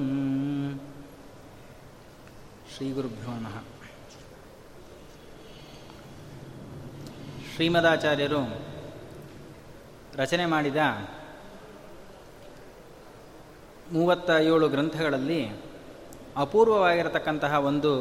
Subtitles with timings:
[2.72, 3.54] ಶ್ರೀಗುರುಭ್ಯೋ ನಮಃ
[7.52, 8.40] ಶ್ರೀಮದಾಚಾರ್ಯರು
[10.16, 10.80] ರಚನೆ ಮಾಡಿದ
[13.92, 15.40] ಮೂವತ್ತ ಏಳು ಗ್ರಂಥಗಳಲ್ಲಿ
[16.36, 17.92] ಅಪೂರ್ವವಾಗಿರತಕ್ಕಂತಹ ಒಂದು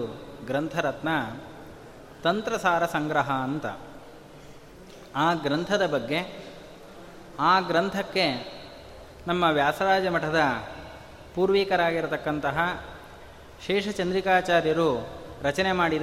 [0.45, 1.09] ಗ್ರಂಥರತ್ನ
[2.23, 3.65] ತಂತ್ರಸಾರ ಸಂಗ್ರಹ ಅಂತ
[5.15, 6.19] ಆ ಗ್ರಂಥದ ಬಗ್ಗೆ
[7.40, 8.52] ಆ ಗ್ರಂಥಕ್ಕೆ
[9.26, 10.40] ನಮ್ಮ ವ್ಯಾಸರಾಜ ಮಠದ
[11.34, 12.82] ಪೂರ್ವಿಕರಾಗಿರತಕ್ಕಂತಹ
[13.66, 15.08] ಶೇಷಚಂದ್ರಿಕಾಚಾರ್ಯರು
[15.42, 16.02] ರಚನೆ ಮಾಡಿದ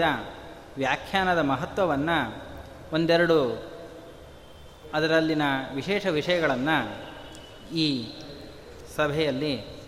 [0.78, 2.50] ವ್ಯಾಖ್ಯಾನದ ಮಹತ್ವವನ್ನು
[2.94, 3.70] ಒಂದೆರಡು
[4.94, 5.42] ಅದರಲ್ಲಿನ
[5.76, 6.78] ವಿಶೇಷ ವಿಷಯಗಳನ್ನು
[7.76, 8.14] ಈ
[8.96, 9.80] ಸಭೆಯಲ್ಲಿ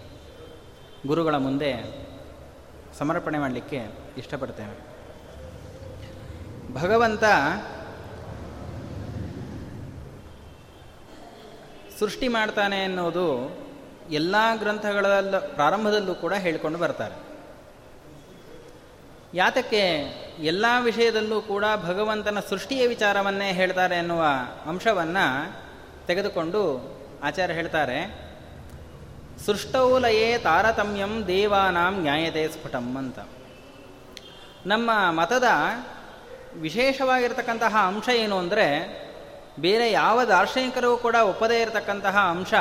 [1.08, 2.02] ಗುರುಗಳ ಮುಂದೆ
[2.98, 4.92] ಸಮರ್ಪಣೆ ಮಾಡಲಿಕ್ಕೆ ಇಷ್ಟಪಡ್ತೇವೆ
[6.74, 7.24] ಭಗವಂತ
[12.02, 13.28] ಸೃಷ್ಟಿ ಮಾಡ್ತಾನೆ ಅನ್ನೋದು
[14.10, 17.18] ಎಲ್ಲ ಗ್ರಂಥಗಳಲ್ಲ ಪ್ರಾರಂಭದಲ್ಲೂ ಕೂಡ ಹೇಳಿಕೊಂಡು ಬರ್ತಾರೆ.
[19.34, 19.84] ಯಾತಕ್ಕೆ
[20.40, 24.24] ಎಲ್ಲ ವಿಷಯದಲ್ಲೂ ಕೂಡ ಭಗವಂತನ ಸೃಷ್ಟಿಯ ವಿಚಾರವನ್ನೇ ಹೇಳ್ತಾರೆ ಎನ್ನುವ
[24.66, 25.26] ಅಂಶವನ್ನು
[26.08, 26.62] ತೆಗೆದುಕೊಂಡು
[27.24, 28.00] ಆಚಾರ್ಯ ಹೇಳ್ತಾರೆ
[29.46, 33.20] ಸೃಷ್ಟೌಲಯೇ ತಾರತಮ್ಯಂ ದೇವಾನಾಂ ನ್ಯಾಯತೆ ಸ್ಫುಟಂ ಅಂತ.
[34.66, 35.48] ನಮ್ಮ ಮತದ
[36.56, 38.66] ವಿಶೇಷವಾಗಿರ್ತಕ್ಕಂತಹ ಅಂಶ ಏನು ಅಂದರೆ
[39.62, 42.54] ಬೇರೆ ಯಾವ ದಾರ್ಶನಿಕರು ಕೂಡ ಒಪ್ಪದೇ ಇರತಕ್ಕಂತಹ ಅಂಶ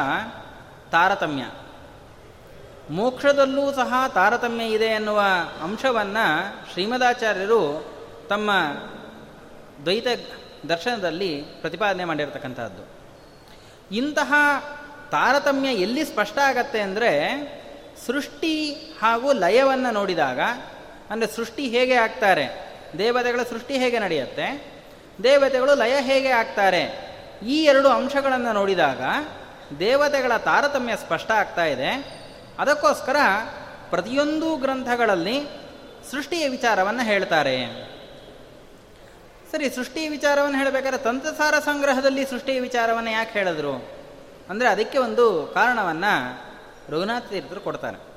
[0.92, 1.42] ತಾರತಮ್ಯ.
[2.90, 5.20] ಮೋಕ್ಷದಲ್ಲೂ ಸಹ ತಾರತಮ್ಯ ಇದೆ ಎನ್ನುವ
[5.62, 6.24] ಅಂಶವನ್ನು
[6.72, 7.62] ಶ್ರೀಮದಾಚಾರ್ಯರು
[8.28, 8.50] ತಮ್ಮ
[9.84, 10.06] ದ್ವೈತ
[10.68, 12.82] ದರ್ಶನದಲ್ಲಿ ಪ್ರತಿಪಾದನೆ ಮಾಡಿರ್ತಕ್ಕಂಥದ್ದು
[13.96, 14.32] ಇಂತಹ
[15.10, 17.12] ತಾರತಮ್ಯ ಎಲ್ಲಿ ಸ್ಪಷ್ಟ ಆಗತ್ತೆ ಅಂದರೆ
[18.06, 18.54] ಸೃಷ್ಟಿ
[19.00, 20.40] ಹಾಗೂ ಲಯವನ್ನು ನೋಡಿದಾಗ,
[21.10, 22.46] ಅಂದರೆ ಸೃಷ್ಟಿ ಹೇಗೆ ಆಗ್ತಾರೆ,
[22.98, 24.46] ದೇವತೆಗಳ ಸೃಷ್ಟಿ ಹೇಗೆ ನಡೆಯುತ್ತೆ
[25.22, 27.10] ದೇವತೆಗಳು ಲಯ ಹೇಗೆ ಆಗ್ತಾರೆ?
[27.46, 29.00] ಈ ಎರಡು ಅಂಶಗಳನ್ನು ನೋಡಿದಾಗ
[29.78, 32.20] ದೇವತೆಗಳ ತಾರತಮ್ಯ ಸ್ಪಷ್ಟ ಆಗ್ತಾ ಇದೆ.
[32.58, 33.16] ಅದಕ್ಕೋಸ್ಕರ
[33.90, 35.42] ಪ್ರತಿಯೊಂದು ಗ್ರಂಥಗಳಲ್ಲಿ
[36.10, 37.90] ಸೃಷ್ಟಿಯ ವಿಚಾರವನ್ನು ಹೇಳ್ತಾರೆ.
[39.52, 43.72] ಸರಿ, ಸೃಷ್ಟಿಯ ವಿಚಾರವನ್ನು ಹೇಳಬೇಕಾದ್ರೆ ತಂತ್ರಸಾರ ಸಂಗ್ರಹದಲ್ಲಿ ಸೃಷ್ಟಿಯ ವಿಚಾರವನ್ನು ಯಾಕೆ ಹೇಳಿದ್ರು?
[44.50, 46.40] ಅಂದರೆ ಅದಕ್ಕೆ ಒಂದು ಕಾರಣವನ್ನು
[46.92, 48.10] ರಘುನಾಥ ತೀರ್ಥರು ಕೊಡ್ತಾರೆ.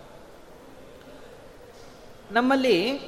[2.33, 2.99] ನಮ್ಮಲ್ಲಿ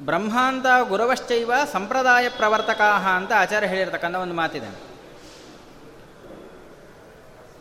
[0.00, 4.94] ಬ್ರಹ್ಮಾಂತ ಗುರವಶ್ಚೈವ ಸಂಪ್ರದಾಯ ಪ್ರವರ್ತಕಾ ಅಂತ ಆಚಾರ್ಯ ಹೇಳಿರ್ತಕ್ಕಂಥ ಒಂದು ಮಾತಿದೆ.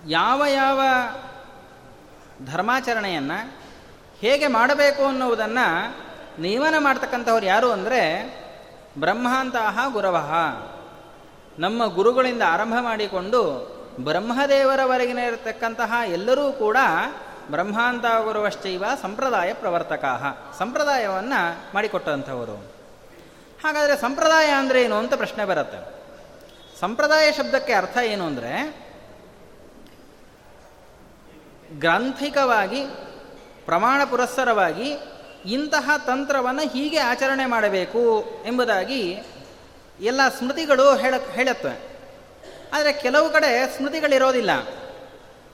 [0.10, 0.82] ಯಾವ ಯಾವ
[2.46, 3.58] ಧರ್ಮಾಚರಣೆಯನ್ನು
[4.20, 5.96] ಹೇಗೆ ಮಾಡಬೇಕು ಅನ್ನುವುದನ್ನು
[6.42, 8.24] ನಿಯಮನ ಮಾಡ್ತಕ್ಕಂಥವ್ರು ಯಾರು ಅಂದರೆ
[8.98, 10.32] ಬ್ರಹ್ಮಾಂತಹ ಗುರವಃ
[11.60, 16.78] ನಮ್ಮ ಗುರುಗಳಿಂದ ಆರಂಭ ಮಾಡಿಕೊಂಡು ಬ್ರಹ್ಮದೇವರವರೆಗಿನ ಇರತಕ್ಕಂತಹ ಎಲ್ಲರೂ ಕೂಡ
[17.52, 20.06] ಬ್ರಹ್ಮಾಂತ ಗುರುವಶ್ಚೈವ ಸಂಪ್ರದಾಯ ಪ್ರವರ್ತಕ
[20.60, 22.56] ಸಂಪ್ರದಾಯವನ್ನು ಮಾಡಿಕೊಟ್ಟಂಥವರು.
[23.66, 26.04] ಹಾಗಾದರೆ ಸಂಪ್ರದಾಯ ಅಂದರೆ ಏನು ಅಂತ ಪ್ರಶ್ನೆ ಬರುತ್ತೆ.
[26.80, 28.84] ಸಂಪ್ರದಾಯ ಶಬ್ದಕ್ಕೆ ಅರ್ಥ ಏನು ಅಂದರೆ
[31.80, 32.86] ಗ್ರಂಥಿಕವಾಗಿ,
[33.66, 34.94] ಪ್ರಮಾಣ ಪುರಸ್ಸರವಾಗಿ
[35.46, 39.24] ಇಂತಹ ತಂತ್ರವನ್ನು ಹೀಗೆ ಆಚರಣೆ ಮಾಡಬೇಕು ಎಂಬುದಾಗಿ
[40.00, 41.94] ಎಲ್ಲ ಸ್ಮೃತಿಗಳು ಹೇಳ, ಹೇಳುತ್ತವೆ.
[42.74, 44.52] ಆದರೆ ಕೆಲವು ಕಡೆ ಸ್ಮೃತಿಗಳಿರೋದಿಲ್ಲ.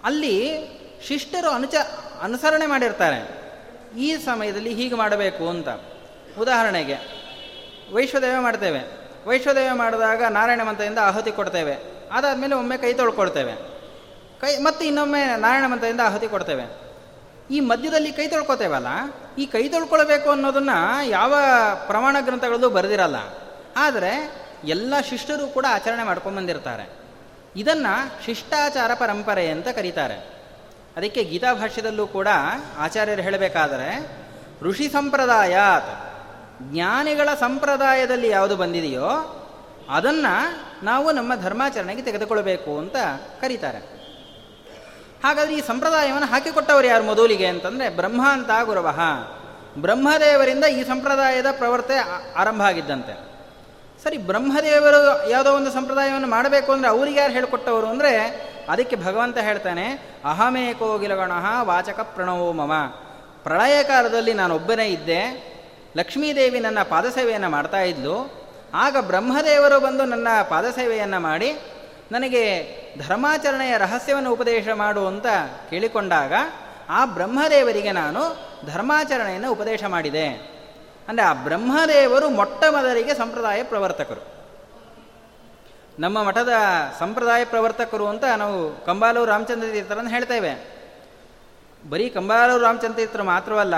[0.04, 0.70] ಅಲ್ಲಿ
[1.08, 1.76] ಶಿಷ್ಟರು ಅನುಚ
[2.22, 3.20] ಅನುಸರಣೆ ಮಾಡಿರ್ತಾರೆ.
[3.98, 5.70] ಈ ಸಮಯದಲ್ಲಿ ಹೀಗೆ ಮಾಡಬೇಕು ಅಂತ.
[6.40, 6.98] ಉದಾಹರಣೆಗೆ,
[7.94, 8.82] ವೈಶ್ವದೇವ ಮಾಡ್ತೇವೆ.
[9.28, 11.76] ವೈಶ್ವದೇವ ಮಾಡಿದಾಗ ನಾರಾಯಣ ಮಂತ್ರದಿಂದ ಆಹುತಿ ಕೊಡ್ತೇವೆ.
[12.12, 13.56] ಅದಾದಮೇಲೆ ಒಮ್ಮೆ ಕೈ ತೊಳ್ಕೊಳ್ತೇವೆ
[14.42, 16.64] ಕೈ, ಮತ್ತೆ ಇನ್ನೊಮ್ಮೆ ನಾರಾಯಣ ಮಂತ್ರದಿಂದ ಆಹುತಿ ಕೊಡ್ತೇವೆ.
[17.52, 18.88] ಈ ಮಧ್ಯದಲ್ಲಿ ಕೈ ತೊಳ್ಕೊತೇವಲ್ಲ,
[19.38, 21.36] ಈ ಕೈ ತೊಳ್ಕೊಳ್ಬೇಕು ಅನ್ನೋದನ್ನು ಯಾವ
[21.88, 23.16] ಪ್ರಮಾಣ ಗ್ರಂಥಗಳಲ್ಲೂ ಬರೆದಿರಲ್ಲ.
[23.78, 24.14] ಆದರೆ
[24.64, 26.90] ಎಲ್ಲ ಶಿಷ್ಟರು ಕೂಡ ಆಚರಣೆ ಮಾಡ್ಕೊಂಡ್ಬಂದಿರ್ತಾರೆ
[27.56, 30.39] ಇದನ್ನು ಶಿಷ್ಟಾಚಾರ ಪರಂಪರೆ ಅಂತ ಕರೀತಾರೆ.
[30.98, 32.28] ಅದಕ್ಕೆ ಗೀತಾ ಭಾಷ್ಯದಲ್ಲೂ ಕೂಡ
[32.78, 34.08] ಆಚಾರ್ಯರು ಹೇಳಬೇಕಾದರೆ,
[34.62, 35.58] ಋಷಿ ಸಂಪ್ರದಾಯ
[36.62, 39.36] ಜ್ಞಾನಿಗಳ ಸಂಪ್ರದಾಯದಲ್ಲಿ ಯಾವುದು ಬಂದಿದೆಯೋ
[39.90, 42.96] ಅದನ್ನು ನಾವು ನಮ್ಮ ಧರ್ಮಾಚರಣೆಗೆ ತೆಗೆದುಕೊಳ್ಬೇಕು ಅಂತ
[43.42, 43.78] ಕರೀತಾರೆ.
[45.24, 49.00] ಹಾಗಾದರೆ ಈ ಸಂಪ್ರದಾಯವನ್ನು ಹಾಕಿಕೊಟ್ಟವರು ಯಾರು ಮೊದಲಿಗೆ ಅಂತಂದರೆ ಬ್ರಹ್ಮ ಅಂತ ಗುರವಹ.
[49.78, 51.98] ಬ್ರಹ್ಮದೇವರಿಂದ ಈ ಸಂಪ್ರದಾಯದ ಪ್ರವರ್ತೆ
[52.34, 53.30] ಆರಂಭ ಆಗಿದ್ದಂತೆ.
[54.04, 58.14] ಸರಿ, ಬ್ರಹ್ಮದೇವರು ಯಾವುದೋ ಒಂದು ಸಂಪ್ರದಾಯವನ್ನು ಮಾಡಬೇಕು ಅಂದರೆ ಅವ್ರಿಗೆ ಯಾರು ಹೇಳಿಕೊಟ್ಟವರು ಅಂದರೆ
[58.68, 59.86] ಅದಕ್ಕೆ ಭಗವಂತ ಹೇಳ್ತಾನೆ
[60.26, 62.74] ಅಹಮೇಕೋಗಿಲಗಣ ವಾಚಕ ಪ್ರಣವೋ ಮಮ.
[63.44, 65.22] ಪ್ರಳಯ ಕಾಲದಲ್ಲಿ ನಾನೊಬ್ಬನೇ ಇದ್ದೆ,
[65.98, 68.40] ಲಕ್ಷ್ಮೀದೇವಿ ನನ್ನ ಪಾದಸೇವೆಯನ್ನು ಮಾಡ್ತಾ ಇದ್ಲು.
[68.74, 71.60] ಆಗ ಬ್ರಹ್ಮದೇವರು ಬಂದು ನನ್ನ ಪಾದಸೇವೆಯನ್ನು ಮಾಡಿ,
[72.12, 72.44] ನನಗೆ
[73.08, 75.26] ಧರ್ಮಾಚರಣೆಯ ರಹಸ್ಯವನ್ನು ಉಪದೇಶ ಮಾಡು ಅಂತ
[75.70, 76.34] ಕೇಳಿಕೊಂಡಾಗ,
[76.90, 78.22] ಆ ಬ್ರಹ್ಮದೇವರಿಗೆ ನಾನು
[78.74, 80.28] ಧರ್ಮಾಚರಣೆಯನ್ನು ಉಪದೇಶ ಮಾಡಿದೆ.
[81.08, 84.39] ಅಂದರೆ ಆ ಬ್ರಹ್ಮದೇವರು ಮೊಟ್ಟ ಮೊದಲಿಗೆ ಸಂಪ್ರದಾಯ ಪ್ರವರ್ತಕರು.
[86.00, 86.50] ನಮ್ಮ ಮಠದ
[87.00, 90.52] ಸಂಪ್ರದಾಯ ಪ್ರವರ್ತಕರು ಅಂತ ನಾವು ಕಂಬಾಲೂರು ರಾಮಚಂದ್ರ ತೀರ್ಥರನ್ನು ಹೇಳ್ತೇವೆ
[91.90, 93.76] ಬರೀ ಕಂಬಾಲೂರು ರಾಮಚಂದ್ರ ತೀರ್ಥರು ಮಾತ್ರವಲ್ಲ,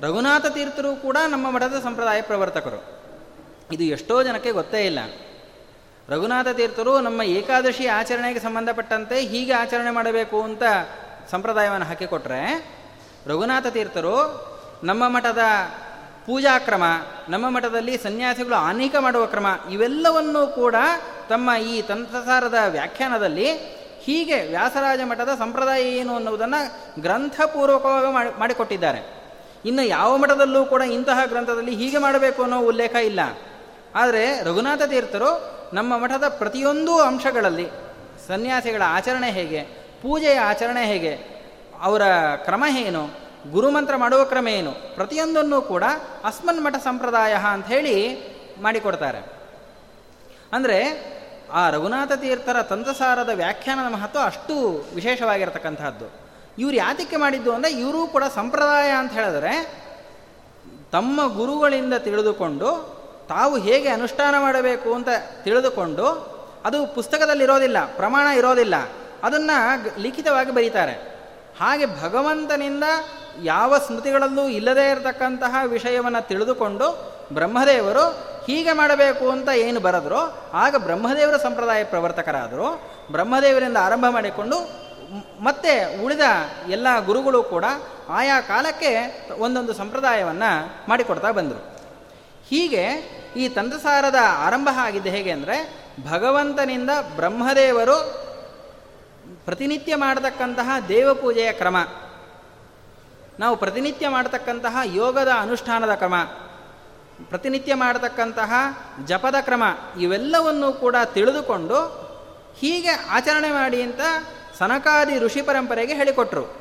[0.00, 2.80] ರಘುನಾಥ ತೀರ್ಥರು ಕೂಡ ನಮ್ಮ ಮಠದ ಸಂಪ್ರದಾಯ ಪ್ರವರ್ತಕರು.
[3.72, 4.98] ಇದು ಎಷ್ಟೋ ಜನಕ್ಕೆ ಗೊತ್ತೇ ಇಲ್ಲ.
[6.08, 10.62] ರಘುನಾಥ ತೀರ್ಥರು ನಮ್ಮ ಏಕಾದಶಿ ಆಚರಣೆಗೆ ಸಂಬಂಧಪಟ್ಟಂತೆ ಹೀಗೆ ಆಚರಣೆ ಮಾಡಬೇಕು ಅಂತ
[11.30, 12.42] ಸಂಪ್ರದಾಯವನ್ನು ಹಾಕಿಕೊಟ್ರೆ,
[13.26, 14.16] ರಘುನಾಥ ತೀರ್ಥರು
[14.84, 15.38] ನಮ್ಮ ಮಠದ
[16.28, 16.82] ಪೂಜಾ ಕ್ರಮ,
[17.28, 20.74] ನಮ್ಮ ಮಠದಲ್ಲಿ ಸನ್ಯಾಸಿಗಳು ಆನೇಕ ಮಾಡುವ ಕ್ರಮ, ಇವೆಲ್ಲವನ್ನೂ ಕೂಡ
[21.28, 23.52] ತಮ್ಮ ಈ ತಂತ್ರಸಾರದ ವ್ಯಾಖ್ಯಾನದಲ್ಲಿ
[24.00, 29.00] ಹೀಗೆ ವ್ಯಾಸರಾಜ ಮಠದ ಸಂಪ್ರದಾಯ ಏನು ಅನ್ನುವುದನ್ನು ಗ್ರಂಥಪೂರ್ವಕವಾಗಿ ಮಾಡಿ, ಮಾಡಿಕೊಟ್ಟಿದ್ದಾರೆ.
[29.64, 33.20] ಇನ್ನು ಯಾವ ಮಠದಲ್ಲೂ ಕೂಡ ಇಂತಹ ಗ್ರಂಥದಲ್ಲಿ ಹೀಗೆ ಮಾಡಬೇಕು ಅನ್ನೋ ಉಲ್ಲೇಖ ಇಲ್ಲ.
[33.94, 35.30] ಆದರೆ ರಘುನಾಥ ತೀರ್ಥರು
[35.72, 37.68] ನಮ್ಮ ಮಠದ ಪ್ರತಿಯೊಂದು ಅಂಶಗಳಲ್ಲಿ
[38.26, 39.60] ಸನ್ಯಾಸಿಗಳ ಆಚರಣೆ ಹೇಗೆ,
[40.02, 41.12] ಪೂಜೆಯ ಆಚರಣೆ ಹೇಗೆ,
[41.82, 42.02] ಅವರ
[42.36, 44.72] ಕ್ರಮ ಏನು ಗುರುಮಂತ್ರ ಮಾಡುವ ಕ್ರಮ ಏನು?
[44.94, 45.84] ಪ್ರತಿಯೊಂದನ್ನು ಕೂಡ
[46.24, 47.94] ಅಸ್ಮನ್ ಮಠ ಸಂಪ್ರದಾಯ ಅಂತ ಹೇಳಿ
[48.62, 49.20] ಮಾಡಿಕೊಡ್ತಾರೆ.
[50.52, 50.78] ಅಂದರೆ
[51.52, 54.54] ಆ ರಘುನಾಥ ತೀರ್ಥರ ತಂತ್ರಸಾರದ ವ್ಯಾಖ್ಯಾನದ ಮಹತ್ವ ಅಷ್ಟು
[54.94, 56.06] ವಿಶೇಷವಾಗಿರತಕ್ಕಂಥದ್ದು
[56.58, 59.52] ಇವರು ಯಾತಕ್ಕೆ ಮಾಡಿದ್ದು ಅಂದರೆ ಇವರು ಕೂಡ ಸಂಪ್ರದಾಯ ಅಂತ ಹೇಳಿದ್ರೆ
[60.92, 62.98] ತಮ್ಮ ಗುರುಗಳಿಂದ ತಿಳಿದುಕೊಂಡು
[63.28, 65.08] ತಾವು ಹೇಗೆ ಅನುಷ್ಠಾನ ಮಾಡಬೇಕು ಅಂತ
[65.44, 66.06] ತಿಳಿದುಕೊಂಡು
[66.64, 68.74] ಅದು ಪುಸ್ತಕದಲ್ಲಿರೋದಿಲ್ಲ, ಪ್ರಮಾಣ ಇರೋದಿಲ್ಲ.
[69.22, 71.17] ಅದನ್ನು ಲಿಖಿತವಾಗಿ ಬರೀತಾರೆ.
[71.60, 72.84] ಹಾಗೆ ಭಗವಂತನಿಂದ
[73.42, 78.04] ಯಾವ ಸ್ಮೃತಿಗಳಲ್ಲೂ ಇಲ್ಲದೇ ಇರತಕ್ಕಂತಹ ವಿಷಯವನ್ನು ತಿಳಿದುಕೊಂಡು ಬ್ರಹ್ಮದೇವರು
[78.46, 82.82] ಹೀಗೆ ಮಾಡಬೇಕು ಅಂತ ಏನು ಬರೆದ್ರು, ಆಗ ಬ್ರಹ್ಮದೇವರ ಸಂಪ್ರದಾಯ ಪ್ರವರ್ತಕರಾದರು.
[83.10, 84.88] ಬ್ರಹ್ಮದೇವರಿಂದ ಆರಂಭ ಮಾಡಿಕೊಂಡು
[85.40, 86.20] ಮತ್ತೆ ಉಳಿದ
[86.68, 87.64] ಎಲ್ಲ ಗುರುಗಳು ಕೂಡ
[88.08, 88.92] ಆಯಾ ಕಾಲಕ್ಕೆ
[89.38, 90.50] ಒಂದೊಂದು ಸಂಪ್ರದಾಯವನ್ನು
[90.88, 91.78] ಮಾಡಿಕೊಡ್ತಾ ಬಂದರು.
[92.48, 92.84] ಹೀಗೆ
[93.36, 98.27] ಈ ತಂತ್ರಸಾರದ ಆರಂಭ ಆಗಿದ್ದು ಹೇಗೆ ಅಂದರೆ, ಭಗವಂತನಿಂದ ಬ್ರಹ್ಮದೇವರು
[99.48, 101.76] ಪ್ರತಿನಿತ್ಯ ಮಾಡತಕ್ಕಂತಹ ದೇವಪೂಜೆಯ ಕ್ರಮ.
[103.38, 106.14] ನಾವು ಪ್ರತಿನಿತ್ಯ ಮಾಡತಕ್ಕಂತಹ ಯೋಗದ ಅನುಷ್ಠಾನದ ಕ್ರಮ.
[107.28, 108.52] ಪ್ರತಿನಿತ್ಯ ಮಾಡತಕ್ಕಂತಹ
[109.04, 109.62] ಜಪದ ಕ್ರಮ.
[110.00, 111.84] ಇವೆಲ್ಲವನ್ನು ಕೂಡ ತಿಳಿದುಕೊಂಡು
[112.58, 114.00] ಹೀಗೆ ಆಚರಣೆ ಮಾಡಿ ಅಂತ
[114.58, 116.56] ಸನಕಾದಿ ಋಷಿ ಪರಂಪರೆಗೆ ಹೇಳಿಕೊಟ್ರು.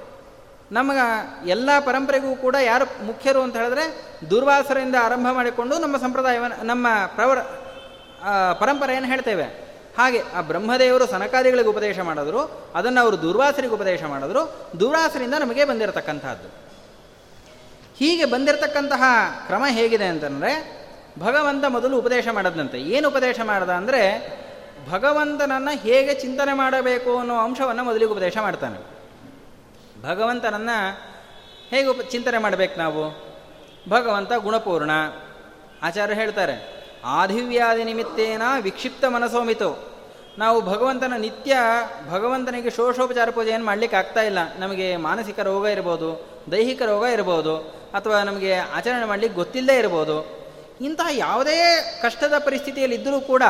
[0.72, 7.40] ನಮಗೆ ಎಲ್ಲ ಪರಂಪರೆಗೂ ಕೂಡ ಯಾರು ಮುಖ್ಯರು ಅಂತ ಹೇಳಿದ್ರೆ ದುರ್ವಾಸರಿಂದ ಆರಂಭ ಮಾಡಿಕೊಂಡು ನಮ್ಮ ಸಂಪ್ರದಾಯವನ್ನು, ನಮ್ಮ ಪ್ರವರ
[8.60, 9.67] ಪರಂಪರೆಯನ್ನು ಹೇಳ್ತೇವೆ.
[9.98, 14.72] ಹಾಗೆ ಆ ಬ್ರಹ್ಮದೇವರು ಸನಕಾದಿಗಳಿಗೆ ಉಪದೇಶ ಮಾಡಿದ್ರು, ಅದನ್ನು ಅವರು ದುರ್ವಾಸರಿಗೆ ಉಪದೇಶ ಮಾಡಿದ್ರು.
[14.80, 16.48] ದುರ್ವಾಸರಿಂದ ನಮಗೆ ಬಂದಿರತಕ್ಕಂಥದ್ದು.
[17.98, 19.04] ಹೀಗೆ ಬಂದಿರತಕ್ಕಂತಹ
[19.46, 20.78] ಕ್ರಮ ಹೇಗಿದೆ ಅಂತಂದರೆ,
[21.20, 22.80] ಭಗವಂತ ಮೊದಲು ಉಪದೇಶ ಮಾಡದಂತೆ.
[22.80, 24.34] ಏನು ಉಪದೇಶ ಮಾಡದ ಅಂದರೆ,
[24.90, 28.98] ಭಗವಂತನನ್ನು ಹೇಗೆ ಚಿಂತನೆ ಮಾಡಬೇಕು ಅನ್ನೋ ಅಂಶವನ್ನು ಮೊದಲಿಗೆ ಉಪದೇಶ ಮಾಡ್ತಾನೆ.
[30.04, 31.02] ಭಗವಂತನನ್ನು
[31.70, 33.28] ಹೇಗೆ ಉಪ ಚಿಂತನೆ ಮಾಡಬೇಕು ನಾವು?
[33.90, 34.92] ಭಗವಂತ ಗುಣಪೂರ್ಣ.
[35.84, 36.77] ಆಚಾರ್ಯ ಹೇಳ್ತಾರೆ
[37.08, 39.98] ಆದಿವ್ಯಾಧಿ ನಿಮಿತ್ತೇನ ವಿಕ್ಷಿಪ್ತ ಮನಸೋಮಿತು.
[40.38, 41.58] ನಾವು ಭಗವಂತನ ನಿತ್ಯ
[42.10, 44.40] ಭಗವಂತನಿಗೆ ಶೋಷೋಪಚಾರ ಏನು ಮಾಡಲಿಕ್ಕೆ ಆಗ್ತಾ ಇಲ್ಲ.
[44.60, 46.10] ನಮಗೆ ಮಾನಸಿಕ ರೋಗ ಇರ್ಬೋದು,
[46.52, 47.58] ದೈಹಿಕ ರೋಗ ಇರ್ಬೋದು,
[47.94, 50.38] ಅಥವಾ ನಮಗೆ ಆಚರಣೆ ಮಾಡಲಿಕ್ಕೆ ಗೊತ್ತಿಲ್ಲದೇ ಇರ್ಬೋದು.
[50.82, 51.60] ಇಂತಹ ಯಾವುದೇ
[52.02, 53.44] ಕಷ್ಟದ ಪರಿಸ್ಥಿತಿಯಲ್ಲಿ ಇದ್ದರೂ ಕೂಡ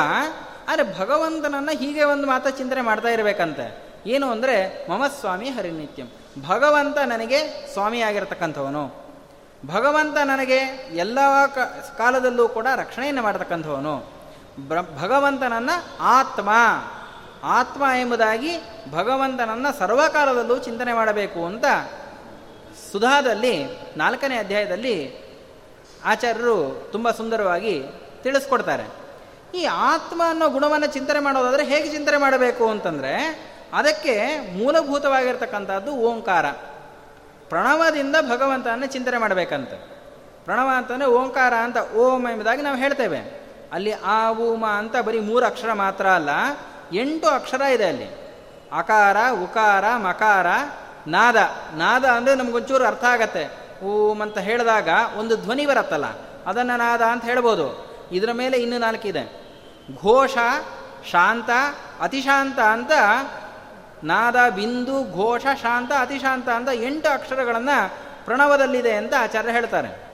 [0.67, 3.87] ಆದರೆ ಭಗವಂತನನ್ನು ಹೀಗೆ ಒಂದು ಮಾತು ಚಿಂತನೆ ಮಾಡ್ತಾ ಇರಬೇಕಂತೆ.
[4.07, 6.07] ಏನು ಅಂದರೆ, ಮಮ ಸ್ವಾಮಿ ಹರಿನಿತ್ಯಂ.
[6.47, 9.06] ಭಗವಂತ ನನಗೆ ಸ್ವಾಮಿಯಾಗಿರ್ತಕ್ಕಂಥವನು
[9.65, 10.55] ಭಗವಂತ ನನಗೆ
[10.95, 11.19] ಎಲ್ಲ
[11.97, 14.17] ಕಾಲದಲ್ಲೂ ಕೂಡ ರಕ್ಷಣೆಯನ್ನು ಮಾಡತಕ್ಕಂಥವನು.
[15.01, 16.49] ಭಗವಂತನನ್ನು ಆತ್ಮ.
[17.43, 18.51] ಆತ್ಮ ಎಂಬುದಾಗಿ
[18.91, 21.65] ಭಗವಂತನನ್ನು ಸರ್ವಕಾಲದಲ್ಲೂ ಚಿಂತನೆ ಮಾಡಬೇಕು ಅಂತ
[22.91, 23.65] ಸುಧಾದಲ್ಲಿ
[23.97, 25.27] ನಾಲ್ಕನೇ ಅಧ್ಯಾಯದಲ್ಲಿ
[26.05, 27.83] ಆಚಾರ್ಯರು ತುಂಬ ಸುಂದರವಾಗಿ
[28.23, 28.83] ತಿಳಿಸ್ಕೊಡ್ತಾರೆ.
[29.55, 33.39] ಈ ಆತ್ಮ ಅನ್ನೋ ಗುಣವನ್ನು ಚಿಂತನೆ ಮಾಡೋದಾದರೆ ಹೇಗೆ ಚಿಂತನೆ ಮಾಡಬೇಕು ಅಂತಂದರೆ
[33.73, 36.45] ಅದಕ್ಕೆ ಮೂಲಭೂತವಾಗಿರ್ತಕ್ಕಂಥದ್ದು ಓಂಕಾರ.
[37.49, 39.73] ಪ್ರಣವದಿಂದ ಭಗವಂತನ ಚಿಂತನೆ ಮಾಡಬೇಕಂತ.
[40.45, 43.19] ಪ್ರಣವ ಅಂತಂದರೆ ಓಂಕಾರ ಅಂತ ಓಂ ಎಂಬುದಾಗಿ ನಾವು ಹೇಳ್ತೇವೆ.
[43.73, 46.29] ಅಲ್ಲಿ ಆ ಊಮ ಅಂತ ಬರೀ ಮೂರು ಅಕ್ಷರ ಮಾತ್ರ ಅಲ್ಲ,
[46.93, 48.09] ಎಂಟು ಅಕ್ಷರ ಇದೆ ಅಲ್ಲಿ.
[48.71, 50.47] ಅಕಾರ, ಉಕಾರ, ಮಕಾರ,
[51.07, 51.37] ನಾದ.
[51.73, 53.43] ನಾದ ಅಂದರೆ ನಮಗೊಂಚೂರು ಅರ್ಥ ಆಗತ್ತೆ.
[53.83, 56.07] ಓಂ ಅಂತ ಹೇಳಿದಾಗ ಒಂದು ಧ್ವನಿ ಬರತ್ತಲ್ಲ,
[56.45, 57.67] ಅದನ್ನು ನಾದ ಅಂತ ಹೇಳ್ಬೋದು.
[58.11, 59.23] ಇದರ ಮೇಲೆ ಇನ್ನೂ ನಾಲ್ಕಿದೆ.
[60.01, 60.37] ಘೋಷ,
[61.11, 61.49] ಶಾಂತ,
[62.01, 62.91] ಅತಿಶಾಂತ ಅಂತ
[64.03, 70.07] ನಾದ, ಬಿಂದು, ಘೋಷ, ಶಾಂತ, ಅತಿಶಾಂತ ಅಂತ ಎಂಟು ಅಕ್ಷರಗಳನ್ನು ಪ್ರಣವದಲ್ಲಿದೆ ಅಂತ ಆಚಾರ್ಯ ಹೇಳ್ತಾರೆ.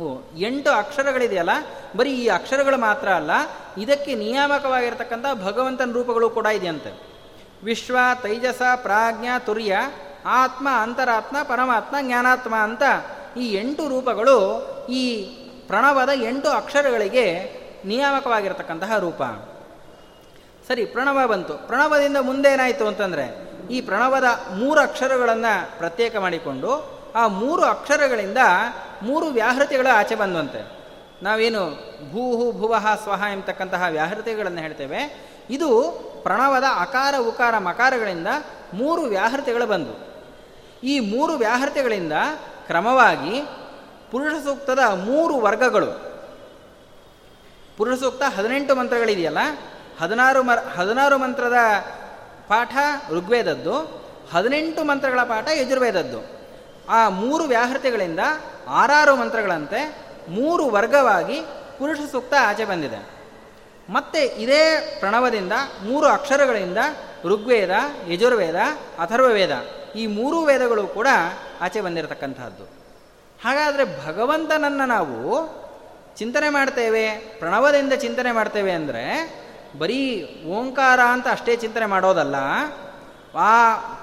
[0.00, 1.50] ಓ, ಎಂಟು ಅಕ್ಷರಗಳಿದೆಯಲ್ಲ?
[1.96, 3.30] ಬರೀ ಈ ಅಕ್ಷರಗಳು ಮಾತ್ರ ಅಲ್ಲ,
[3.78, 7.16] ಇದಕ್ಕೆ ನಿಯಾಮಕವಾಗಿರ್ತಕ್ಕಂಥ ಭಗವಂತನ ರೂಪಗಳು ಕೂಡ ಇದೆಯಂತೆ.
[7.64, 9.76] ವಿಶ್ವ, ತೈಜಸ, ಪ್ರಾಜ್ಞ, ತುರ್ಯ,
[10.26, 12.82] ಆತ್ಮ, ಅಂತರಾತ್ಮ, ಪರಮಾತ್ಮ, ಜ್ಞಾನಾತ್ಮ ಅಂತ
[13.36, 15.24] ಈ ಎಂಟು ರೂಪಗಳು ಈ
[15.66, 19.22] ಪ್ರಣವದ ಎಂಟು ಅಕ್ಷರಗಳಿಗೆ ನಿಯಾಮಕವಾಗಿರತಕ್ಕಂತಹ ರೂಪ.
[20.68, 21.54] ಸರಿ, ಪ್ರಣವ ಬಂತು.
[21.54, 28.38] ಪ್ರಣವದಿಂದ ಮುಂದೆ ಏನಾಯಿತು ಅಂತಂದರೆ, ಈ ಪ್ರಣವದ ಮೂರು ಅಕ್ಷರಗಳನ್ನು ಪ್ರತ್ಯೇಕ ಮಾಡಿಕೊಂಡು, ಆ ಮೂರು ಅಕ್ಷರಗಳಿಂದ
[29.02, 30.76] ಮೂರು ವ್ಯಾಹೃತಿಗಳು ಆಚೆ ಬಂದಂತೆ.
[31.22, 31.70] ನಾವೇನು
[32.12, 35.30] ಭೂಹು ಭುವಹ ಸ್ವಹ ಎಂಬತಕ್ಕಂತಹ ವ್ಯಾಹೃತಿಗಳನ್ನು ಹೇಳ್ತೇವೆ.
[35.50, 35.92] ಇದು
[36.22, 38.26] ಪ್ರಣವದ ಅಕಾರ, ಉಕಾರ, ಮಕಾರಗಳಿಂದ
[38.74, 40.24] ಮೂರು ವ್ಯಾಹೃತಿಗಳು ಬಂದವು
[40.84, 42.12] ಈ ಮೂರು ವ್ಯಾಹೃತಿಗಳಿಂದ
[42.66, 43.42] ಕ್ರಮವಾಗಿ
[44.10, 46.06] ಪುರುಷ ಸೂಕ್ತದ ಮೂರು ವರ್ಗಗಳು.
[47.76, 49.38] ಪುರುಷ ಸೂಕ್ತ ಹದಿನೆಂಟು ಮಂತ್ರಗಳಿದೆಯಲ್ಲ
[50.00, 51.58] ಹದಿನಾರು ಮ ಹದಿನಾರು ಮಂತ್ರದ
[52.48, 52.76] ಪಾಠ
[53.10, 53.76] ಋಗ್ವೇದದ್ದು,
[54.32, 56.20] ಹದಿನೆಂಟು ಮಂತ್ರಗಳ ಪಾಠ ಯಜುರ್ವೇದದ್ದು.
[56.88, 58.20] ಆ ಮೂರು ವ್ಯಾಹೃತಿಗಳಿಂದ
[58.68, 59.80] ಆರಾರು ಮಂತ್ರಗಳಂತೆ
[60.28, 61.40] ಮೂರು ವರ್ಗವಾಗಿ
[61.78, 63.00] ಪುರುಷ ಸೂಕ್ತ ಆಚೆ ಬಂದಿದೆ.
[63.90, 64.62] ಮತ್ತೆ ಇದೇ
[65.00, 66.78] ಪ್ರಣವದಿಂದ ಮೂರು ಅಕ್ಷರಗಳಿಂದ
[67.24, 67.70] ಋಗ್ವೇದ,
[68.08, 68.54] ಯಜುರ್ವೇದ,
[68.98, 69.54] ಅಥರ್ವವೇದ
[69.96, 71.08] ಈ ಮೂರು ವೇದಗಳು ಕೂಡ
[71.60, 72.64] ಆಚೆ ಬಂದಿರತಕ್ಕಂಥದ್ದು
[73.44, 75.16] ಹಾಗಾದರೆ ಭಗವಂತನನ್ನು ನಾವು
[76.16, 79.04] ಚಿಂತನೆ ಮಾಡ್ತೇವೆ, ಪ್ರಣವದಿಂದ ಚಿಂತನೆ ಮಾಡ್ತೇವೆ ಅಂದರೆ
[79.78, 80.00] ಬರೀ
[80.58, 82.36] ಓಂಕಾರ ಅಂತ ಅಷ್ಟೇ ಚಿಂತನೆ ಮಾಡೋದಲ್ಲ,
[83.48, 83.52] ಆ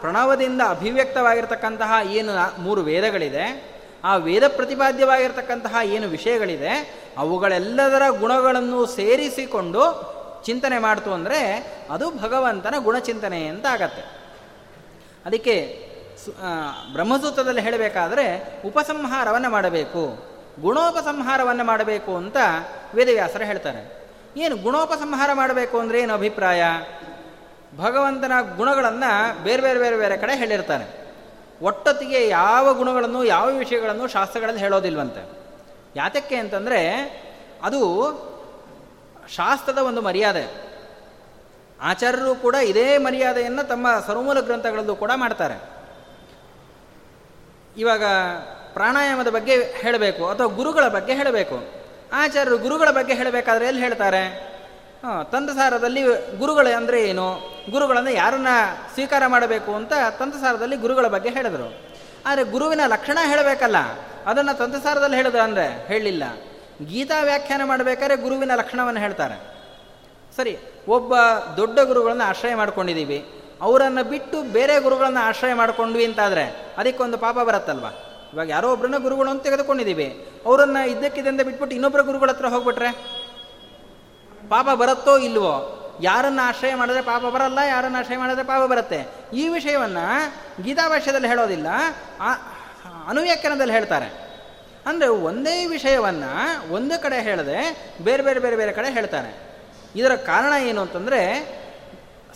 [0.02, 3.46] ಪ್ರಣವದಿಂದ ಅಭಿವ್ಯಕ್ತವಾಗಿರ್ತಕ್ಕಂತಹ ಏನು ಮೂರು ವೇದಗಳಿದೆ,
[4.04, 6.74] ಆ ವೇದ ಪ್ರತಿಪಾದ್ಯವಾಗಿರ್ತಕ್ಕಂತಹ ಏನು ವಿಷಯಗಳಿದೆ,
[7.18, 9.84] ಅವುಗಳೆಲ್ಲದರ ಗುಣಗಳನ್ನು ಸೇರಿಸಿಕೊಂಡು
[10.46, 11.40] ಚಿಂತನೆ ಮಾಡ್ತು ಅಂದರೆ
[11.92, 14.04] ಅದು ಭಗವಂತನ ಗುಣಚಿಂತನೆ ಅಂತ ಆಗತ್ತೆ.
[15.26, 15.56] ಅದಕ್ಕೆ
[16.94, 18.26] ಬ್ರಹ್ಮಸೂತ್ರದಲ್ಲಿ ಹೇಳಬೇಕಾದ್ರೆ
[18.66, 20.04] ಉಪಸಂಹಾರವನ್ನು ಮಾಡಬೇಕು,
[20.62, 22.38] ಗುಣೋಪಸಂಹಾರವನ್ನು ಮಾಡಬೇಕು ಅಂತ
[22.94, 24.03] ವೇದವ್ಯಾಸರು ಹೇಳ್ತಾರೆ.
[24.38, 26.64] ಏನು ಗುಣೋಪಸಂಹಾರ ಮಾಡಬೇಕು ಅಂದರೆ ಏನು ಅಭಿಪ್ರಾಯ?
[27.78, 31.04] ಭಗವಂತನ ಗುಣಗಳನ್ನು ಬೇರೆ ಬೇರೆ ಬೇರೆ ಬೇರೆ ಕಡೆ ಹೇಳಿರ್ತಾನೆ.
[31.62, 35.30] ಒಟ್ಟೊತ್ತಿಗೆ ಯಾವ ಗುಣಗಳನ್ನು, ಯಾವ ವಿಷಯಗಳನ್ನು ಶಾಸ್ತ್ರಗಳಲ್ಲಿ ಹೇಳೋದಿಲ್ವಂತೆ.
[35.96, 36.90] ಯಾತಕ್ಕೆ ಅಂತಂದರೆ
[37.64, 37.80] ಅದು
[39.36, 40.74] ಶಾಸ್ತ್ರದ ಒಂದು ಮರ್ಯಾದೆ.
[41.82, 45.62] ಆಚಾರ್ಯರು ಕೂಡ ಇದೇ ಮರ್ಯಾದೆಯನ್ನು ತಮ್ಮ ಸರ್ವಮೂಲ ಗ್ರಂಥಗಳಲ್ಲೂ ಕೂಡ ಮಾಡ್ತಾರೆ.
[47.78, 48.04] ಇವಾಗ
[48.74, 51.83] ಪ್ರಾಣಾಯಾಮದ ಬಗ್ಗೆ ಹೇಳಬೇಕು ಅಥವಾ ಗುರುಗಳ ಬಗ್ಗೆ ಹೇಳಬೇಕು.
[52.14, 54.24] ಆಚಾರ್ಯರು ಗುರುಗಳ ಬಗ್ಗೆ ಹೇಳಬೇಕಾದ್ರೆ ಎಲ್ಲಿ ಹೇಳ್ತಾರೆ?
[55.32, 56.02] ತಂತ್ರಸಾರದಲ್ಲಿ
[56.38, 57.28] ಗುರುಗಳು ಅಂದರೆ ಏನು?
[57.72, 58.52] ಗುರುಗಳನ್ನು ಯಾರನ್ನ
[58.94, 61.68] ಸ್ವೀಕಾರ ಮಾಡಬೇಕು ಅಂತ ತಂತ್ರಸಾರದಲ್ಲಿ ಗುರುಗಳ ಬಗ್ಗೆ ಹೇಳಿದರು.
[62.26, 63.78] ಆದರೆ ಗುರುವಿನ ಲಕ್ಷಣ ಹೇಳಬೇಕಲ್ಲ,
[64.26, 66.24] ಅದನ್ನು ತಂತ್ರಸಾರದಲ್ಲಿ ಹೇಳಿದ್ರು ಅಂದರೆ ಹೇಳಲಿಲ್ಲ
[66.86, 69.38] ಗೀತಾ ವ್ಯಾಖ್ಯಾನ ಮಾಡಬೇಕಾದ್ರೆ ಗುರುವಿನ ಲಕ್ಷಣವನ್ನು ಹೇಳ್ತಾರೆ.
[70.38, 70.54] ಸರಿ,
[70.88, 71.14] ಒಬ್ಬ
[71.58, 73.20] ದೊಡ್ಡ ಗುರುಗಳನ್ನು ಆಶ್ರಯ ಮಾಡ್ಕೊಂಡಿದ್ದೀವಿ
[73.62, 76.46] ಅವರನ್ನು ಬಿಟ್ಟು ಬೇರೆ ಗುರುಗಳನ್ನು ಆಶ್ರಯ ಮಾಡ್ಕೊಂಡ್ವಿ ಅಂತಾದರೆ
[76.78, 77.90] ಅದಕ್ಕೊಂದು ಪಾಪ ಬರುತ್ತಲ್ವ?
[78.34, 80.08] ಇವಾಗ ಯಾರೋ ಒಬ್ಬರನ್ನ ಗುರುಗಳು ಅಂತ ತೆಗೆದುಕೊಂಡಿದ್ದೀವಿ.
[80.46, 82.92] ಅವರನ್ನು ಇದ್ದಕ್ಕಿದ್ದಂತ ಬಿಟ್ಬಿಟ್ಟು ಇನ್ನೊಬ್ಬರ ಗುರುಗಳ ಹತ್ರ ಹೋಗ್ಬಿಟ್ರೆ?
[84.50, 85.54] ಪಾಪ ಬರುತ್ತೋ ಇಲ್ವೋ?
[86.02, 89.00] ಯಾರನ್ನ ಆಶ್ರಯ ಮಾಡಿದ್ರೆ ಪಾಪ ಬರಲ್ಲ, ಯಾರನ್ನ ಆಶ್ರಯ ಮಾಡಿದ್ರೆ ಪಾಪ ಬರುತ್ತೆ?
[89.34, 90.06] ಈ ವಿಷಯವನ್ನು
[90.64, 91.68] ಗೀತಾಭಾಷ್ಯದಲ್ಲಿ ಹೇಳೋದಿಲ್ಲ
[93.08, 94.08] ಅನುವ್ಯಾಖ್ಯಾನದಲ್ಲಿ ಹೇಳ್ತಾರೆ.
[94.86, 96.32] ಅಂದರೆ ಒಂದೇ ವಿಷಯವನ್ನು
[96.74, 97.60] ಒಂದು ಕಡೆ ಹೇಳದೆ
[98.04, 99.32] ಬೇರೆ ಬೇರೆ ಬೇರೆ ಬೇರೆ ಕಡೆ ಹೇಳ್ತಾರೆ.
[99.96, 101.22] ಇದರ ಕಾರಣ ಏನು ಅಂತಂದರೆ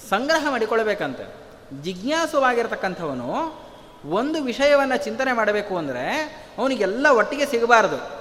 [0.10, 1.26] ಸಂಗ್ರಹ ಮಾಡಿಕೊಳ್ಬೇಕಂತೆ.
[1.84, 3.32] ಜಿಜ್ಞಾಸುವಾಗಿರ್ತಕ್ಕಂಥವನು
[4.10, 6.20] ಒಂದು ವಿಷಯವನ್ನು ಚಿಂತನೆ ಮಾಡಬೇಕು ಅಂದರೆ
[6.58, 8.18] ಅವನಿಗೆಲ್ಲ ಒಟ್ಟಿಗೆ ಸಿಗಬಾರದು.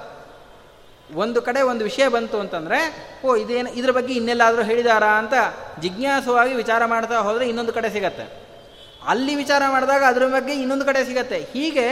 [1.17, 5.33] ಒಂದು ಕಡೆ ಒಂದು ವಿಷಯ ಬಂತು ಅಂತಂದರೆ, ಓ, ಇದೇನು, ಇದ್ರ ಬಗ್ಗೆ ಇನ್ನೆಲ್ಲಾದರೂ ಹೇಳಿದಾರಾ ಅಂತ
[5.81, 8.47] ಜಿಜ್ಞಾಸವಾಗಿ ವಿಚಾರ ಮಾಡ್ತಾ ಹೋದರೆ ಇನ್ನೊಂದು ಕಡೆ ಸಿಗತ್ತೆ.
[9.09, 11.49] ಅಲ್ಲಿ ವಿಚಾರ ಮಾಡಿದಾಗ ಅದ್ರ ಬಗ್ಗೆ ಇನ್ನೊಂದು ಕಡೆ ಸಿಗತ್ತೆ.
[11.53, 11.87] ಹೀಗೆ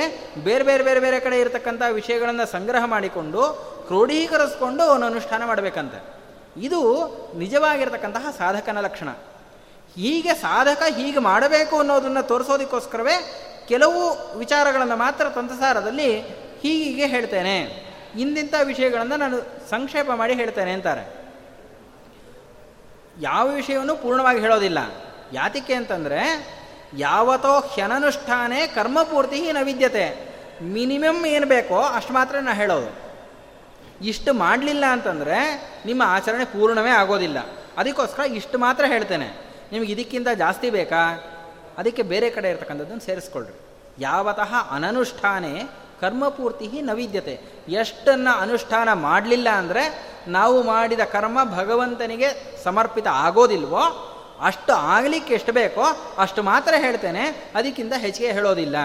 [0.44, 6.14] ಬೇರೆ ಬೇರೆ ಬೇರೆ ಬೇರೆ ಕಡೆ ಇರತಕ್ಕಂಥ ವಿಷಯಗಳನ್ನು ಸಂಗ್ರಹ ಮಾಡಿಕೊಂಡು ಕ್ರೋಢೀಕರಿಸ್ಕೊಂಡು ಅವನು ಅನುಷ್ಠಾನ ಮಾಡಬೇಕಂತೆ.
[6.60, 7.08] ಇದು
[7.38, 9.08] ನಿಜವಾಗಿರ್ತಕ್ಕಂತಹ ಸಾಧಕನ ಲಕ್ಷಣ.
[9.94, 16.20] ಹೀಗೆ ಸಾಧಕ ಹೀಗೆ ಮಾಡಬೇಕು ಅನ್ನೋದನ್ನು ತೋರಿಸೋದಕ್ಕೋಸ್ಕರವೇ ಕೆಲವು ವಿಚಾರಗಳನ್ನು ಮಾತ್ರ ತಂತ್ರಸಾರದಲ್ಲಿ
[16.60, 17.84] ಹೀಗೆ ಹೇಳ್ತೇನೆ.
[18.18, 19.40] ಇಂದಿಂಥ ವಿಷಯಗಳನ್ನು ನಾನು
[19.70, 21.24] ಸಂಕ್ಷೇಪ ಮಾಡಿ ಹೇಳ್ತೇನೆ ಅಂತಾರೆ.
[23.20, 24.78] ಯಾವ ವಿಷಯವನ್ನು ಪೂರ್ಣವಾಗಿ ಹೇಳೋದಿಲ್ಲ.
[25.32, 26.48] ಯಾತಿಕೆ ಅಂತಂದರೆ
[26.96, 30.34] ಯಾವತ್ತೋ ಹ್ಯನನುಷ್ಠಾನೇ ಕರ್ಮಪೂರ್ತಿ ನ ವಿದ್ಯತೆ.
[30.62, 33.04] ಮಿನಿಮಮ್ ಏನು ಬೇಕೋ ಅಷ್ಟು ಮಾತ್ರ ನಾನು ಹೇಳೋದು.
[34.04, 37.38] ಇಷ್ಟು ಮಾಡಲಿಲ್ಲ ಅಂತಂದರೆ ನಿಮ್ಮ ಆಚರಣೆ ಪೂರ್ಣವೇ ಆಗೋದಿಲ್ಲ.
[37.76, 39.28] ಅದಕ್ಕೋಸ್ಕರ ಇಷ್ಟು ಮಾತ್ರ ಹೇಳ್ತೇನೆ.
[39.72, 41.30] ನಿಮಗೆ ಇದಕ್ಕಿಂತ ಜಾಸ್ತಿ ಬೇಕಾ?
[41.78, 43.60] ಅದಕ್ಕೆ ಬೇರೆ ಕಡೆ ಇರ್ತಕ್ಕಂಥದ್ದನ್ನು ಸೇರಿಸ್ಕೊಳ್ರಿ.
[43.98, 47.40] ಯಾವತಃ ಅನನುಷ್ಠಾನೆ ಕರ್ಮಪೂರ್ತಿ ನವಿದ್ಯತೆ.
[47.68, 55.82] ಎಷ್ಟನ್ನು ಅನುಷ್ಠಾನ ಮಾಡಲಿಲ್ಲ ಅಂದರೆ ನಾವು ಮಾಡಿದ ಕರ್ಮ ಭಗವಂತನಿಗೆ ಸಮರ್ಪಿತ ಆಗೋದಿಲ್ವೋ, ಅಷ್ಟು ಆಗಲಿಕ್ಕೆ ಎಷ್ಟು ಬೇಕೋ
[56.18, 58.76] ಅಷ್ಟು ಮಾತ್ರ ಹೇಳ್ತೇನೆ, ಅದಕ್ಕಿಂತ ಹೆಚ್ಚಿಗೆ ಹೇಳೋದಿಲ್ಲ.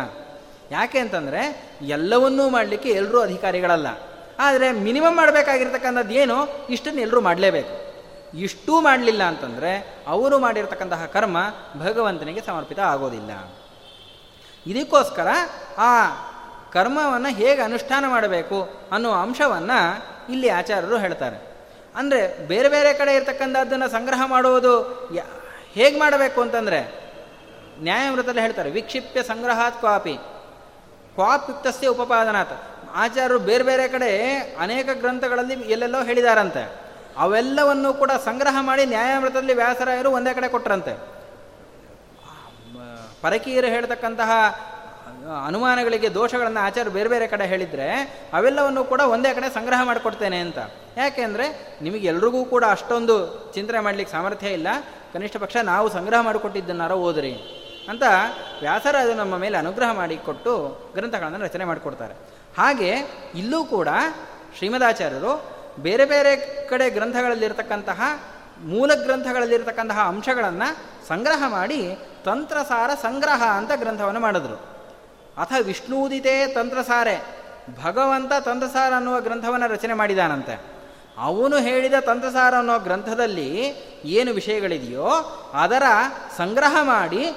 [0.71, 3.87] ಯಾಕೆ ಅಂತಂದರೆ ಎಲ್ಲವನ್ನೂ ಮಾಡಲಿಕ್ಕೆ ಎಲ್ಲರೂ ಅಧಿಕಾರಿಗಳಲ್ಲ.
[4.39, 6.67] ಆದರೆ ಮಿನಿಮಮ್ ಮಾಡಬೇಕಾಗಿರ್ತಕ್ಕಂಥದ್ದು ಏನು?
[6.67, 7.88] ಇಷ್ಟನ್ನು ಎಲ್ಲರೂ ಮಾಡಲೇಬೇಕು.
[8.33, 11.37] ಇಷ್ಟೂ ಮಾಡಲಿಲ್ಲ ಅಂತಂದರೆ ಅವರು ಮಾಡಿರ್ತಕ್ಕಂತಹ ಕರ್ಮ
[11.77, 13.31] ಭಗವಂತನಿಗೆ ಸಮರ್ಪಿತ ಆಗೋದಿಲ್ಲ.
[14.65, 15.27] ಇದಕ್ಕೋಸ್ಕರ
[15.77, 16.09] ಆ
[16.71, 21.49] ಕರ್ಮವನ್ನು ಹೇಗೆ ಅನುಷ್ಠಾನ ಮಾಡಬೇಕು ಅನ್ನುವ ಅಂಶವನ್ನು ಇಲ್ಲಿ ಆಚಾರ್ಯರು ಹೇಳ್ತಾರೆ.
[21.95, 24.81] ಅಂದರೆ ಬೇರೆ ಬೇರೆ ಕಡೆ ಇರತಕ್ಕಂಥದ್ದನ್ನು ಸಂಗ್ರಹ ಮಾಡುವುದು
[25.73, 27.09] ಹೇಗೆ ಮಾಡಬೇಕು ಅಂತಂದರೆ
[27.79, 30.13] ನ್ಯಾಯಮೃತದಲ್ಲಿ ಹೇಳ್ತಾರೆ ವಿಕ್ಷಿಪ್ಯ ಸಂಗ್ರಹಾತ್ ಕ್ವಾಪಿ.
[31.13, 32.53] ಕ್ವಾಪ್ಯುಕ್ತಸ್ಯ ಉಪಪಾದನಾತ್.
[32.93, 36.88] ಆಚಾರ್ಯರು ಬೇರೆ ಬೇರೆ ಕಡೆ ಅನೇಕ ಗ್ರಂಥಗಳಲ್ಲಿ ಎಲ್ಲೆಲ್ಲೋ ಹೇಳಿದಾರಂತೆ.
[37.19, 40.93] ಅವೆಲ್ಲವನ್ನು ಕೂಡ ಸಂಗ್ರಹ ಮಾಡಿ ನ್ಯಾಯಾಮೃತದಲ್ಲಿ ವ್ಯಾಸರಾಯರು ಒಂದೇ ಕಡೆ ಕೊಟ್ಟರಂತೆ
[43.21, 44.31] ಪರಕೀಯರು ಹೇಳ್ತಕ್ಕಂತಹ
[45.45, 47.87] ಅನುಮಾನಗಳಿಗೆ ದೋಷಗಳನ್ನು ಆಚಾರ್ಯ ಬೇರೆ ಬೇರೆ ಕಡೆ ಹೇಳಿದರೆ
[48.33, 50.59] ಅವೆಲ್ಲವನ್ನು ಕೂಡ ಒಂದೇ ಕಡೆ ಸಂಗ್ರಹ ಮಾಡಿಕೊಡ್ತೇನೆ ಅಂತ.
[50.97, 51.45] ಯಾಕೆ ಅಂದರೆ
[51.81, 53.15] ನಿಮಗೆ ಎಲ್ರಿಗೂ ಕೂಡ ಅಷ್ಟೊಂದು
[53.53, 54.67] ಚಿಂತನೆ ಮಾಡಲಿಕ್ಕೆ ಸಾಮರ್ಥ್ಯ ಇಲ್ಲ.
[55.13, 57.33] ಕನಿಷ್ಠ ಪಕ್ಷ ನಾವು ಸಂಗ್ರಹ ಮಾಡಿಕೊಟ್ಟಿದ್ದನ್ನಾರ ಓದ್ರಿ
[57.89, 58.03] ಅಂತ
[58.61, 60.53] ವ್ಯಾಸರ ನಮ್ಮ ಮೇಲೆ ಅನುಗ್ರಹ ಮಾಡಿಕೊಟ್ಟು
[60.93, 62.13] ಗ್ರಂಥಗಳನ್ನು ರಚನೆ ಮಾಡಿಕೊಡ್ತಾರೆ.
[62.57, 62.91] ಹಾಗೆ
[63.35, 63.87] ಇಲ್ಲೂ ಕೂಡ
[64.57, 66.35] ಶ್ರೀಮದಾಚಾರ್ಯರು ಬೇರೆ ಬೇರೆ
[66.69, 68.01] ಕಡೆ ಗ್ರಂಥಗಳಲ್ಲಿರ್ತಕ್ಕಂತಹ
[68.59, 71.95] ಮೂಲ ಗ್ರಂಥಗಳಲ್ಲಿರ್ತಕ್ಕಂತಹ ಅಂಶಗಳನ್ನು ಸಂಗ್ರಹ ಮಾಡಿ
[72.25, 74.55] ತಂತ್ರಸಾರ ಸಂಗ್ರಹ ಅಂತ ಗ್ರಂಥವನ್ನು ಮಾಡಿದ್ರು.
[75.41, 77.39] ಅಥ ವಿಷ್ಣೂದಿತೇ ತಂತ್ರಸಾರೆ.
[77.83, 80.61] ಭಗವಂತ ತಂತ್ರಸಾರ ಅನ್ನುವ ಗ್ರಂಥವನ್ನು ರಚನೆ ಮಾಡಿದಾನಂತೆ.
[81.17, 83.73] ಅವನು ಹೇಳಿದ ತಂತ್ರಸಾರ ಅನ್ನೋ ಗ್ರಂಥದಲ್ಲಿ
[84.05, 85.07] ಏನು ವಿಷಯಗಳಿದೆಯೋ
[85.53, 85.83] ಅದರ
[86.37, 87.29] ಸಂಗ್ರಹ ಮಾಡಿ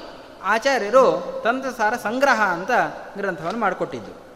[0.42, 2.70] ಆಚಾರ್ಯರು ತಂತ್ರಸಾರ ಸಂಗ್ರಹ ಅಂತ
[3.18, 4.31] ಗ್ರಂಥವನ್ನು ಮಾಡಿಕೊಟ್ಟಿದ್ದು.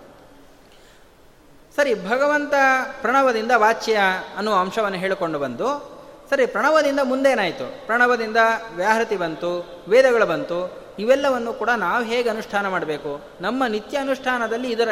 [1.76, 2.54] ಸರಿ, ಭಗವಂತ
[3.00, 3.98] ಪ್ರಣವದಿಂದ ವಾಚ್ಯ
[4.36, 5.96] ಅನ್ನುವ ಅಂಶವನ್ನು ಹೇಳಿಕೊಂಡು ಬಂದು,
[6.30, 7.86] ಸರಿ, ಪ್ರಣವದಿಂದ ಮುಂದೇನಾಯಿತು?
[7.86, 8.36] ಪ್ರಣವದಿಂದ
[8.76, 13.20] ವ್ಯಾಹೃತಿ ಬಂತು, ವೇದಗಳು ಬಂತು, ಇವೆಲ್ಲವನ್ನು ಕೂಡ ನಾವು ಹೇಗೆ ಅನುಷ್ಠಾನ ಮಾಡಬೇಕು?
[13.40, 14.88] ನಮ್ಮ ನಿತ್ಯ ಅನುಷ್ಠಾನದಲ್ಲಿ ಇದರ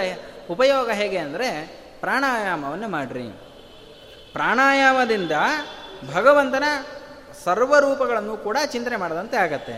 [0.51, 3.29] ಉಪಯೋಗ ಹೇಗೆ ಅಂದರೆ, ಪ್ರಾಣಾಯಾಮವನ್ನು ಮಾಡ್ರಿ.
[4.33, 5.33] ಪ್ರಾಣಾಯಾಮದಿಂದ
[6.15, 6.65] ಭಗವಂತನ
[7.45, 9.73] ಸರ್ವರೂಪಗಳನ್ನು ಕೂಡ ಚಿಂತನೆ ಮಾಡದಂತೆ ಆಗತ್ತೆ.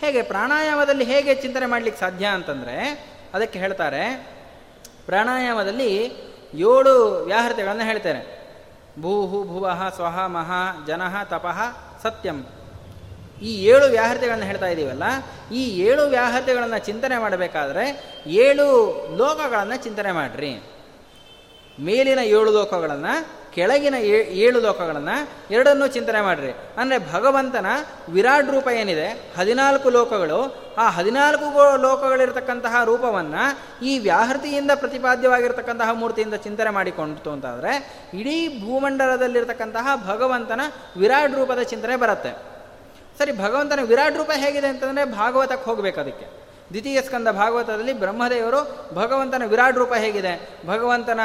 [0.00, 4.32] ಹೇಗೆ, ಪ್ರಾಣಾಯಾಮದಲ್ಲಿ ಹೇಗೆ ಚಿಂತನೆ ಮಾಡಲಿಕ್ಕೆ ಸಾಧ್ಯ ಅಂತಂದರೆ, ಅದಕ್ಕೆ ಹೇಳ್ತಾರೆ,
[5.06, 6.22] ಪ್ರಾಣಾಯಾಮದಲ್ಲಿ
[6.54, 8.42] ಏಳು ವ್ಯಾಹೃತಿಗಳನ್ನು ಹೇಳ್ತೇನೆ.
[9.00, 10.50] ಭೂಹು ಭುವಃ ಸ್ವಹ, ಮಹ
[10.86, 11.58] ಜನಃ ತಪಃ
[12.02, 12.46] ಸತ್ಯಂ.
[13.42, 15.02] ಈ ಏಳು ವ್ಯಾಹೃತಿಗಳನ್ನು ಹೇಳ್ತಾ ಇದ್ದೀವಲ್ಲ
[15.52, 18.66] ಈ ಏಳು ವ್ಯಾಹೃತಿಗಳನ್ನು ಚಿಂತನೆ ಮಾಡಬೇಕಾದ್ರೆ ಏಳು
[19.16, 20.62] ಲೋಕಗಳನ್ನು ಚಿಂತನೆ ಮಾಡಿರಿ.
[21.80, 26.52] ಮೇಲಿನ ಏಳು ಲೋಕಗಳನ್ನು ಕೆಳಗಿನ ಏಳು ಲೋಕಗಳನ್ನು ಎರಡನ್ನೂ ಚಿಂತನೆ ಮಾಡಿರಿ.
[26.76, 27.66] ಅಂದರೆ ಭಗವಂತನ
[28.08, 29.32] ವಿರಾಟ್ ರೂಪ ಏನಿದೆ?
[29.38, 30.56] ಹದಿನಾಲ್ಕು ಲೋಕಗಳು.
[30.78, 33.42] ಆ ಹದಿನಾಲ್ಕು ಲೋಕಗಳಿರ್ತಕ್ಕಂತಹ ರೂಪವನ್ನು
[33.84, 37.72] ಈ ವ್ಯಾಹೃತಿಯಿಂದ ಪ್ರತಿಪಾದ್ಯವಾಗಿರ್ತಕ್ಕಂತಹ ಮೂರ್ತಿಯಿಂದ ಚಿಂತನೆ ಮಾಡಿಕೊಂಡಿತು ಅಂತಾದರೆ
[38.14, 40.60] ಇಡೀ ಭೂಮಂಡಲದಲ್ಲಿರ್ತಕ್ಕಂತಹ ಭಗವಂತನ
[40.96, 42.52] ವಿರಾಟ್ ರೂಪದ ಚಿಂತನೆ ಬರುತ್ತೆ.
[43.18, 46.42] ಸರಿ, ಭಗವಂತನ ವಿರಾಟ್ ರೂಪ ಹೇಗಿದೆ ಅಂತಂದರೆ ಭಾಗವತಕ್ಕೆ ಹೋಗಬೇಕು ಅದಕ್ಕೆ.
[46.68, 48.60] ದ್ವಿತೀಯ ಸ್ಕಂದ ಭಾಗವತದಲ್ಲಿ ಬ್ರಹ್ಮದೇವರು
[48.94, 50.58] ಭಗವಂತನ ವಿರಾಟ್ ರೂಪ ಹೇಗಿದೆ?
[50.66, 51.20] ಭಗವಂತನ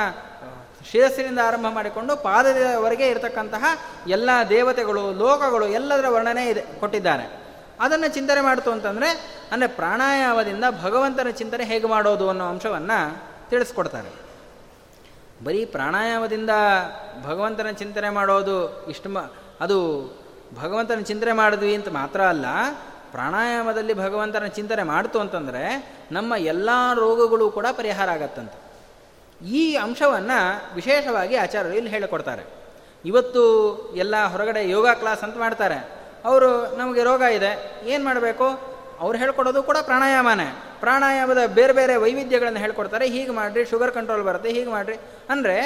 [0.92, 3.64] ಶಿರಸ್ಸಿನಿಂದ ಆರಂಭ ಮಾಡಿಕೊಂಡು ಪಾದದವರೆಗೆ ಇರತಕ್ಕಂತಹ
[4.08, 7.48] ಎಲ್ಲ ದೇವತೆಗಳು, ಲೋಕಗಳು ಎಲ್ಲದರ ವರ್ಣನೆ ಇದೆ ಕೊಟ್ಟಿದ್ದಾರೆ
[7.80, 9.10] ಅದನ್ನು ಚಿಂತನೆ ಮಾಡಿತು ಅಂತಂದರೆ,
[9.52, 13.00] ಅಂದರೆ ಪ್ರಾಣಾಯಾಮದಿಂದ ಭಗವಂತನ ಚಿಂತನೆ ಹೇಗೆ ಮಾಡೋದು ಅನ್ನೋ ಅಂಶವನ್ನು
[13.50, 14.12] ತಿಳಿಸ್ಕೊಡ್ತಾರೆ.
[15.44, 16.50] ಬರೀ ಪ್ರಾಣಾಯಾಮದಿಂದ
[17.26, 19.10] ಭಗವಂತನ ಚಿಂತನೆ ಮಾಡೋದು ಇಷ್ಟು
[19.62, 19.78] ಅದು
[20.62, 22.46] ಭಗವಂತನ ಚಿಂತನೆ ಮಾಡಿದ್ವಿ ಅಂತ ಮಾತ್ರ ಅಲ್ಲ,
[23.12, 25.64] ಪ್ರಾಣಾಯಾಮದಲ್ಲಿ ಭಗವಂತನ ಚಿಂತನೆ ಮಾಡ್ತು ಅಂತಂದರೆ,
[26.12, 28.67] ನಮ್ಮ ಎಲ್ಲ ರೋಗಗಳು ಕೂಡ ಪರಿಹಾರ ಆಗತ್ತಂತೆ.
[29.46, 32.44] ಈ ಅಂಶವನ್ನು ವಿಶೇಷವಾಗಿ ಆಚಾರ್ಯರು ಇಲ್ಲಿ ಹೇಳಿಕೊಡ್ತಾರೆ.
[33.06, 33.44] ಇವತ್ತು
[33.96, 35.98] ಎಲ್ಲ ಹೊರಗಡೆ ಯೋಗ ಕ್ಲಾಸ್ ಅಂತ ಮಾಡ್ತಾರೆ.
[36.26, 38.78] ಅವರು ನಮಗೆ ರೋಗ ಇದೆ, ಏನು ಮಾಡಬೇಕು?
[39.00, 40.64] ಅವ್ರು ಹೇಳ್ಕೊಡೋದು ಕೂಡ ಪ್ರಾಣಾಯಾಮನೇ.
[40.80, 43.08] ಪ್ರಾಣಾಯಾಮದ ಬೇರೆ ಬೇರೆ ವೈವಿಧ್ಯಗಳನ್ನು ಹೇಳ್ಕೊಡ್ತಾರೆ.
[43.08, 44.98] ಹೀಗೆ ಮಾಡಿರಿ, ಶುಗರ್ ಕಂಟ್ರೋಲ್ ಬರುತ್ತೆ, ಹೀಗೆ ಮಾಡಿರಿ.
[45.30, 45.66] ಅಂದರೆ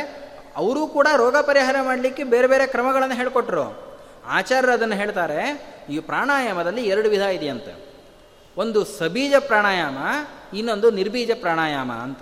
[0.56, 3.92] ಅವರು ಕೂಡ ರೋಗ ಪರಿಹಾರ ಮಾಡಲಿಕ್ಕೆ ಬೇರೆ ಬೇರೆ ಕ್ರಮಗಳನ್ನು ಹೇಳ್ಕೊಟ್ರು.
[4.26, 5.40] ಆಚಾರ್ಯರು ಅದನ್ನು ಹೇಳ್ತಾರೆ,
[5.90, 7.92] ಈ ಪ್ರಾಣಾಯಾಮದಲ್ಲಿ ಎರಡು ವಿಧ ಇದೆಯಂತೆ.
[8.58, 9.98] ಒಂದು ಸಬೀಜ ಪ್ರಾಣಾಯಾಮ,
[10.54, 12.22] ಇನ್ನೊಂದು ನಿರ್ಬೀಜ ಪ್ರಾಣಾಯಾಮ ಅಂತ.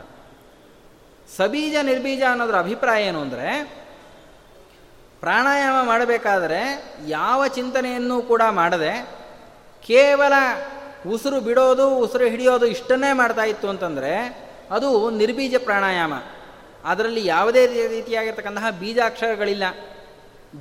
[1.38, 3.64] ಸಬೀಜ ನಿರ್ಬೀಜ ಅನ್ನೋದ್ರ ಅಭಿಪ್ರಾಯ ಏನು ಅಂದರೆ,
[5.20, 9.10] ಪ್ರಾಣಾಯಾಮ ಮಾಡಬೇಕಾದರೆ ಯಾವ ಚಿಂತನೆಯನ್ನು ಕೂಡ ಮಾಡದೆ
[9.88, 10.34] ಕೇವಲ
[11.10, 14.14] ಉಸಿರು ಬಿಡೋದು, ಉಸಿರು ಹಿಡಿಯೋದು ಇಷ್ಟನ್ನೇ ಮಾಡ್ತಾ ಇತ್ತು ಅಂತಂದರೆ
[14.72, 16.14] ಅದು ನಿರ್ಬೀಜ ಪ್ರಾಣಾಯಾಮ.
[16.86, 19.64] ಅದರಲ್ಲಿ ಯಾವುದೇ ರೀತಿಯಾಗಿರ್ತಕ್ಕಂತಹ ಬೀಜಾಕ್ಷರಗಳಿಲ್ಲ.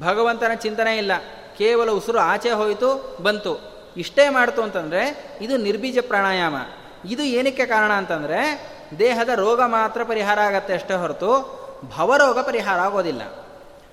[0.00, 1.12] ಭಗವಂತನ ಚಿಂತನೆ ಇಲ್ಲ.
[1.58, 3.54] ಕೇವಲ ಉಸಿರು ಆಚೆ ಹೋಯಿತು, ಬಂತು.
[3.96, 6.56] ಇಷ್ಟೇ ಮಾಡ್ತು ಅಂತಂದರೆ ಇದು ನಿರ್ಬೀಜ ಪ್ರಾಣಾಯಾಮ.
[7.08, 8.40] ಇದು ಏನಕ್ಕೆ ಕಾರಣ ಅಂತಂದರೆ
[8.98, 11.58] ದೇಹದ ರೋಗ ಮಾತ್ರ ಪರಿಹಾರ ಆಗತ್ತೆ ಅಷ್ಟೇ ಹೊರತು
[11.96, 13.22] ಭವರೋಗ ಪರಿಹಾರ ಆಗೋದಿಲ್ಲ.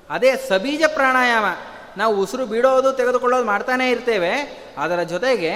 [0.10, 1.46] ಅದೇ ಸಬೀಜ ಪ್ರಾಣಾಯಾಮ.
[1.98, 4.66] ನಾವು ಉಸಿರು ಬಿಡೋದು ತೆಗೆದುಕೊಳ್ಳೋದು ಮಾಡ್ತಾನೇ ಇರ್ತೇವೆ.
[4.78, 5.52] ಅದರ ಜೊತೆಗೆ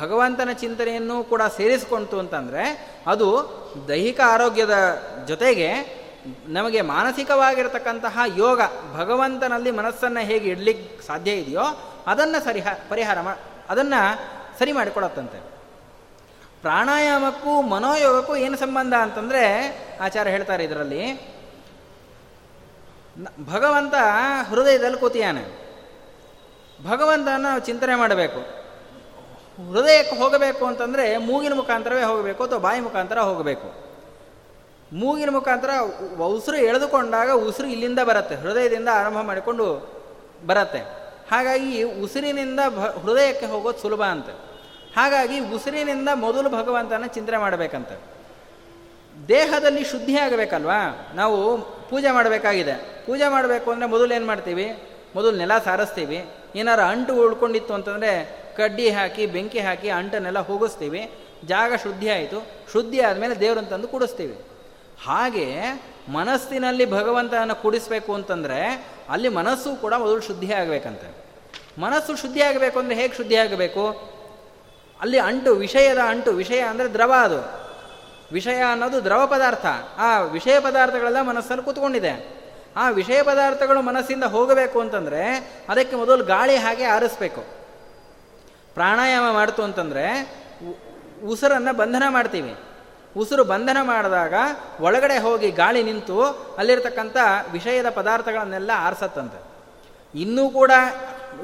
[0.00, 3.48] ಭಗವಂತನ ಚಿಂತನೆಯನ್ನು ಕೂಡ ಸೇರಿಸಿಕೊಂತು ಅಂತಂದರೆ ಅದು
[3.88, 5.98] ದೈಹಿಕ ಆರೋಗ್ಯದ ಜೊತೆಗೆ
[6.46, 8.60] ನಮಗೆ ಮಾನಸಿಕವಾಗಿರತಕ್ಕಂತಹ ಯೋಗ
[8.94, 11.62] ಭಗವಂತನಲ್ಲಿ ಮನಸ್ಸನ್ನು ಹೇಗೆ ಇಡ್ಲಿಕ್ಕೆ ಸಾಧ್ಯ ಇದೆಯೋ
[12.06, 13.34] ಅದನ್ನು ಸರಿಹ, ಪರಿಹಾರ ಮಾ,
[13.68, 14.18] ಅದನ್ನು
[14.58, 15.57] ಸರಿ ಮಾಡಿಕೊಡತ್ತಂತೆ
[16.60, 19.42] ಪ್ರಾಣಾಯಾಮಕ್ಕೂ ಮನೋಯೋಗಕ್ಕೂ ಏನು ಸಂಬಂಧ ಅಂತಂದರೆ
[20.00, 21.02] ಆಚಾರ್ಯ ಹೇಳ್ತಾರೆ ಇದರಲ್ಲಿ.
[23.52, 23.94] ಭಗವಂತ
[24.48, 25.44] ಹೃದಯದಲ್ಲಿ ಕೂತಿಯಾನೆ.
[26.86, 28.40] ಭಗವಂತನ ನಾವು ಚಿಂತನೆ ಮಾಡಬೇಕು.
[29.72, 33.88] ಹೃದಯಕ್ಕೆ ಹೋಗಬೇಕು ಅಂತಂದರೆ ಮೂಗಿನ ಮುಖಾಂತರವೇ ಹೋಗಬೇಕು ಅಥವಾ ಬಾಯಿ ಮುಖಾಂತರ ಹೋಗಬೇಕು.
[34.92, 35.70] ಮೂಗಿನ ಮುಖಾಂತರ
[36.22, 39.66] ಉಸಿರು ಎಳೆದುಕೊಂಡಾಗ ಉಸಿರು ಇಲ್ಲಿಂದ ಬರುತ್ತೆ, ಹೃದಯದಿಂದ ಆರಂಭ ಮಾಡಿಕೊಂಡು
[40.46, 40.78] ಬರುತ್ತೆ.
[41.30, 42.60] ಹಾಗಾಗಿ ಉಸಿರಿನಿಂದ
[43.02, 44.47] ಹೃದಯಕ್ಕೆ ಹೋಗೋದು ಸುಲಭ ಅಂತೆ.
[44.96, 47.88] ಹಾಗಾಗಿ ಉಸಿರಿನಿಂದ ಮೊದಲು ಭಗವಂತನ ಚಿಂತನೆ ಮಾಡಬೇಕಂತ.
[49.28, 51.12] ದೇಹದಲ್ಲಿ ಶುದ್ಧಿ ಆಗಬೇಕಲ್ವಾ?
[51.14, 53.04] ನಾವು ಪೂಜೆ ಮಾಡಬೇಕಾಗಿದೆ.
[53.06, 54.82] ಪೂಜೆ ಮಾಡಬೇಕು ಅಂದರೆ ಮೊದಲು ಏನು ಮಾಡ್ತೀವಿ?
[55.14, 56.24] ಮೊದಲು ನೆಲ ಸಾರಿಸ್ತೀವಿ.
[56.56, 61.10] ಏನಾರು ಅಂಟು ಉಳ್ಕೊಂಡಿತ್ತು ಅಂತಂದರೆ ಕಡ್ಡಿ ಹಾಕಿ, ಬೆಂಕಿ ಹಾಕಿ ಅಂಟನ್ನೆಲ್ಲ ಹೋಗಿಸ್ತೀವಿ.
[61.44, 62.46] ಜಾಗ ಶುದ್ಧಿ ಆಯಿತು.
[62.72, 64.38] ಶುದ್ಧಿ ಆದಮೇಲೆ ದೇವ್ರನ್ನ ತಂದು ಕೂಡಿಸ್ತೀವಿ.
[65.06, 65.54] ಹಾಗೆ
[66.08, 71.24] ಮನಸ್ಸಿನಲ್ಲಿ ಭಗವಂತನ ಕೂಡಿಸ್ಬೇಕು ಅಂತಂದರೆ ಅಲ್ಲಿ ಮನಸ್ಸು ಕೂಡ ಮೊದಲು ಶುದ್ಧಿ ಆಗಬೇಕಂತೆ.
[71.80, 74.17] ಮನಸ್ಸು ಶುದ್ಧಿ ಆಗಬೇಕು ಅಂದರೆ ಹೇಗೆ ಶುದ್ಧಿ ಆಗಬೇಕು?
[75.00, 77.68] ಅಲ್ಲಿ ಅಂಟು, ವಿಷಯದ ಅಂಟು, ವಿಷಯ ಅಂದರೆ ದ್ರವ ಅದು.
[78.32, 79.66] ವಿಷಯ ಅನ್ನೋದು ದ್ರವ ಪದಾರ್ಥ.
[79.98, 82.38] ಆ ವಿಷಯ ಪದಾರ್ಥಗಳೆಲ್ಲ ಮನಸ್ಸಲ್ಲಿ ಕೂತ್ಕೊಂಡಿದೆ.
[82.76, 85.36] ಆ ವಿಷಯ ಪದಾರ್ಥಗಳು ಮನಸ್ಸಿಂದ ಹೋಗಬೇಕು ಅಂತಂದರೆ
[85.68, 87.44] ಅದಕ್ಕೆ ಮೊದಲು ಗಾಳಿ ಹಾಗೆ ಆರಿಸ್ಬೇಕು.
[88.74, 90.32] ಪ್ರಾಣಾಯಾಮ ಮಾಡ್ತು ಅಂತಂದರೆ
[91.26, 92.56] ಉಸಿರನ್ನು ಬಂಧನ ಮಾಡ್ತೀವಿ.
[93.16, 94.34] ಉಸಿರು ಬಂಧನ ಮಾಡಿದಾಗ
[94.80, 96.22] ಒಳಗಡೆ ಹೋಗಿ ಗಾಳಿ ನಿಂತು
[96.58, 97.16] ಅಲ್ಲಿರ್ತಕ್ಕಂಥ
[97.52, 99.48] ವಿಷಯದ ಪದಾರ್ಥಗಳನ್ನೆಲ್ಲ ಆರಿಸತ್ತಂತೆ.
[100.20, 100.70] ಇನ್ನೂ ಕೂಡ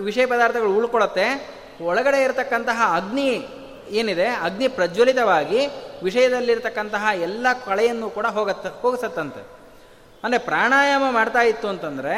[0.01, 1.27] ವಿಷಯ ಪದಾರ್ಥಗಳು ಉಳ್ಕೊಳ್ಳುತ್ತೆ
[1.81, 3.47] ಒಳಗಡೆ ಇರತಕ್ಕಂತಹ ಅಗ್ನಿ
[3.91, 5.67] ಏನಿದೆ, ಅಗ್ನಿ ಪ್ರಜ್ವಲಿತವಾಗಿ
[6.03, 9.47] ವಿಷಯದಲ್ಲಿರ್ತಕ್ಕಂತಹ ಎಲ್ಲ ಕಳೆಯನ್ನು ಕೂಡ ಹೋಗತ್ತ, ಹೋಗಿಸತ್ತಂತೆ.
[10.25, 12.17] ಅಂದರೆ ಪ್ರಾಣಾಯಾಮ ಮಾಡ್ತಾ ಇತ್ತು ಅಂತಂದರೆ,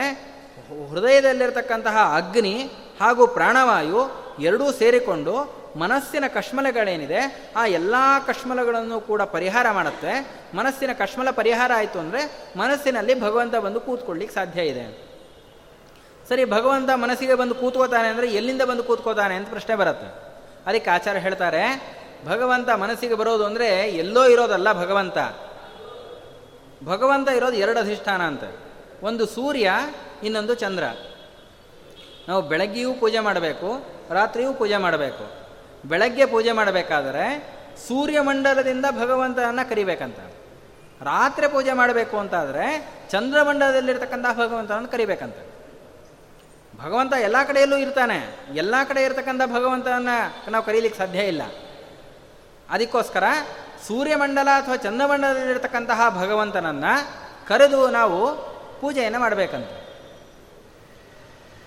[0.90, 2.62] ಹೃದಯದಲ್ಲಿರ್ತಕ್ಕಂತಹ ಅಗ್ನಿ
[3.00, 4.00] ಹಾಗೂ ಪ್ರಾಣವಾಯು
[4.40, 7.94] ಎರಡೂ ಸೇರಿಕೊಂಡು ಮನಸ್ಸಿನ ಕಶ್ಮಲಗಳೇನಿದೆ, ಆ ಎಲ್ಲ
[8.26, 10.12] ಕಶ್ಮಲಗಳನ್ನು ಕೂಡ ಪರಿಹಾರ ಮಾಡುತ್ತೆ.
[10.54, 15.05] ಮನಸ್ಸಿನ ಕಶ್ಮಲ ಪರಿಹಾರ ಆಯಿತು ಅಂದರೆ ಮನಸ್ಸಿನಲ್ಲಿ ಭಗವಂತ ಬಂದು ಕೂತ್ಕೊಳ್ಳಿಕ್ಕೆ ಸಾಧ್ಯ ಇದೆ.
[16.28, 20.08] ಸರಿ, ಭಗವಂತ ಮನಸ್ಸಿಗೆ ಬಂದು ಕೂತ್ಕೋತಾನೆ ಅಂದರೆ ಎಲ್ಲಿಂದ ಬಂದು ಕೂತ್ಕೋತಾನೆ ಅಂತ ಪ್ರಶ್ನೆ ಬರುತ್ತೆ.
[20.66, 21.62] ಅದಕ್ಕೆ ಆಚಾರ್ಯ ಹೇಳ್ತಾರೆ,
[22.26, 25.18] ಭಗವಂತ ಮನಸ್ಸಿಗೆ ಬರೋದು ಅಂದರೆ ಎಲ್ಲೋ ಇರೋದಲ್ಲ ಭಗವಂತ.
[26.84, 28.44] ಭಗವಂತ ಇರೋದು ಎರಡು ಅಧಿಷ್ಠಾನ ಅಂತ.
[29.02, 29.72] ಒಂದು ಸೂರ್ಯ,
[30.22, 30.84] ಇನ್ನೊಂದು ಚಂದ್ರ.
[32.28, 33.68] ನಾವು ಬೆಳಗ್ಗೆಯೂ ಪೂಜೆ ಮಾಡಬೇಕು,
[34.10, 35.24] ರಾತ್ರಿಯೂ ಪೂಜೆ ಮಾಡಬೇಕು.
[35.88, 37.26] ಬೆಳಗ್ಗೆ ಪೂಜೆ ಮಾಡಬೇಕಾದರೆ
[37.88, 40.18] ಸೂರ್ಯಮಂಡಲದಿಂದ ಭಗವಂತನನ್ನು ಕರಿಬೇಕಂತ.
[41.02, 42.66] ರಾತ್ರಿ ಪೂಜೆ ಮಾಡಬೇಕು ಅಂತಾದರೆ
[43.10, 45.38] ಚಂದ್ರಮಂಡಲದಲ್ಲಿರ್ತಕ್ಕಂಥ ಭಗವಂತನನ್ನು ಕರಿಬೇಕಂತ.
[46.76, 48.36] ಭಗವಂತ ಎಲ್ಲ ಕಡೆಯಲ್ಲೂ ಇರ್ತಾನೆ.
[48.54, 51.42] ಎಲ್ಲ ಕಡೆ ಇರತಕ್ಕಂಥ ಭಗವಂತನನ್ನು ನಾವು ಕರೀಲಿಕ್ಕೆ ಸಾಧ್ಯ ಇಲ್ಲ.
[52.70, 53.24] ಅದಕ್ಕೋಸ್ಕರ
[53.86, 57.08] ಸೂರ್ಯಮಂಡಲ ಅಥವಾ ಚಂದ್ರಮಂಡಲದಲ್ಲಿರ್ತಕ್ಕಂತಹ ಭಗವಂತನನ್ನು
[57.48, 58.36] ಕರೆದು ನಾವು
[58.80, 59.68] ಪೂಜೆಯನ್ನು ಮಾಡಬೇಕಂತ.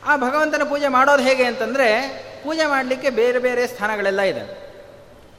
[0.06, 2.08] ಆ ಭಗವಂತನ ಪೂಜೆ ಮಾಡೋದು ಹೇಗೆ ಅಂತಂದರೆ
[2.44, 4.70] ಪೂಜೆ ಮಾಡಲಿಕ್ಕೆ ಬೇರೆ ಬೇರೆ ಸ್ಥಾನಗಳೆಲ್ಲ ಇದೆ.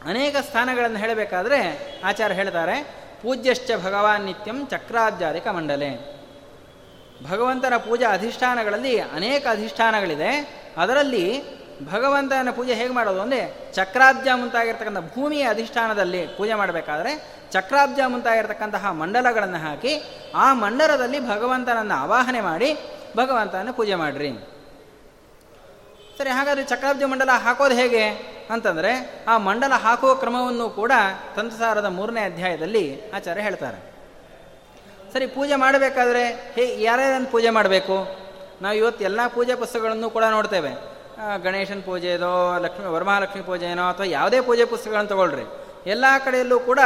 [0.05, 1.61] ಅನೇಕ ಸ್ಥಾನಗಳನ್ನು ಹೇಳಬೇಕಾದ್ರೆ
[2.05, 2.83] ಆಚಾರ್ಯ ಹೇಳ್ತಾರೆ,
[3.23, 6.20] ಪೂಜ್ಯಶ್ಚ ಭಗವಾನ್ ನಿತ್ಯಂ ಚಕ್ರಾಧ್ಯಾರಿಕ ಮಂಡಲೆ.
[7.29, 10.31] ಭಗವಂತನ ಪೂಜಾ ಅಧಿಷ್ಠಾನಗಳಲ್ಲಿ ಅನೇಕ ಅಧಿಷ್ಠಾನಗಳಿದೆ.
[10.77, 11.25] ಅದರಲ್ಲಿ
[11.93, 19.93] ಭಗವಂತನ ಪೂಜೆ ಹೇಗೆ ಮಾಡೋದು ಅಂದರೆ ಚಕ್ರಾಬ್ಜ ಮುಂತಾಗಿರ್ತಕ್ಕಂಥ ಭೂಮಿಯ ಅಧಿಷ್ಠಾನದಲ್ಲಿ ಪೂಜೆ ಮಾಡಬೇಕಾದ್ರೆ ಚಕ್ರಾಬ್ಜ ಮುಂತಾಗಿರ್ತಕ್ಕಂತಹ ಮಂಡಲಗಳನ್ನು ಹಾಕಿ
[20.35, 22.75] ಆ ಮಂಡಲದಲ್ಲಿ ಭಗವಂತನನ್ನು ಆವಾಹನೆ ಮಾಡಿ
[23.17, 24.31] ಭಗವಂತನ ಪೂಜೆ ಮಾಡಿರಿ.
[26.19, 28.05] ಸರಿ, ಹಾಗಾದರೆ ಚಕ್ರಾಬ್ಜ ಮಂಡಲ ಹಾಕೋದು ಹೇಗೆ
[28.51, 30.93] ಅಂತಂದರೆ ಆ ಮಂಡಲ ಹಾಕುವ ಕ್ರಮವನ್ನು ಕೂಡ
[31.37, 33.90] ತಂತ್ರಸಾರದ ಮೂರನೇ ಅಧ್ಯಾಯದಲ್ಲಿ ಆಚಾರ್ಯ ಹೇಳ್ತಾರೆ.
[35.13, 37.97] ಸರಿ, ಪೂಜೆ ಮಾಡಬೇಕಾದ್ರೆ ಹೇ, ಯಾರ್ಯಾರನ್ನು ಪೂಜೆ ಮಾಡಬೇಕು?
[38.63, 40.73] ನಾವು ಇವತ್ತು ಎಲ್ಲ ಪೂಜೆ ಪುಸ್ತಕಗಳನ್ನು ಕೂಡ ನೋಡ್ತೇವೆ.
[41.43, 45.45] ಗಣೇಶನ ಪೂಜೆದೋ ಲಕ್ಷ್ಮಿ, ವರಮಹಾಲಕ್ಷ್ಮಿ ಪೂಜೆನೋ ಅಥವಾ ಯಾವುದೇ ಪೂಜೆ ಪುಸ್ತಕಗಳನ್ನು ತಗೊಳ್ರಿ.
[45.87, 46.79] ಎಲ್ಲ ಕಡೆಯಲ್ಲೂ ಕೂಡ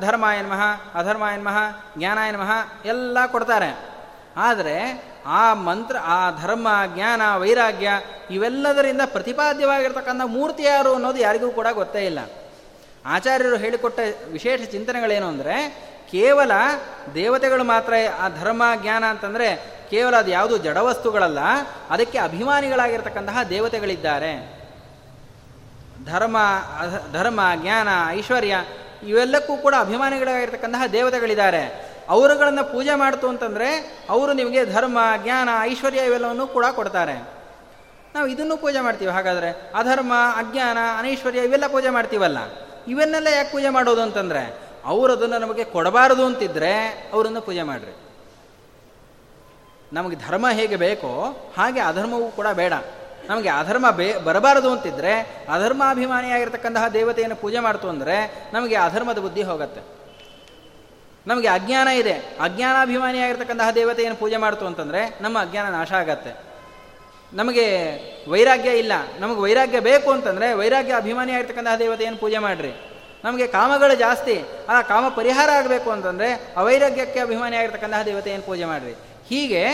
[0.00, 0.62] ಧರ್ಮ ಎನ್ಮಹ
[0.94, 1.56] ಅಧರ್ಮ ಎನ್ಮಹ
[1.98, 2.50] ಜ್ಞಾನ ಎನ್ಮಹ
[2.84, 3.94] ಎಲ್ಲ ಕೊಡ್ತಾರೆ.
[4.36, 4.76] ಆದರೆ
[5.26, 7.90] ಆ ಮಂತ್ರ, ಆ ಧರ್ಮ, ಜ್ಞಾನ, ವೈರಾಗ್ಯ
[8.30, 12.18] ಇವೆಲ್ಲದರಿಂದ ಪ್ರತಿಪಾದ್ಯವಾಗಿರ್ತಕ್ಕಂಥ ಮೂರ್ತಿ ಯಾರು ಅನ್ನೋದು ಯಾರಿಗೂ ಕೂಡ ಗೊತ್ತೇ ಇಲ್ಲ.
[13.06, 14.00] ಆಚಾರ್ಯರು ಹೇಳಿಕೊಟ್ಟ
[14.32, 15.56] ವಿಶೇಷ ಚಿಂತನೆಗಳೇನು ಅಂದರೆ
[16.10, 16.50] ಕೇವಲ
[17.14, 21.38] ದೇವತೆಗಳು ಮಾತ್ರ ಆ ಧರ್ಮ, ಜ್ಞಾನ ಅಂತಂದರೆ ಕೇವಲ ಅದು ಯಾವುದು ಜಡವಸ್ತುಗಳಲ್ಲ
[21.90, 24.54] ಅದಕ್ಕೆ ಅಭಿಮಾನಿಗಳಾಗಿರ್ತಕ್ಕಂತಹ ದೇವತೆಗಳಿದ್ದಾರೆ.
[26.04, 26.36] ಧರ್ಮ
[27.12, 28.56] ಧರ್ಮ, ಜ್ಞಾನ, ಐಶ್ವರ್ಯ
[29.02, 31.94] ಇವೆಲ್ಲಕ್ಕೂ ಕೂಡ ಅಭಿಮಾನಿಗಳಾಗಿರ್ತಕ್ಕಂತಹ ದೇವತೆಗಳಿದ್ದಾರೆ.
[32.08, 37.34] ಅವರುಗಳನ್ನು ಪೂಜೆ ಮಾಡ್ತು ಅಂತಂದರೆ ಅವರು ನಿಮಗೆ ಧರ್ಮ, ಜ್ಞಾನ, ಐಶ್ವರ್ಯ ಇವೆಲ್ಲವನ್ನು ಕೂಡ ಕೊಡ್ತಾರೆ.
[38.14, 39.12] ನಾವು ಇದನ್ನು ಪೂಜೆ ಮಾಡ್ತೀವಿ.
[39.12, 42.38] ಹಾಗಾದರೆ ಅಧರ್ಮ, ಅಜ್ಞಾನ, ಅನೈಶ್ವರ್ಯ ಇವೆಲ್ಲ ಪೂಜೆ ಮಾಡ್ತೀವಲ್ಲ?
[42.88, 47.96] ಇವೆನ್ನೆಲ್ಲ ಯಾಕೆ ಪೂಜೆ ಮಾಡೋದು ಅಂತಂದರೆ ಅವರು ಅದನ್ನು ನಮಗೆ ಕೊಡಬಾರದು ಅಂತಿದ್ರೆ ಅವರನ್ನು ಪೂಜೆ ಮಾಡಿರಿ.
[49.92, 52.72] ನಮಗೆ ಧರ್ಮ ಹೇಗೆ ಬೇಕೋ ಹಾಗೆ ಅಧರ್ಮವೂ ಕೂಡ ಬೇಡ.
[53.28, 59.80] ನಮಗೆ ಅಧರ್ಮ ಬೇ, ಬರಬಾರದು ಅಂತಿದ್ರೆ ಅಧರ್ಮಾಭಿಮಾನಿಯಾಗಿರ್ತಕ್ಕಂತಹ ದೇವತೆಯನ್ನು ಪೂಜೆ ಮಾಡ್ತು ಅಂದರೆ ನಮಗೆ ಅಧರ್ಮದ ಬುದ್ಧಿ ಹೋಗುತ್ತೆ.
[61.26, 62.36] ನಮಗೆ ಅಜ್ಞಾನ ಇದೆ.
[62.40, 66.36] ಅಜ್ಞಾನಾಭಿಮಾನಿಯಾಗಿರ್ತಕ್ಕಂತಹ ದೇವತೆಯನ್ನು ಪೂಜೆ ಮಾಡ್ತು ಅಂತಂದರೆ ನಮ್ಮ ಅಜ್ಞಾನ ನಾಶ ಆಗತ್ತೆ.
[67.32, 67.88] ನಮಗೆ
[68.30, 68.92] ವೈರಾಗ್ಯ ಇಲ್ಲ.
[69.18, 72.93] ನಮಗೆ ವೈರಾಗ್ಯ ಬೇಕು ಅಂತಂದರೆ ವೈರಾಗ್ಯ ಅಭಿಮಾನಿಯಾಗಿರ್ತಕ್ಕಂತಹ ದೇವತೆಯನ್ನು ಪೂಜೆ ಮಾಡಿರಿ.
[73.24, 74.44] ನಮಗೆ ಕಾಮಗಳು ಜಾಸ್ತಿ.
[74.68, 78.92] ಆ ಕಾಮ ಪರಿಹಾರ ಆಗಬೇಕು ಅಂತಂದರೆ ಅವೈರಾಗ್ಯಕ್ಕೆ ಅಭಿಮಾನಿಯಾಗಿರ್ತಕ್ಕಂತಹ ದೇವತೆಯನ್ನು ಪೂಜೆ ಮಾಡಿರಿ?
[79.26, 79.64] ಹೀಗೆ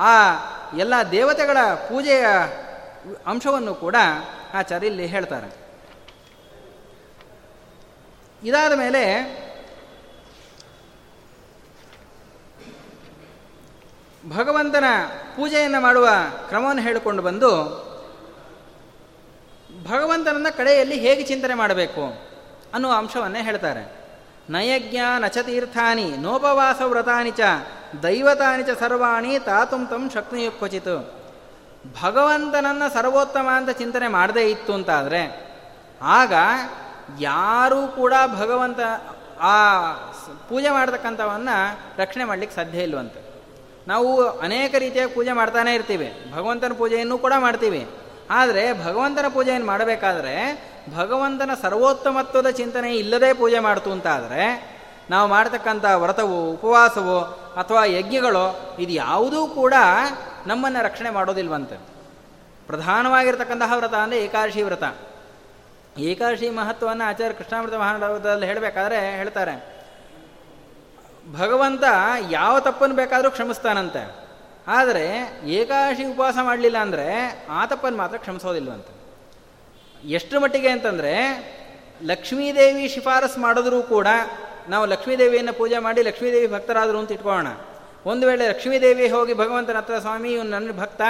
[0.00, 0.12] ಆ
[0.78, 2.26] ಎಲ್ಲ ದೇವತೆಗಳ ಪೂಜೆಯ
[3.26, 3.96] ಅಂಶವನ್ನು ಕೂಡ
[4.54, 5.66] ಆಚಾರ್ಯ ಇಲ್ಲಿ ಹೇಳ್ತಾರೆ.
[8.42, 9.02] ಇದಾದ ಮೇಲೆ
[14.36, 14.84] ಭಗವಂತನ
[15.36, 16.08] ಪೂಜೆಯನ್ನು ಮಾಡುವ
[16.48, 17.50] ಕ್ರಮವನ್ನು ಹೇಳಿಕೊಂಡು ಬಂದು
[19.88, 22.35] ಭಗವಂತನನ್ನು ಕಡೆಯಲ್ಲಿ ಹೇಗೆ ಚಿಂತನೆ ಮಾಡಬೇಕು?
[22.76, 23.82] ಅನ್ನುವ ಅಂಶವನ್ನೇ ಹೇಳ್ತಾರೆ.
[24.50, 27.40] ನಯಜ್ಞ ನಚತೀರ್ಥಾನಿ ನೋಪವಾಸ ವ್ರತಾನಿ ಚ
[28.02, 30.94] ದೈವತಾನಿ ಚ ಸರ್ವಾಣಿ ತಾತುಂ ತಂ ಶಕ್ತಿಯುಕ್ವಚಿತ್
[32.02, 35.22] ಭಗವಂತನನ್ನು ಸರ್ವೋತ್ತಮ ಅಂತ ಚಿಂತನೆ ಮಾಡದೇ ಇತ್ತು ಅಂತಾದರೆ,
[36.02, 36.32] ಆಗ
[37.20, 38.80] ಯಾರೂ ಕೂಡ ಭಗವಂತ
[39.40, 39.56] ಆ
[40.48, 41.56] ಪೂಜೆ ಮಾಡ್ತಕ್ಕಂಥವನ್ನು
[41.98, 43.20] ರಕ್ಷಣೆ ಮಾಡಲಿಕ್ಕೆ ಸಾಧ್ಯ ಇಲ್ವಂತೆ.
[43.88, 46.08] ನಾವು ಅನೇಕ ರೀತಿಯ ಪೂಜೆ ಮಾಡ್ತಾನೆ ಇರ್ತೀವಿ.
[46.34, 47.82] ಭಗವಂತನ ಪೂಜೆಯನ್ನು ಕೂಡ ಮಾಡ್ತೀವಿ.
[48.30, 50.34] ಆದರೆ ಭಗವಂತನ ಪೂಜೆಯನ್ನು ಮಾಡಬೇಕಾದ್ರೆ
[50.94, 54.44] ಭಗವಂತನ ಸರ್ವೋತ್ತಮತ್ವದ ಚಿಂತನೆ ಇಲ್ಲದೆ ಪೂಜೆ ಮಾಡ್ತು ಅಂತಾದರೆ,
[55.10, 57.20] ನಾವು ಮಾಡ್ತಕ್ಕಂಥ ವ್ರತವು, ಉಪವಾಸವು,
[57.60, 59.74] ಅಥವಾ ಯಜ್ಞಗಳು, ಇದು ಯಾವುದೂ ಕೂಡ
[60.46, 61.76] ನಮ್ಮನ್ನು ರಕ್ಷಣೆ ಮಾಡೋದಿಲ್ವಂತೆ.
[62.66, 64.84] ಪ್ರಧಾನವಾಗಿರ್ತಕ್ಕಂತಹ ವ್ರತ ಅಂದರೆ ಏಕಾದಶಿ ವ್ರತ.
[65.98, 69.54] ಏಕಾದಶಿ ಮಹತ್ವವನ್ನು ಆಚಾರ್ಯ ಕೃಷ್ಣಾಮೃತ ಮಹಾನದಲ್ಲಿ ಹೇಳಬೇಕಾದ್ರೆ ಹೇಳ್ತಾರೆ,
[71.32, 71.84] ಭಗವಂತ
[72.30, 74.02] ಯಾವ ತಪ್ಪನ್ನು ಬೇಕಾದರೂ ಕ್ಷಮಿಸ್ತಾನಂತೆ.
[74.68, 75.06] ಆದರೆ
[75.46, 77.06] ಏಕಾದಶಿ ಉಪವಾಸ ಮಾಡಲಿಲ್ಲ ಅಂದರೆ
[77.50, 78.95] ಆ ತಪ್ಪನ್ನು ಮಾತ್ರ ಕ್ಷಮಿಸೋದಿಲ್ವಂತೆ.
[80.04, 81.12] ಎಷ್ಟು ಮಟ್ಟಿಗೆ ಅಂತಂದರೆ,
[82.04, 84.06] ಲಕ್ಷ್ಮೀದೇವಿ ಶಿಫಾರಸ್ ಮಾಡಿದ್ರೂ ಕೂಡ
[84.68, 87.46] ನಾವು ಲಕ್ಷ್ಮೀದೇವಿಯನ್ನು ಪೂಜೆ ಮಾಡಿ ಲಕ್ಷ್ಮೀದೇವಿ ಭಕ್ತರಾದರು ಅಂತ ಇಟ್ಕೋಣ
[88.06, 91.00] ಒಂದು ವೇಳೆ ಲಕ್ಷ್ಮೀದೇವಿ ಹೋಗಿ ಭಗವಂತನ ಹತ್ರ, ಸ್ವಾಮಿ, ಇವನು ನನ್ನ ಭಕ್ತ,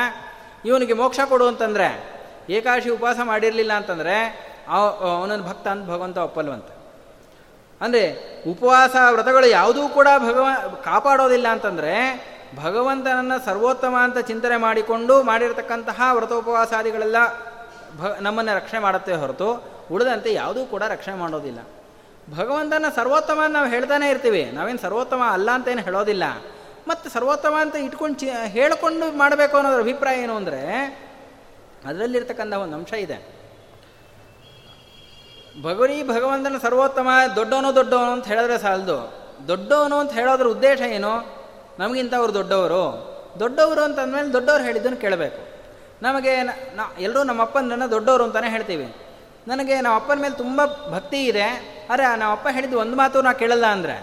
[0.64, 2.16] ಇವನಿಗೆ ಮೋಕ್ಷ ಕೊಡು ಅಂತಂದರೆ,
[2.51, 6.66] ಏಕಾಶಿ ಉಪವಾಸ ಮಾಡಿರಲಿಲ್ಲ ಅಂತಂದರೆ ಅವನನ್ನು ಭಕ್ತ ಅಂತ ಭಗವಂತ ಒಪ್ಪಲ್ವಂತ.
[7.81, 10.46] ಅಂದರೆ, ಉಪವಾಸ ವ್ರತಗಳು ಯಾವುದೂ ಕೂಡ ಭಗವ,
[10.85, 12.27] ಕಾಪಾಡೋದಿಲ್ಲ ಅಂತಂದರೆ,
[12.62, 17.16] ಭಗವಂತನನ್ನು ಸರ್ವೋತ್ತಮ ಅಂತ ಚಿಂತನೆ ಮಾಡಿಕೊಂಡು ಮಾಡಿರತಕ್ಕಂತಹ ವ್ರತೋಪವಾಸಾದಿಗಳೆಲ್ಲ
[17.97, 21.59] ಭ ನಮ್ಮನ್ನು ರಕ್ಷಣೆ ಮಾಡುತ್ತೆ ಹೊರತು ಉಳಿದಂತೆ ಯಾವುದೂ ಕೂಡ ರಕ್ಷಣೆ ಮಾಡೋದಿಲ್ಲ.
[22.37, 24.51] ಭಗವಂತನ ಸರ್ವೋತ್ತಮ ನಾವು ಹೇಳ್ತಾನೆ ಇರ್ತೀವಿ.
[24.55, 26.25] ನಾವೇನು ಸರ್ವೋತ್ತಮ ಅಲ್ಲ ಅಂತ ಏನು ಹೇಳೋದಿಲ್ಲ.
[26.89, 30.85] ಮತ್ತು ಸರ್ವೋತ್ತಮ ಅಂತ ಇಟ್ಕೊಂಡು ಚಿ, ಹೇಳಿಕೊಂಡು ಮಾಡಬೇಕು ಅನ್ನೋದ್ರ ಅಭಿಪ್ರಾಯ ಏನು ಅಂದರೆ,
[31.85, 33.37] ಅದರಲ್ಲಿರ್ತಕ್ಕಂಥ ಒಂದು ಅಂಶ ಇದೆ.
[35.63, 39.27] ಭಗವರಿ ಭಗವಂತನ ಸರ್ವೋತ್ತಮ ದೊಡ್ಡವನು ದೊಡ್ಡವನು ಅಂತ ಹೇಳಿದ್ರೆ ಸಾಲದು.
[39.49, 41.37] ದೊಡ್ಡವನು ಅಂತ ಹೇಳೋದ್ರ ಉದ್ದೇಶ ಏನು?
[41.79, 43.17] ನಮಗಿಂತ ಅವರು ದೊಡ್ಡವರು.
[43.41, 45.46] ದೊಡ್ಡವರು ಅಂತಂದಮೇಲೆ ದೊಡ್ಡವರು ಹೇಳಿದ್ದನ್ನು ಕೇಳಬೇಕು.
[46.03, 48.97] ನಮಗೆ ನಾ ಎಲ್ಲರೂ ನಮ್ಮ ಅಪ್ಪನನ್ನು ದೊಡ್ಡವರು ಅಂತಲೇ ಹೇಳ್ತೀವಿ.
[49.49, 51.47] ನನಗೆ ನಮ್ಮ ಅಪ್ಪನ ಮೇಲೆ ತುಂಬ ಭಕ್ತಿ ಇದೆ,
[51.91, 53.97] ಅರೆ ನಮ್ಮ ಅಪ್ಪ ಹೇಳಿದ್ದು ಒಂದು ಮಾತು ನಾ ಕೇಳಲ್ಲ ಅಂದರೆ,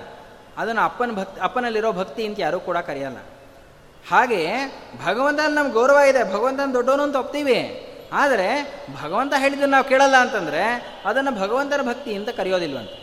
[0.57, 3.17] ಅದನ್ನು ಅಪ್ಪನ ಭಕ್ತಿ ಅಪ್ಪನಲ್ಲಿರೋ ಭಕ್ತಿ ಅಂತ ಯಾರೂ ಕೂಡ ಕರೆಯಲ್ಲ.
[4.09, 4.55] ಹಾಗೆ
[5.05, 7.89] ಭಗವಂತನ ನಮ್ಗೆ ಗೌರವ ಇದೆ, ಭಗವಂತನ ದೊಡ್ಡವನು ಅಂತ ಒಪ್ತೀವಿ.
[8.13, 8.49] ಆದರೆ
[9.03, 10.63] ಭಗವಂತ ಹೇಳಿದ್ದು ನಾವು ಕೇಳಲ್ಲ ಅಂತಂದರೆ
[11.05, 12.97] ಅದನ್ನು ಭಗವಂತನ ಭಕ್ತಿ ಅಂತ ಕರೆಯೋದಿಲ್ವಂತೆ.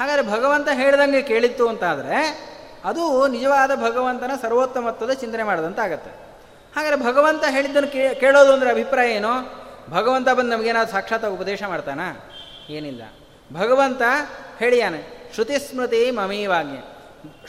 [0.00, 2.18] ಹಾಗಾದರೆ ಭಗವಂತ ಹೇಳಿದಂಗೆ ಕೇಳಿತ್ತು ಅಂತಾದರೆ
[2.84, 6.23] ಅದು ನಿಜವಾದ ಭಗವಂತನ ಸರ್ವೋತ್ತಮತ್ವದ ಚಿಂತನೆ ಮಾಡಿದಂತಾಗತ್ತೆ.
[6.76, 9.32] ಹಾಗಾದರೆ ಭಗವಂತ ಹೇಳಿದ್ದನ್ನು ಕೇಳೋದು ಅಂದರೆ ಅಭಿಪ್ರಾಯ ಏನು?
[9.90, 12.00] ಭಗವಂತ ಬಂದು ನಮಗೇನಾದ್ರು ಸಾಕ್ಷಾತ್ ಉಪದೇಶ ಮಾಡ್ತಾನ?
[12.68, 13.02] ಏನಿಲ್ಲ.
[13.52, 14.02] ಭಗವಂತ
[14.58, 16.78] ಹೇಳಿಯಾನೆ, ಶ್ರುತಿ ಸ್ಮೃತಿ ಮಮೀವಾಗ್ಯ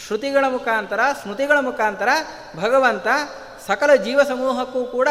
[0.06, 2.10] ಶ್ರುತಿಗಳ ಮುಖಾಂತರ, ಸ್ಮೃತಿಗಳ ಮುಖಾಂತರ
[2.56, 3.08] ಭಗವಂತ
[3.68, 5.10] ಸಕಲ ಜೀವ ಸಮೂಹಕ್ಕೂ ಕೂಡ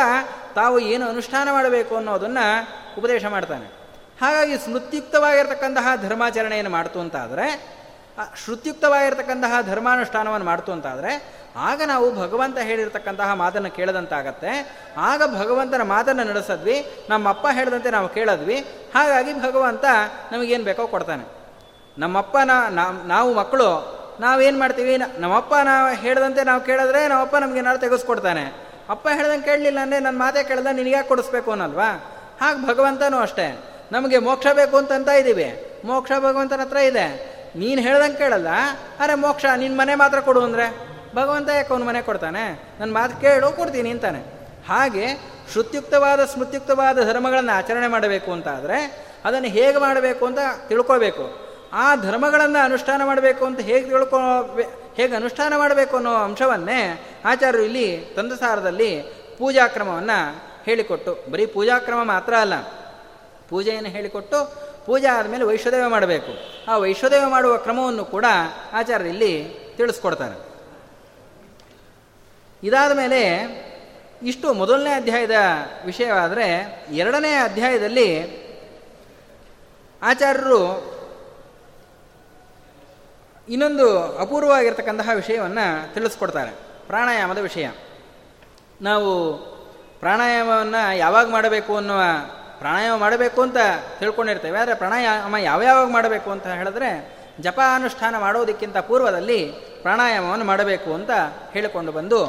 [0.55, 2.47] ತಾವು ಏನು ಅನುಷ್ಠಾನ ಮಾಡಬೇಕು ಅನ್ನೋದನ್ನು
[2.99, 3.67] ಉಪದೇಶ ಮಾಡ್ತಾನೆ.
[4.21, 7.47] ಹಾಗಾಗಿ ಸ್ಮೃತ್ಯುಕ್ತವಾಗಿರ್ತಕ್ಕಂತಹ ಧರ್ಮಾಚರಣೆಯನ್ನು ಮಾಡ್ತು ಅಂತಾದರೆ
[8.45, 11.13] ಶ್ರುತ್ಯುಕ್ತವಾಗಿರ್ತಕ್ಕಂತಹ ಧರ್ಮಾನುಷ್ಠಾನವನ್ನು ಮಾಡ್ತು ಅಂತಾದರೆ,
[11.57, 14.53] ಆಗ ನಾವು ಭಗವಂತ ಹೇಳಿರ್ತಕ್ಕಂತಹ ಮಾತನ್ನು ಕೇಳದಂತಾಗತ್ತೆ.
[14.99, 18.57] ಆಗ ಭಗವಂತನ ಮಾತನ್ನು ನಡೆಸಿದ್ವಿ ನಮ್ಮ ಅಪ್ಪ ಹೇಳಿದಂತೆ ನಾವು ಕೇಳಿದ್ವಿ.
[18.95, 19.85] ಹಾಗಾಗಿ ಭಗವಂತ
[20.33, 21.25] ನಮಗೇನು ಬೇಕೋ ಕೊಡ್ತಾನೆ.
[21.99, 22.37] ನಮ್ಮಪ್ಪ
[23.07, 23.71] ನಾವು ಮಕ್ಕಳು,
[24.21, 24.97] ನಾವೇನು ಮಾಡ್ತೀವಿ?
[24.97, 28.45] ನಮ್ಮಪ್ಪ ನಾವು ಹೇಳಿದಂತೆ ನಾವು ಕೇಳಿದ್ರೆ ನಮ್ಮಪ್ಪ ನಮಗೆ ಏನಾದ್ರು ತೆಗೆಸ್ಕೊಡ್ತಾನೆ.
[28.89, 31.91] ಅಪ್ಪ ಹೇಳ್ದಂಗೆ ಕೇಳಲಿಲ್ಲ ಅಂದರೆ ನನ್ನ ಮಾತೇ ಕೇಳ್ದ ನಿನಗ್ಯಾಕೆ ಕೊಡಿಸ್ಬೇಕು ಅನ್ನಲ್ವಾ?
[32.41, 33.47] ಹಾಗೆ ಭಗವಂತನೂ ಅಷ್ಟೇ.
[33.93, 35.49] ನಮಗೆ ಮೋಕ್ಷ ಬೇಕು ಅಂತಂತ ಇದ್ದೀವಿ
[35.85, 37.34] ಮೋಕ್ಷ ಭಗವಂತನ ಹತ್ರ ಇದೆ.
[37.57, 38.49] ನೀನು ಹೇಳ್ದಂಗೆ ಕೇಳಲ್ಲ.
[38.99, 40.67] ಅರೆ, ಮೋಕ್ಷ ನಿನ್ನ ಮನೆ ಮಾತ್ರ ಕೊಡು ಅಂದರೆ.
[41.15, 42.45] ಭಗವಂತ ಯಾಕೆ ಅವನ ಮನೆ ಕೊಡ್ತಾನೆ?
[42.81, 44.21] ನನ್ನ ಮಾತು ಕೇಳು, ಕೊಡ್ತೀನಿ ಅಂತಾನೆ.
[44.69, 45.07] ಹಾಗೆ
[45.53, 48.79] ಶ್ರುತ್ಯುಕ್ತವಾದ, ಸ್ಮೃತ್ಯುಕ್ತವಾದ ಧರ್ಮಗಳನ್ನು ಆಚರಣೆ ಮಾಡಬೇಕು ಅಂತ ಆದರೆ
[49.25, 50.39] ಅದನ್ನು ಹೇಗೆ ಮಾಡಬೇಕು ಅಂತ
[50.69, 51.25] ತಿಳ್ಕೋಬೇಕು.
[51.73, 54.19] ಆ ಧರ್ಮಗಳನ್ನು ಅನುಷ್ಠಾನ ಮಾಡಬೇಕು ಅಂತ ಹೇಗೆ ತಿಳ್ಕೊ,
[54.95, 56.81] ಹೇಗೆ ಅನುಷ್ಠಾನ ಮಾಡಬೇಕು ಅನ್ನೋ ಅಂಶವನ್ನೇ
[57.25, 58.91] ಆಚಾರ್ಯರು ಇಲ್ಲಿ ತಂದಸಾರದಲ್ಲಿ
[59.39, 60.19] ಪೂಜಾಕ್ರಮವನ್ನು
[60.65, 62.57] ಹೇಳಿಕೊಟ್ಟು, ಬರೀ ಪೂಜಾಕ್ರಮ ಮಾತ್ರ ಅಲ್ಲ,
[63.49, 64.39] ಪೂಜೆಯನ್ನು ಹೇಳಿಕೊಟ್ಟು
[64.87, 66.33] ಪೂಜೆ ಆದಮೇಲೆ ವೈಶ್ವದೇವ ಮಾಡಬೇಕು.
[66.69, 68.25] ಆ ವೈಶ್ವದೇವ ಮಾಡುವ ಕ್ರಮವನ್ನು ಕೂಡ
[68.73, 70.55] ಆಚಾರ್ಯರು ಇಲ್ಲಿ ತಿಳಿಸ್ಕೊಡ್ತಾರೆ.
[72.63, 73.31] ಇದಾದ ಮೇಲೆ
[74.23, 75.35] ಇಷ್ಟು ಮೊದಲನೇ ಅಧ್ಯಾಯದ
[75.85, 76.47] ವಿಷಯವಾದರೆ
[76.93, 78.23] ಎರಡನೇ ಅಧ್ಯಾಯದಲ್ಲಿ
[80.03, 80.95] ಆಚಾರ್ಯರು
[83.49, 86.51] ಇನ್ನೊಂದು ಅಪೂರ್ವವಾಗಿರ್ತಕ್ಕಂತಹ ವಿಷಯವನ್ನು ತಿಳಿಸ್ಕೊಡ್ತಾರೆ.
[86.87, 87.69] ಪ್ರಾಣಾಯಾಮದ ವಿಷಯ.
[88.83, 89.39] ನಾವು
[90.01, 92.01] ಪ್ರಾಣಾಯಾಮವನ್ನು ಯಾವಾಗ ಮಾಡಬೇಕು ಅನ್ನುವ
[92.65, 93.57] ಪ್ರಾಣಾಯಾಮ ಮಾಡಬೇಕು ಅಂತ
[93.99, 94.59] ತಿಳ್ಕೊಂಡಿರ್ತೇವೆ.
[94.59, 96.91] ಆದರೆ ಪ್ರಾಣಾಯಾಮ ಯಾವ್ಯಾವಾಗ ಮಾಡಬೇಕು ಅಂತ ಹೇಳಿದ್ರೆ
[97.41, 99.41] ಜಪ ಅನುಷ್ಠಾನ ಮಾಡೋದಕ್ಕಿಂತ ಪೂರ್ವದಲ್ಲಿ
[99.83, 101.11] ಪ್ರಾಣಾಯಾಮವನ್ನು ಮಾಡಬೇಕು ಅಂತ
[101.53, 102.21] ಹೇಳಿಕೊಂಡು ಬಂದು,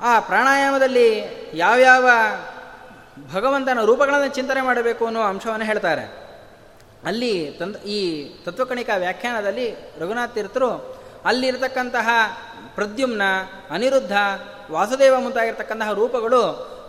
[0.00, 1.08] ಆ ಪ್ರಾಣಾಯಾಮದಲ್ಲಿ
[1.54, 2.10] ಯಾವ್ಯಾವ
[3.34, 6.04] ಭಗವಂತನ ರೂಪಗಳನ್ನು ಚಿಂತನೆ ಮಾಡಬೇಕು ಅನ್ನೋ ಅಂಶವನ್ನು ಹೇಳ್ತಾರೆ.
[7.04, 8.00] ಅಲ್ಲಿ ತಂದ ಈ
[8.44, 9.66] ತತ್ವಕಣಿಕಾ ವ್ಯಾಖ್ಯಾನದಲ್ಲಿ
[9.98, 10.70] ರಘುನಾಥ್ ತೀರ್ಥರು
[11.24, 12.08] ಅಲ್ಲಿರತಕ್ಕಂತಹ
[12.74, 13.22] ಪ್ರದ್ಯುಮ್ನ,
[13.70, 14.12] ಅನಿರುದ್ಧ,
[14.70, 16.42] ವಾಸುದೇವ ಮುಂತಾಗಿರ್ತಕ್ಕಂತಹ ರೂಪಗಳು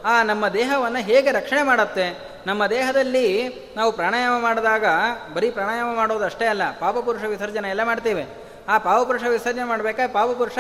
[0.05, 2.29] ಆ ನಮ್ಮ ದೇಹವನ್ನು ಹೇಗೆ ರಕ್ಷಣೆ ಮಾಡುತ್ತೆ?
[2.47, 4.85] ನಮ್ಮ ದೇಹದಲ್ಲಿ ನಾವು ಪ್ರಾಣಾಯಾಮ ಮಾಡಿದಾಗ,
[5.33, 8.25] ಬರೀ ಪ್ರಾಣಾಯಾಮ ಮಾಡೋದು ಅಷ್ಟೇ ಅಲ್ಲ, ಪಾಪಪುರುಷ ವಿಸರ್ಜನೆ ಎಲ್ಲ ಮಾಡ್ತೇವೆ.
[8.69, 10.57] ಆ ಪಾಪಪುರುಷ ವಿಸರ್ಜನೆ ಮಾಡಬೇಕಾದ್ರೆ ಪಾಪಪುರುಷ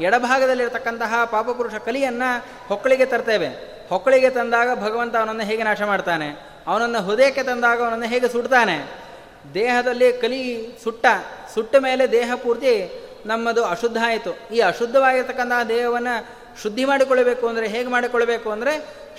[0.00, 3.78] ಎಡಭಾಗದಲ್ಲಿರ್ತಕ್ಕಂತಹ ಪಾಪಪುರುಷ ಕಲಿಯನ್ನು ಹೊಕ್ಕಳಿಗೆ ತರ್ತೇವೆ.
[3.88, 6.48] ಹೊಕ್ಕಳಿಗೆ ತಂದಾಗ ಭಗವಂತ ಅವನನ್ನು ಹೇಗೆ ನಾಶ ಮಾಡ್ತಾನೆ?
[6.66, 9.08] ಅವನನ್ನು ಹೃದಯಕ್ಕೆ ತಂದಾಗ ಅವನನ್ನು ಹೇಗೆ ಸುಡ್ತಾನೆ?
[9.54, 11.06] ದೇಹದಲ್ಲಿ ಕಲಿ ಸುಟ್ಟ
[11.54, 14.54] ಸುಟ್ಟ ಮೇಲೆ ದೇಹ ಪೂರ್ತಿ ನಮ್ಮದು ಅಶುದ್ಧ ಆಯಿತು.
[14.54, 18.72] ಈ ಅಶುದ್ಧವಾಗಿರ್ತಕ್ಕಂತಹ ದೇಹವನ್ನು ಶುದ್ಧಿ ಮಾಡಿಕೊಳ್ಳಬೇಕು ಅಂದರೆ ಹೇಗೆ ಮಾಡಿಕೊಳ್ಳಬೇಕು ಅಂದರೆ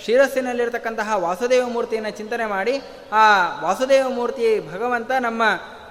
[0.04, 3.24] ಶಿರಸ್ಸಿನಲ್ಲಿರ್ತಕ್ಕಂತಹ ವಾಸುದೇವ ಮೂರ್ತಿಯನ್ನು ಚಿಂತನೆ ಮಾಡಿ, ಆ
[3.60, 5.42] ವಾಸುದೇವ ಮೂರ್ತಿ ಭಗವಂತ ನಮ್ಮ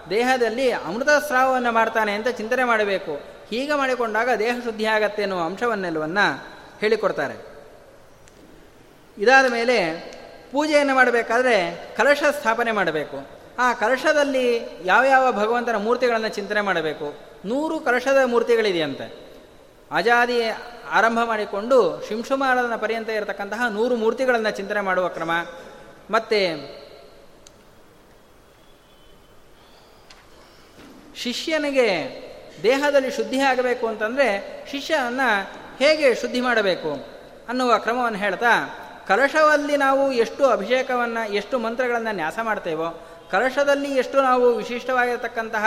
[0.09, 3.39] ದೇಹದಲ್ಲಿ ಅಮೃತ ಸ್ರಾವವನ್ನು ಮಾಡ್ತಾನೆ ಅಂತ ಚಿಂತನೆ ಮಾಡಬೇಕು.
[3.49, 6.25] ಹೀಗೆ ಮಾಡಿಕೊಂಡಾಗ ದೇಹ ಶುದ್ಧಿ ಆಗತ್ತೆ ಎನ್ನುವ ಅಂಶವನ್ನೆಲ್ಲವನ್ನು
[6.79, 7.35] ಹೇಳಿಕೊಡ್ತಾರೆ.
[9.17, 9.77] ಇದಾದ ಮೇಲೆ
[10.51, 11.55] ಪೂಜೆಯನ್ನು ಮಾಡಬೇಕಾದ್ರೆ
[11.97, 13.17] ಕಲಶ ಸ್ಥಾಪನೆ ಮಾಡಬೇಕು.
[13.59, 14.45] ಆ ಕಲಶದಲ್ಲಿ
[14.85, 17.13] ಯಾವ ಭಗವಂತನ ಮೂರ್ತಿಗಳನ್ನು ಚಿಂತನೆ ಮಾಡಬೇಕು?
[17.45, 19.29] ನೂರು ಕಲಶದ ಮೂರ್ತಿಗಳಿದೆಯಂತೆ.
[19.91, 20.41] ಅಜಾದಿ
[20.91, 25.31] ಆರಂಭ ಮಾಡಿಕೊಂಡು ಶಿಂಶುಮಾರನ ಪರ್ಯಂತ ಇರತಕ್ಕಂತಹ ನೂರು ಮೂರ್ತಿಗಳನ್ನು ಚಿಂತನೆ ಮಾಡುವ ಕ್ರಮ.
[26.11, 26.79] ಮತ್ತು
[31.15, 31.87] ಶಿಷ್ಯನಿಗೆ
[32.63, 35.43] ದೇಹದಲ್ಲಿ ಶುದ್ಧಿ ಆಗಬೇಕು ಅಂತಂದರೆ ಶಿಷ್ಯನನ್ನು
[35.77, 36.91] ಹೇಗೆ ಶುದ್ಧಿ ಮಾಡಬೇಕು
[37.49, 38.75] ಅನ್ನುವ ಕ್ರಮವನ್ನು ಹೇಳ್ತಾ,
[39.07, 45.65] ಕಲಶವಲ್ಲಿ ನಾವು ಎಷ್ಟು ಅಭಿಷೇಕವನ್ನು, ಎಷ್ಟು ಮಂತ್ರಗಳನ್ನು ನ್ಯಾಸ ಮಾಡ್ತೇವೋ ಕಲಶದಲ್ಲಿ ಎಷ್ಟು ನಾವು ವಿಶಿಷ್ಟವಾಗಿರತಕ್ಕಂತಹ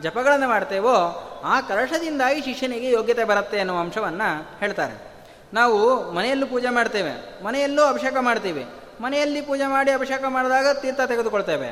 [0.00, 0.94] ಜಪಗಳನ್ನು ಮಾಡ್ತೇವೋ
[1.44, 4.28] ಆ ಕಲಶದಿಂದಾಗಿ ಶಿಷ್ಯನಿಗೆ ಯೋಗ್ಯತೆ ಬರುತ್ತೆ ಅನ್ನುವ ಅಂಶವನ್ನು
[4.60, 4.96] ಹೇಳ್ತಾರೆ.
[5.52, 5.78] ನಾವು
[6.12, 7.12] ಮನೆಯಲ್ಲೂ ಪೂಜೆ ಮಾಡ್ತೇವೆ,
[7.44, 8.64] ಮನೆಯಲ್ಲೂ ಅಭಿಷೇಕ ಮಾಡ್ತೀವಿ.
[9.00, 11.68] ಮನೆಯಲ್ಲಿ ಪೂಜೆ ಮಾಡಿ ಅಭಿಷೇಕ ಮಾಡಿದಾಗ ತೀರ್ಥ ತೆಗೆದುಕೊಳ್ತೇವೆ.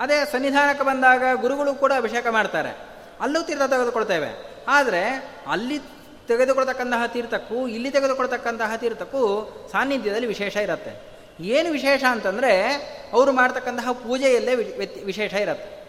[0.00, 2.72] ಅದೇ ಸನ್ನಿಧಾನಕ್ಕೆ ಬಂದಾಗ ಗುರುಗಳು ಕೂಡ ಅಭಿಷೇಕ ಮಾಡ್ತಾರೆ,
[3.20, 4.30] ಅಲ್ಲೂ ತೀರ್ಥ ತೆಗೆದುಕೊಳ್ತೇವೆ.
[4.68, 5.02] ಆದರೆ
[5.48, 5.78] ಅಲ್ಲಿ
[6.28, 9.22] ತೆಗೆದುಕೊಳ್ತಕ್ಕಂತಹ ತೀರ್ಥಕ್ಕೂ, ಇಲ್ಲಿ ತೆಗೆದುಕೊಳ್ತಕ್ಕಂತಹ ತೀರ್ಥಕ್ಕೂ
[9.72, 11.13] ಸಾನ್ನಿಧ್ಯದಲ್ಲಿ ವಿಶೇಷ ಇರುತ್ತೆ.
[11.40, 12.52] ಏನು ವಿಶೇಷ ಅಂತಂದರೆ
[13.12, 14.54] ಅವರು ಮಾಡ್ತಕ್ಕಂತಹ ಪೂಜೆಯಲ್ಲೇ
[15.04, 15.84] ವಿಶೇಷ ಇರುತ್ತೆ.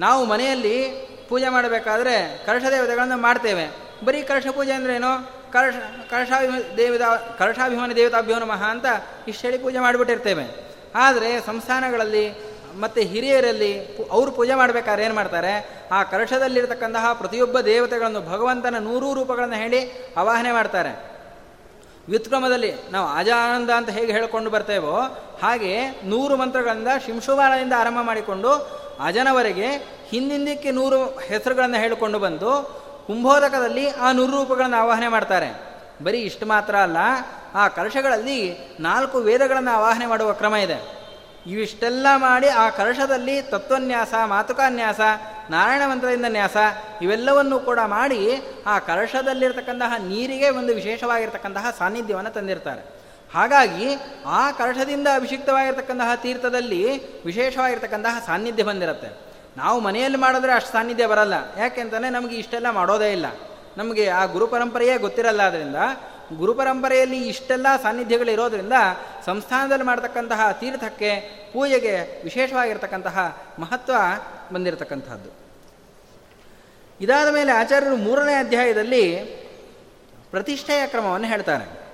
[0.00, 0.76] ನಾವು ಮನೆಯಲ್ಲಿ
[1.28, 3.66] ಪೂಜೆ ಮಾಡಬೇಕಾದ್ರೆ ಕಳಶ ದೇವತೆಗಳನ್ನು ಮಾಡ್ತೇವೆ.
[4.04, 5.74] ಬರೀ ಕಳಶ ಪೂಜೆ ಅಂದ್ರೇನು ಕಳಶ
[6.10, 8.86] ಕಲಶಾಭಿಮ ದೇವತಾ ಕಳಶಾಭಿಮಾನಿ ದೇವತಾಭ್ಯೋ ನಮಃ ಅಂತ
[9.28, 10.46] ಇಷ್ಟು ಹೇಳಿ ಪೂಜೆ ಮಾಡಿಬಿಟ್ಟಿರ್ತೇವೆ.
[10.94, 15.84] ಆದರೆ ಸಂಸ್ಥಾನಗಳಲ್ಲಿ ಮತ್ತು ಹಿರಿಯರಲ್ಲಿ ಅವರು ಪೂಜೆ ಮಾಡಬೇಕಾದ್ರೆ ಏನು ಮಾಡ್ತಾರೆ?
[15.92, 21.15] ಆ ಕಲಶದಲ್ಲಿರ್ತಕ್ಕಂತಹ ಪ್ರತಿಯೊಬ್ಬ ದೇವತೆಗಳನ್ನು ಭಗವಂತನ ನೂರು ರೂಪಗಳನ್ನು ಹೇಳಿ ಆವಾಹನೆ ಮಾಡ್ತಾರೆ.
[22.08, 25.00] ವ್ಯುತ್ಕ್ರಮದಲ್ಲಿ ನಾವು ಆಜಾನಂದ ಅಂತ ಹೇಗೆ ಹೇಳಿಕೊಂಡು ಬರ್ತೇವೋ
[25.42, 28.50] ಹಾಗೆ ನೂರು ಮಂತ್ರಗಳಿಂದ ಶಿಂಶುವಾನದಿಂದ ಆರಂಭ ಮಾಡಿಕೊಂಡು
[29.04, 29.66] ಅಜನವರೆಗೆ
[30.08, 32.50] ಹಿಂದಿಂದಕ್ಕೆ ನೂರು ಹೆಸರುಗಳನ್ನು ಹೇಳಿಕೊಂಡು ಬಂದು
[33.06, 35.76] ಕುಂಭೋದಕದಲ್ಲಿ ಆ ನೂರು ರೂಪಗಳನ್ನು ಆವಾಹನೆ ಮಾಡ್ತಾರೆ.
[36.04, 36.96] ಬರೀ ಇಷ್ಟು ಮಾತ್ರ ಅಲ್ಲ,
[37.54, 41.06] ಆ ಕಲಶಗಳಲ್ಲಿ ನಾಲ್ಕು ವೇದಗಳನ್ನು ಆವಾಹನೆ ಮಾಡುವ ಕ್ರಮ ಇದೆ.
[41.46, 45.00] ಇವಿಷ್ಟೆಲ್ಲ ಮಾಡಿ ಆ ಕಲಶದಲ್ಲಿ ತತ್ವನ್ಯಾಸ, ಮಾತುಕಾನ್ಯಾಸ
[45.50, 46.56] ನಾರಾಯಣ ಮಂತ್ರದಿಂದ ನ್ಯಾಸ,
[47.02, 48.28] ಇವೆಲ್ಲವನ್ನು ಕೂಡ ಮಾಡಿ
[48.66, 52.82] ಆ ಕಲಶದಲ್ಲಿರ್ತಕ್ಕಂತಹ ನೀರಿಗೆ ಒಂದು ವಿಶೇಷವಾಗಿರ್ತಕ್ಕಂತಹ ಸಾನ್ನಿಧ್ಯವನ್ನು ತಂದಿರ್ತಾರೆ.
[53.34, 53.94] ಹಾಗಾಗಿ
[54.26, 56.82] ಆ ಕಲಶದಿಂದ ಅಭಿಷಿಕ್ತವಾಗಿರ್ತಕ್ಕಂತಹ ತೀರ್ಥದಲ್ಲಿ
[57.24, 59.26] ವಿಶೇಷವಾಗಿರ್ತಕ್ಕಂತಹ ಸಾನ್ನಿಧ್ಯ ಬಂದಿರುತ್ತೆ.
[59.56, 61.34] ನಾವು ಮನೆಯಲ್ಲಿ ಮಾಡಿದ್ರೆ ಅಷ್ಟು ಸಾನ್ನಿಧ್ಯ ಬರಲ್ಲ.
[61.58, 63.26] ಯಾಕೆಂತಲೇ ನಮಗೆ ಇಷ್ಟೆಲ್ಲ ಮಾಡೋದೇ ಇಲ್ಲ.
[63.76, 65.76] ನಮಗೆ ಆ ಗುರು ಪರಂಪರೆಯೇ ಗೊತ್ತಿರಲ್ಲ ಆದ್ದರಿಂದ
[66.36, 68.72] ಗುರು ಪರಂಪರೆಯಲ್ಲಿ ಇಷ್ಟೆಲ್ಲ ಸಾನ್ನಿಧ್ಯಗಳಿರೋದ್ರಿಂದ
[69.26, 71.10] ಸಂಸ್ಥಾನದಲ್ಲಿ ಮಾಡತಕ್ಕಂತಹ ತೀರ್ಥಕ್ಕೆ
[71.52, 73.94] ಪೂಜೆಗೆ ವಿಶೇಷವಾಗಿರ್ತಕ್ಕಂತಹ ಮಹತ್ವ
[74.52, 75.30] ಬಂದಿರತಕ್ಕಂಥದ್ದು
[77.00, 79.16] ಇದಾದ ಮೇಲೆ ಆಚಾರ್ಯರು ಮೂರನೇ ಅಧ್ಯಾಯದಲ್ಲಿ
[80.30, 81.86] ಪ್ರತಿಷ್ಠೆಯ ಕ್ರಮವನ್ನು ಹೇಳ್ತಾರೆ.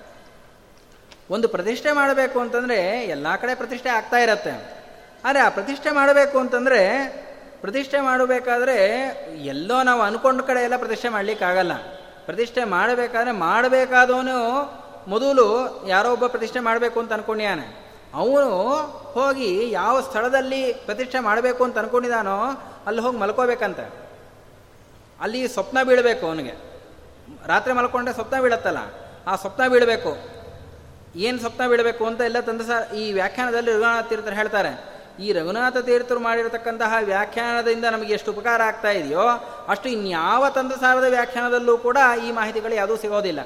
[1.30, 4.82] ಒಂದು ಪ್ರತಿಷ್ಠೆ ಮಾಡಬೇಕು ಅಂತಂದರೆ ಎಲ್ಲ ಕಡೆ ಪ್ರತಿಷ್ಠೆ ಆಗ್ತಾ ಇರತ್ತೆ.
[5.24, 7.08] ಆದರೆ ಆ ಪ್ರತಿಷ್ಠೆ ಮಾಡಬೇಕು ಅಂತಂದರೆ
[7.60, 8.76] ಪ್ರತಿಷ್ಠೆ ಮಾಡಬೇಕಾದ್ರೆ
[9.44, 11.72] ಎಲ್ಲೋ ನಾವು ಅನ್ಕೊಂಡ ಕಡೆ ಎಲ್ಲ ಪ್ರತಿಷ್ಠೆ ಮಾಡಲಿಕ್ಕಾಗಲ್ಲ
[12.24, 14.62] ಪ್ರತಿಷ್ಠೆ ಮಾಡಬೇಕಾದ್ರೆ ಮಾಡಬೇಕಾದವನು
[15.06, 15.46] ಮೊದಲು
[15.88, 17.91] ಯಾರೋ ಒಬ್ಬ ಪ್ರತಿಷ್ಠೆ ಮಾಡಬೇಕು ಅಂತ ಅನ್ಕೊಂಡಿಯಾನೆ.
[18.14, 22.42] ಅವನು ಹೋಗಿ ಯಾವ ಸ್ಥಳದಲ್ಲಿ ಪ್ರತಿಷ್ಠೆ ಮಾಡಬೇಕು ಅಂತ ಅನ್ಕೊಂಡಿದ್ದಾನೋ
[22.86, 23.80] ಅಲ್ಲಿ ಹೋಗಿ ಮಲ್ಕೋಬೇಕಂತ.
[25.20, 26.80] ಅಲ್ಲಿ ಸ್ವಪ್ನ ಬೀಳಬೇಕು ಅವನಿಗೆ.
[27.46, 28.78] ರಾತ್ರಿ ಮಲ್ಕೊಂಡ್ರೆ ಸ್ವಪ್ನ ಬೀಳತ್ತಲ್ಲ.
[29.26, 30.42] ಆ ಸ್ವಪ್ನ ಬೀಳಬೇಕು.
[31.16, 35.02] ಏನು ಸ್ವಪ್ನ ಬೀಳಬೇಕು ಅಂತ ಎಲ್ಲ ತಂದೆ ಸಹ ಈ ವ್ಯಾಖ್ಯಾನದಲ್ಲಿ ರಘುನಾಥ ತೀರ್ಥರು ಹೇಳ್ತಾರೆ.
[35.20, 39.28] ಈ ರಘುನಾಥ ತೀರ್ಥರು ಮಾಡಿರತಕ್ಕಂತಹ ವ್ಯಾಖ್ಯಾನದಿಂದ ನಮಗೆ ಎಷ್ಟು ಉಪಕಾರ ಆಗ್ತಾ ಇದೆಯೋ,
[39.68, 41.96] ಅಷ್ಟು ಇನ್ಯಾವ ತಂತ್ರಸಾರದ ವ್ಯಾಖ್ಯಾನದಲ್ಲೂ ಕೂಡ
[42.26, 43.40] ಈ ಮಾಹಿತಿಗಳು ಯಾವುದೂ ಸಿಗೋದಿಲ್ಲ.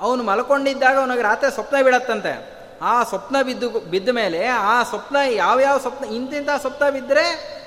[0.00, 2.59] ಅವನು ಮಲ್ಕೊಂಡಿದ್ದಾಗ ಅವನಿಗೆ ರಾತ್ರಿ ಸ್ವಪ್ನ ಬೀಳತ್ತಂತೆ.
[2.80, 7.24] ಆ ಸ್ವಪ್ನ ಬಿದ್ದು ಬಿದ್ದ ಮೇಲೆ ಆ ಸ್ವಪ್ನ ಯಾವ್ಯಾವ ಸ್ವಪ್ನ ಇಂತಿಂಥ ಸ್ವಪ್ನ ಬಿದ್ದರೆ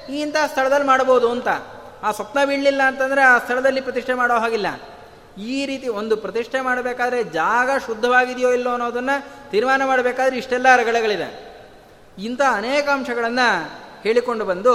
[0.09, 1.47] ಈ ಇಂಥ ಸ್ಥಳದಲ್ಲಿ ಮಾಡ್ಬೋದು ಅಂತ.
[2.03, 4.67] ಆ ಸ್ವಪ್ನ ಬೀಳಲಿಲ್ಲ ಅಂತಂದರೆ ಆ ಸ್ಥಳದಲ್ಲಿ ಪ್ರತಿಷ್ಠೆ ಮಾಡೋ ಹಾಗಿಲ್ಲ.
[5.41, 11.53] ಈ ರೀತಿ ಒಂದು ಪ್ರತಿಷ್ಠೆ ಮಾಡಬೇಕಾದ್ರೆ ಜಾಗ ಶುದ್ಧವಾಗಿದೆಯೋ ಇಲ್ಲೋ ಅನ್ನೋದನ್ನು ತೀರ್ಮಾನ ಮಾಡಬೇಕಾದ್ರೆ ಇಷ್ಟೆಲ್ಲ ರಗಳೆಗಳಿದೆ
[12.17, 13.69] ಇಂಥ ಅನೇಕ ಅಂಶಗಳನ್ನು
[14.03, 14.73] ಹೇಳಿಕೊಂಡು ಬಂದು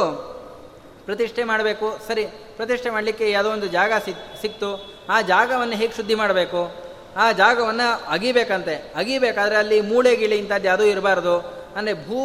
[1.04, 1.98] ಪ್ರತಿಷ್ಠೆ ಮಾಡಬೇಕು.
[2.08, 4.98] ಸರಿ, ಪ್ರತಿಷ್ಠೆ ಮಾಡಲಿಕ್ಕೆ ಯಾವುದೋ ಒಂದು ಜಾಗ ಸಿಕ್, ಸಿಕ್ತು.
[5.10, 6.87] ಆ ಜಾಗವನ್ನು ಹೇಗೆ ಶುದ್ಧಿ ಮಾಡಬೇಕು?
[7.16, 8.92] ಆ ಜಾಗವನ್ನು ಅಗಿಬೇಕಂತೆ.
[8.96, 11.38] ಅಗಿಬೇಕಾದ್ರೆ ಅಲ್ಲಿ ಮೂಳೆ ಗಿಳಿ ಇಂಥದ್ದು ಯಾವುದೂ ಇರಬಾರ್ದು.
[11.76, 12.18] ಅಂದರೆ ಭೂ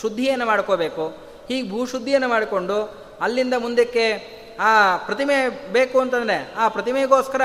[0.00, 1.06] ಶುದ್ಧಿಯನ್ನು ಮಾಡ್ಕೋಬೇಕು.
[1.48, 4.06] ಹೀಗೆ ಭೂ ಶುದ್ಧಿಯನ್ನು ಮಾಡಿಕೊಂಡು ಅಲ್ಲಿಂದ ಮುಂದಕ್ಕೆ
[4.60, 7.42] ಆ ಪ್ರತಿಮೆ ಬೇಕು ಅಂತಂದರೆ ಆ ಪ್ರತಿಮೆಗೋಸ್ಕರ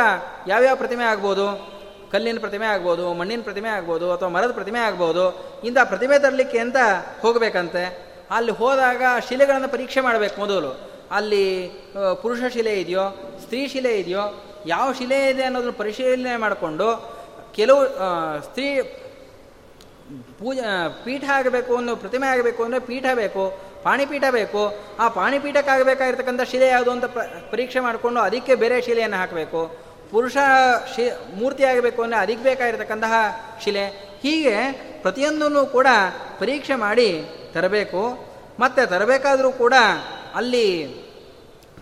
[0.48, 1.78] ಯಾವ್ಯಾವ ಪ್ರತಿಮೆ ಆಗ್ಬೋದು?
[2.12, 5.24] ಕಲ್ಲಿನ ಪ್ರತಿಮೆ ಆಗ್ಬೋದು, ಮಣ್ಣಿನ ಪ್ರತಿಮೆ ಆಗ್ಬೋದು ಅಥವಾ ಮರದ ಪ್ರತಿಮೆ ಆಗ್ಬೋದು.
[5.64, 6.78] ಇಂಥ ಪ್ರತಿಮೆ ತರಲಿಕ್ಕೆ ಅಂತ
[7.22, 8.08] ಹೋಗಬೇಕಂತೆ?
[8.32, 10.90] ಅಲ್ಲಿ ಹೋದಾಗ ಶಿಲೆಗಳನ್ನು ಪರೀಕ್ಷೆ ಮಾಡಬೇಕು ಮೊದಲು.
[11.12, 11.70] ಅಲ್ಲಿ
[12.22, 13.02] ಪುರುಷ ಶಿಲೆ ಇದೆಯೋ,
[13.42, 16.88] ಸ್ತ್ರೀ ಶಿಲೆ ಇದೆಯೋ ಯಾವ ಶಿಲೆ ಇದೆ ಅನ್ನೋದನ್ನು ಪರಿಶೀಲನೆ ಮಾಡಿಕೊಂಡು
[17.58, 17.82] ಕೆಲವು
[18.48, 18.68] ಸ್ತ್ರೀ
[20.40, 20.62] ಪೂಜೆ
[21.06, 23.44] ಪೀಠ ಆಗಬೇಕು ಅನ್ನೋ ಪ್ರತಿಮೆ ಆಗಬೇಕು ಅಂದರೆ ಪೀಠ ಬೇಕು,
[23.84, 24.62] ಪಾಣಿಪೀಠ ಬೇಕು.
[25.00, 27.06] ಆ ಪಾಣಿಪೀಠಕ್ಕಾಗಬೇಕಾಗಿರ್ತಕ್ಕಂಥ ಶಿಲೆ ಯಾವುದು ಅಂತ
[27.52, 29.62] ಪರೀಕ್ಷೆ ಮಾಡಿಕೊಂಡು ಅದಕ್ಕೆ ಬೇರೆ ಶಿಲೆಯನ್ನು ಹಾಕಬೇಕು.
[30.12, 30.38] ಪುರುಷ
[30.94, 31.06] ಶಿ,
[31.40, 33.14] ಮೂರ್ತಿ ಆಗಬೇಕು ಅಂದರೆ ಅದಕ್ಕೆ ಬೇಕಾಗಿರ್ತಕ್ಕಂತಹ
[33.64, 33.86] ಶಿಲೆ.
[34.24, 34.56] ಹೀಗೆ
[35.02, 35.88] ಪ್ರತಿಯೊಂದನ್ನು ಕೂಡ
[36.40, 37.10] ಪರೀಕ್ಷೆ ಮಾಡಿ
[37.54, 38.04] ತರಬೇಕು.
[38.60, 39.76] ಮತ್ತು ತರಬೇಕಾದರೂ ಕೂಡ
[40.36, 40.66] ಅಲ್ಲಿ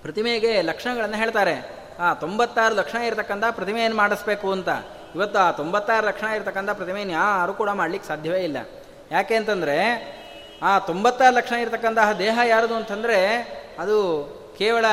[0.02, 1.56] ಪ್ರತಿಮೆಗೆ ಲಕ್ಷಣಗಳನ್ನು ಹೇಳ್ತಾರೆ.
[2.00, 4.70] ಆ ತೊಂಬತ್ತಾರು ಲಕ್ಷಣ ಇರತಕ್ಕಂಥ ಪ್ರತಿಮೆಯನ್ನು ಮಾಡಿಸ್ಬೇಕು ಅಂತ?
[5.16, 8.58] ಇವತ್ತು ಆ ತೊಂಬತ್ತಾರು ಲಕ್ಷಣ ಇರತಕ್ಕಂಥ ಪ್ರತಿಮೆಯನ್ನು ಯಾರು ಕೂಡ ಮಾಡಲಿಕ್ಕೆ ಸಾಧ್ಯವೇ ಇಲ್ಲ.
[9.12, 9.78] ಯಾಕೆ ಅಂತಂದರೆ,
[10.64, 13.38] ಆ ತೊಂಬತ್ತಾರು ಲಕ್ಷಣ ಇರತಕ್ಕಂತಹ ದೇಹ ಯಾರದು ಅಂತಂದರೆ,
[13.80, 14.28] ಅದು
[14.58, 14.86] ಕೇವಲ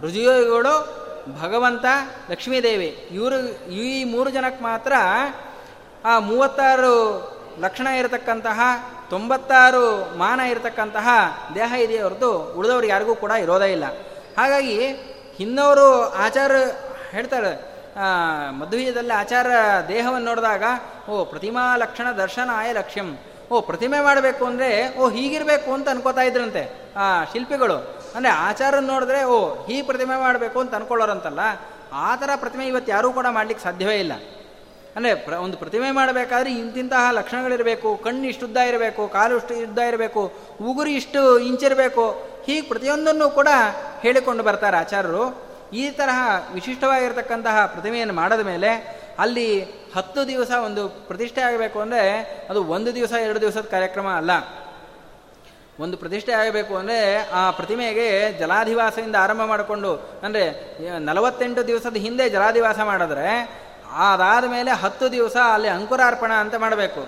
[0.00, 1.00] ರುಜಿಯೋಗಿಗಳು,
[1.40, 1.84] ಭಗವಂತ,
[2.30, 3.08] ಲಕ್ಷ್ಮೀದೇವಿ.
[3.10, 4.92] ಇವರು, ಈ ಮೂರು ಜನಕ್ಕೆ ಮಾತ್ರ
[6.04, 7.30] ಆ ಮೂವತ್ತಾರು
[7.60, 8.60] ಲಕ್ಷಣ ಇರತಕ್ಕಂತಹ,
[9.10, 11.08] ತೊಂಬತ್ತಾರು ಮಾನ ಇರತಕ್ಕಂತಹ
[11.54, 13.84] ದೇಹ ಇದೆಯೇ ಹೊರತು ಉಳಿದವ್ರಿಗೆ ಯಾರಿಗೂ ಕೂಡ ಇರೋದೇ ಇಲ್ಲ.
[14.38, 14.94] ಹಾಗಾಗಿ
[15.40, 16.52] ಇನ್ನವರು ಆಚಾರ
[17.10, 17.70] ಹೇಳ್ತಾರೆ
[18.50, 19.46] ಮಧ್ವೀಯದಲ್ಲಿ ಆಚಾರ
[19.88, 20.62] ದೇಹವನ್ನು ನೋಡಿದಾಗ,
[21.10, 23.18] ಓ, ಪ್ರತಿಮಾ ಲಕ್ಷಣ ದರ್ಶನ ಆಯ ಲಕ್ಷ್ಯಂ.
[23.50, 28.02] ಓ, ಪ್ರತಿಮೆ ಮಾಡಬೇಕು ಅಂದರೆ, ಓ, ಹೀಗಿರಬೇಕು ಅಂತ ಅನ್ಕೋತಾ ಇದ್ರಂತೆ, ಆ, ಶಿಲ್ಪಿಗಳು.
[28.14, 31.40] ಅಂದರೆ ಆಚಾರ ನೋಡಿದ್ರೆ, ಓ ಈ ಪ್ರತಿಮೆ ಮಾಡಬೇಕು ಅಂತ ಅನ್ಕೊಳ್ಳೋರಂತಲ್ಲ,
[31.92, 34.12] ಆ ಥರ ಪ್ರತಿಮೆ ಇವತ್ತು ಯಾರೂ ಕೂಡ ಮಾಡ್ಲಿಕ್ಕೆ ಸಾಧ್ಯವೇ ಇಲ್ಲ.
[34.96, 40.32] ಅಂದರೆ ಪ್ರ, ಒಂದು ಪ್ರತಿಮೆ ಮಾಡಬೇಕಾದ್ರೆ ಇಂತಿಂತಹ ಲಕ್ಷಣಗಳಿರಬೇಕು, ಕಣ್ಣು ಇಷ್ಟು ಉದ್ದ ಇರಬೇಕು, ಕಾಲು ಇಷ್ಟು ಉದ್ದ ಇರಬೇಕು,
[40.62, 43.48] ಉಗುರು ಇಷ್ಟು ಇಂಚಿರಬೇಕು ಹೀಗೆ ಪ್ರತಿಯೊಂದನ್ನು ಕೂಡ
[44.04, 45.24] ಹೇಳಿಕೊಂಡು ಬರ್ತಾರೆ ಆಚಾರ್ಯರು.
[45.80, 46.20] ಈ ತರಹ
[46.54, 48.70] ವಿಶಿಷ್ಟವಾಗಿರ್ತಕ್ಕಂತಹ ಪ್ರತಿಮೆಯನ್ನು ಮಾಡಿದ ಮೇಲೆ
[49.24, 49.48] ಅಲ್ಲಿ
[49.94, 52.04] ಹತ್ತು ದಿವಸ ಒಂದು ಪ್ರತಿಷ್ಠೆ ಆಗಬೇಕು ಅಂದರೆ
[52.50, 54.32] ಅದು ಒಂದು ದಿವಸ, ಎರಡು ದಿವಸದ ಕಾರ್ಯಕ್ರಮ ಅಲ್ಲ.
[55.84, 56.98] ಒಂದು ಪ್ರತಿಷ್ಠೆ ಆಗಬೇಕು ಅಂದರೆ
[57.40, 58.06] ಆ ಪ್ರತಿಮೆಗೆ
[58.40, 59.92] ಜಲಾಧಿವಾಸದಿಂದ ಆರಂಭ ಮಾಡಿಕೊಂಡು,
[60.26, 60.42] ಅಂದರೆ
[61.08, 63.28] ನಲವತ್ತೆಂಟು ದಿವಸದ ಹಿಂದೆ ಜಲಾಧಿವಾಸ ಮಾಡಿದ್ರೆ
[64.08, 67.02] ಅದಾದ ಮೇಲೆ ಹತ್ತು ದಿವಸ ಅಲ್ಲಿ ಅಂಕುರಾರ್ಪಣ ಅಂತ ಮಾಡಬೇಕು.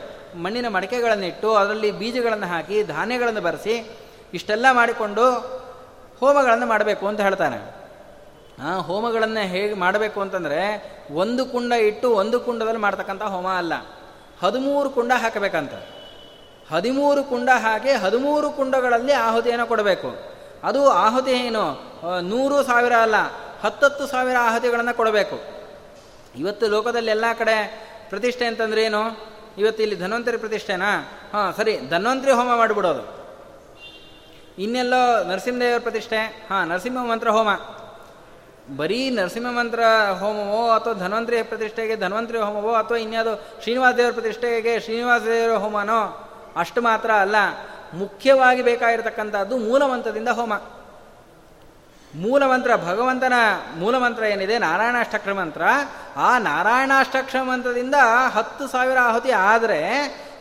[0.45, 3.77] ಮಣ್ಣಿನ ಮಡಕೆಗಳನ್ನಿಟ್ಟು ಅದರಲ್ಲಿ ಬೀಜಗಳನ್ನು ಹಾಕಿ, ಧಾನ್ಯಗಳನ್ನು ಬರೆಸಿ
[4.35, 5.31] ಇಷ್ಟೆಲ್ಲ ಮಾಡಿಕೊಂಡು
[6.21, 7.83] ಹೋಮಗಳನ್ನು ಮಾಡಬೇಕು ಅಂತ ಹೇಳ್ತಾನೆ.
[8.63, 13.73] ಆ, ಹೋಮಗಳನ್ನು ಹೇಗೆ ಮಾಡಬೇಕು ಅಂತಂದರೆ ಒಂದು ಕುಂಡ ಇಟ್ಟು ಒಂದು ಕುಂಡದಲ್ಲಿ ಮಾಡ್ತಕ್ಕಂಥ ಹೋಮ ಅಲ್ಲ.
[14.43, 15.73] ಹದಿಮೂರು ಕುಂಡ ಹಾಕಬೇಕಂತ.
[16.73, 20.33] ಹದಿಮೂರು ಕುಂಡ ಹಾಕಿ ಹದಿಮೂರು ಕುಂಡಗಳಲ್ಲಿ ಆಹುತಿಯನ್ನು ಕೊಡಬೇಕು.
[20.63, 21.93] ಅದು ಆಹುತಿ ಏನು?
[22.21, 23.15] ನೂರು ಸಾವಿರ ಅಲ್ಲ,
[23.63, 25.41] ಹತ್ತತ್ತು ಸಾವಿರ ಆಹುತಿಗಳನ್ನು ಕೊಡಬೇಕು.
[26.39, 29.33] ಇವತ್ತು ಲೋಕದಲ್ಲಿ ಎಲ್ಲ ಕಡೆ ಪ್ರತಿಷ್ಠೆ ಅಂತಂದ್ರೆ ಏನು?
[29.59, 31.13] ಇವತ್ತು ಇಲ್ಲಿ ಧನ್ವಂತರಿ ಪ್ರತಿಷ್ಠೆನಾ?
[31.33, 33.22] ಹಾಂ, ಸರಿ, ಧನ್ವಂತರಿ ಹೋಮ ಮಾಡಿಬಿಡೋದು.
[34.59, 36.47] ಇನ್ನೆಲ್ಲೋ ನರಸಿಂಹದೇವರ ಪ್ರತಿಷ್ಠೆ.
[36.51, 37.49] ಹಾಂ, ನರಸಿಂಹ ಮಂತ್ರ ಹೋಮ.
[38.77, 39.81] ಬರೀ ನರಸಿಂಹ ಮಂತ್ರ
[40.21, 46.83] ಹೋಮವೋ ಅಥವಾ ಧನ್ವಂತರಿ ಪ್ರತಿಷ್ಠೆಗೆ ಧನ್ವಂತರಿ ಹೋಮವೋ ಅಥವಾ ಇನ್ಯಾವುದೋ ಶ್ರೀನಿವಾಸ ದೇವರ ಪ್ರತಿಷ್ಠೆಗೆ ಶ್ರೀನಿವಾಸ ದೇವರ ಹೋಮನೋ ಅಷ್ಟು
[46.83, 47.37] ಮಾತ್ರ ಅಲ್ಲ.
[47.95, 50.55] ಮುಖ್ಯವಾಗಿ ಬೇಕಾಗಿರತಕ್ಕಂಥದ್ದು ಮೂಲಮಂತ್ರದಿಂದ ಹೋಮ.
[52.15, 53.33] ಮೂಲಮಂತ್ರ ಭಗವಂತನ
[53.77, 54.59] ಮೂಲಮಂತ್ರ ಏನಿದೆ?
[54.59, 55.63] ನಾರಾಯಣಾಷ್ಟಕ್ಷರ ಮಂತ್ರ
[56.17, 57.95] ಆ ನಾರಾಯಣಾಷ್ಟಕ್ಷರ ಮಂತ್ರದಿಂದ
[58.29, 59.83] ಹತ್ತು ಸಾವಿರ ಆಹುತಿ ಆದರೆ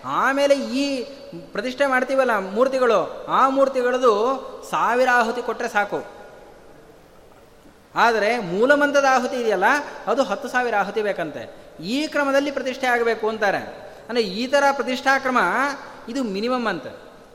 [0.05, 1.03] ಆಮೇಲೆ ಈ
[1.51, 4.13] ಪ್ರತಿಷ್ಠೆ ಮಾಡ್ತೀವಲ್ಲ ಮೂರ್ತಿಗಳು, ಆ ಮೂರ್ತಿಗಳದು
[4.69, 6.05] ಸಾವಿರ ಆಹುತಿ ಕೊಟ್ಟರೆ ಸಾಕು.
[7.95, 9.63] ಆದರೆ ಮೂಲಮಂತ್ರದ ಆಹುತಿ ಇದೆಯಲ್ಲ,
[10.07, 11.71] ಅದು ಹತ್ತು ಸಾವಿರ ಆಹುತಿ ಬೇಕಂತೆ.
[11.83, 13.57] ಈ ಕ್ರಮದಲ್ಲಿ ಪ್ರತಿಷ್ಠೆ ಆಗಬೇಕು ಅಂತಾರೆ.
[14.09, 15.37] ಅಂದರೆ ಈ ಥರ ಪ್ರತಿಷ್ಠಾ ಕ್ರಮ
[16.09, 16.87] ಇದು ಮಿನಿಮಮ್ ಅಂತ.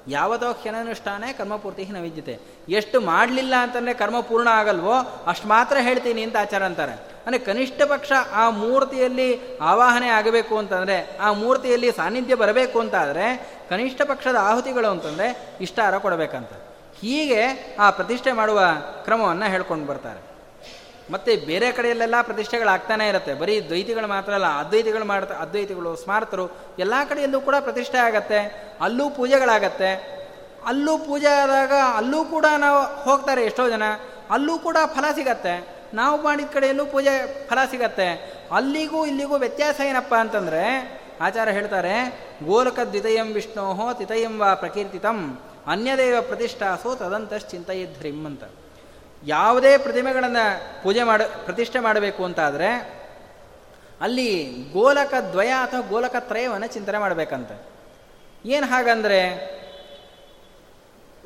[0.08, 2.40] ಯಾವತ್ತೋ ಕ್ಷಣಾನುಷ್ಠಾನೇ ಕರ್ಮಪೂರ್ತಿ ನವಿದ್ಯತೆ.
[2.68, 7.15] ಎಷ್ಟು ಮಾಡಲಿಲ್ಲ ಅಂತಂದರೆ ಕರ್ಮ ಪೂರ್ಣ ಆಗಲ್ವೋ, ಅಷ್ಟು ಮಾತ್ರ ಹೇಳ್ತೀನಿ ಅಂತ ಆಚಾರ ಅಂತಾರೆ.
[7.26, 14.36] ಅಂದರೆ ಕನಿಷ್ಠ ಪಕ್ಷ ಆ ಮೂರ್ತಿಯಲ್ಲಿ ಆವಾಹನೆ ಆಗಬೇಕು ಅಂತಂದರೆ, ಆ ಮೂರ್ತಿಯಲ್ಲಿ ಸಾನ್ನಿಧ್ಯ ಬರಬೇಕು ಅಂತಾದರೆ ಕನಿಷ್ಠ ಪಕ್ಷದ
[14.40, 16.50] ಆಹುತಿಗಳು ಅಂತಂದರೆ ಇಷ್ಟಾರ ಕೊಡಬೇಕಂತ.
[17.00, 18.60] ಹೀಗೆ ಆ ಪ್ರತಿಷ್ಠೆ ಮಾಡುವ
[19.04, 20.36] ಕ್ರಮವನ್ನು ಹೇಳ್ಕೊಂಡು ಬರ್ತಾರೆ.
[21.12, 23.34] ಮತ್ತು ಬೇರೆ ಕಡೆಯಲ್ಲೆಲ್ಲ ಪ್ರತಿಷ್ಠೆಗಳಾಗ್ತಾನೆ ಇರುತ್ತೆ.
[23.34, 30.16] ಬರೀ ದ್ವೈತಿಗಳು ಮಾತ್ರ ಅಲ್ಲ, ಅದ್ವೈತಿಗಳು ಮಾಡ್ತಾ, ಅದ್ವೈತಿಗಳು, ಸ್ಮಾರತರು ಎಲ್ಲ ಕಡೆಯಲ್ಲೂ ಕೂಡ ಪ್ರತಿಷ್ಠೆ ಆಗತ್ತೆ, ಅಲ್ಲೂ ಪೂಜೆಗಳಾಗತ್ತೆ.
[30.66, 33.82] ಅಲ್ಲೂ ಪೂಜೆ ಆದಾಗ ಅಲ್ಲೂ ಕೂಡ ನಾವು ಹೋಗ್ತಾರೆ ಎಷ್ಟೋ ಜನ,
[34.30, 35.75] ಅಲ್ಲೂ ಕೂಡ ಫಲ ಸಿಗತ್ತೆ.
[35.96, 38.32] ನಾವು ಮಾಡಿದ ಕಡೆಯಲ್ಲೂ ಪೂಜೆ ಫಲ ಸಿಗತ್ತೆ.
[38.52, 40.62] ಅಲ್ಲಿಗೂ ಇಲ್ಲಿಗೂ ವ್ಯತ್ಯಾಸ ಏನಪ್ಪ ಅಂತಂದರೆ
[41.20, 48.44] ಆಚಾರ ಹೇಳ್ತಾರೆ ಗೋಲಕ ದ್ವಿತಯಂ ವಿಷ್ಣೋಹೋ ತಿತಯಂ ವಾ ಪ್ರಕೀರ್ತಿತಂ, ಅನ್ಯದೇವ ಪ್ರತಿಷ್ಠಾಸು ತದಂತಶ್ಚಿಂತಯಿದ್ರಿಂ ಅಂತ.
[49.26, 53.00] ಯಾವುದೇ ಪ್ರತಿಮೆಗಳನ್ನು ಪೂಜೆ ಮಾಡ, ಪ್ರತಿಷ್ಠೆ ಮಾಡಬೇಕು ಅಂತಾದರೆ,
[54.00, 57.62] ಅಲ್ಲಿ ಗೋಲಕ ದ್ವಯ ಅಥವಾ ಗೋಲಕ ತ್ರಯವನ್ನು ಚಿಂತನೆ ಮಾಡಬೇಕಂತೆ.
[58.48, 59.22] ಏನು ಹಾಗಂದರೆ,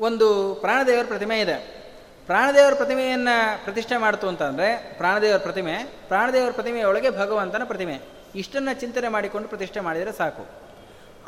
[0.01, 1.80] ಒಂದು ಪ್ರಾಣದೇವರ ಪ್ರತಿಮೆ ಇದೆ.
[2.27, 5.75] ಪ್ರಾಣದೇವರ ಪ್ರತಿಮೆಯನ್ನು ಪ್ರತಿಷ್ಠೆ ಮಾಡ್ತು ಅಂತಂದರೆ ಪ್ರಾಣದೇವರ ಪ್ರತಿಮೆ,
[6.09, 8.01] ಪ್ರಾಣದೇವರ ಪ್ರತಿಮೆಯೊಳಗೆ ಭಗವಂತನ ಪ್ರತಿಮೆ.
[8.35, 10.47] ಇಷ್ಟನ್ನು ಚಿಂತನೆ ಮಾಡಿಕೊಂಡು ಪ್ರತಿಷ್ಠೆ ಮಾಡಿದರೆ ಸಾಕು.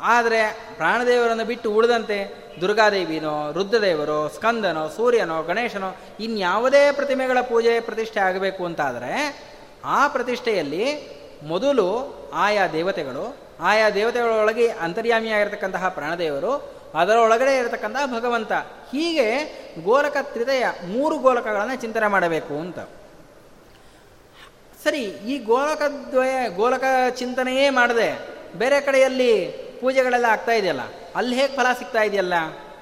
[0.01, 9.43] ಆದರೆ ಪ್ರಾಣದೇವರನ್ನು ಬಿಟ್ಟು ಉಳಿದಂತೆ ದುರ್ಗಾದೇವಿನೋ, ರುದ್ರದೇವರೋ, ಸ್ಕಂದನೋ, ಸೂರ್ಯನೋ, ಗಣೇಶನೋ ಇನ್ಯಾವುದೇ ಪ್ರತಿಮೆಗಳ ಪೂಜೆ ಪ್ರತಿಷ್ಠೆ ಆಗಬೇಕು ಅಂತಾದರೆ
[9.85, 11.09] ಆ ಪ್ರತಿಷ್ಠೆಯಲ್ಲಿ
[11.43, 18.51] ಮೊದಲು ಆಯಾ ದೇವತೆಗಳು, ಆಯಾ ದೇವತೆಗಳೊಳಗೆ ಅಂತರ್ಯಾಮಿಯಾಗಿರ್ತಕ್ಕಂತಹ ಪ್ರಾಣದೇವರು ಅದರೊಳಗಡೆ ಇರತಕ್ಕಂಥ ಭಗವಂತ.
[18.91, 19.27] ಹೀಗೆ
[19.83, 22.79] ಗೋಲಕ ತ್ರಿದಯ ಮೂರು ಗೋಲಕಗಳನ್ನು ಚಿಂತನೆ ಮಾಡಬೇಕು ಅಂತ.
[24.83, 26.83] ಸರಿ, ಈ ಗೋಲಕದ್ವಯ ಗೋಲಕ
[27.19, 28.09] ಚಿಂತನೆಯೇ ಮಾಡದೆ
[28.57, 29.31] ಬೇರೆ ಕಡೆಯಲ್ಲಿ
[29.81, 30.83] ಪೂಜೆಗಳೆಲ್ಲ ಆಗ್ತಾ ಇದೆಯಲ್ಲ,
[31.15, 32.33] ಅಲ್ಲಿ ಹೇಗೆ ಫಲ ಸಿಗ್ತಾ ಇದೆಯಲ್ಲ,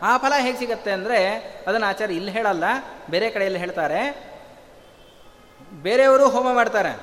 [0.02, 1.20] ಆ ಫಲ ಹೇಗೆ ಸಿಗತ್ತೆ ಅಂದರೆ
[1.68, 2.66] ಅದನ್ನು ಆಚಾರ್ಯ ಇಲ್ಲಿ ಹೇಳಲ್ಲ,
[3.10, 4.02] ಬೇರೆ ಕಡೆಯಲ್ಲಿ ಹೇಳ್ತಾರೆ.
[5.84, 6.94] ಬೇರೆಯವರು ಹೋಮ ಮಾಡ್ತಾರೆ.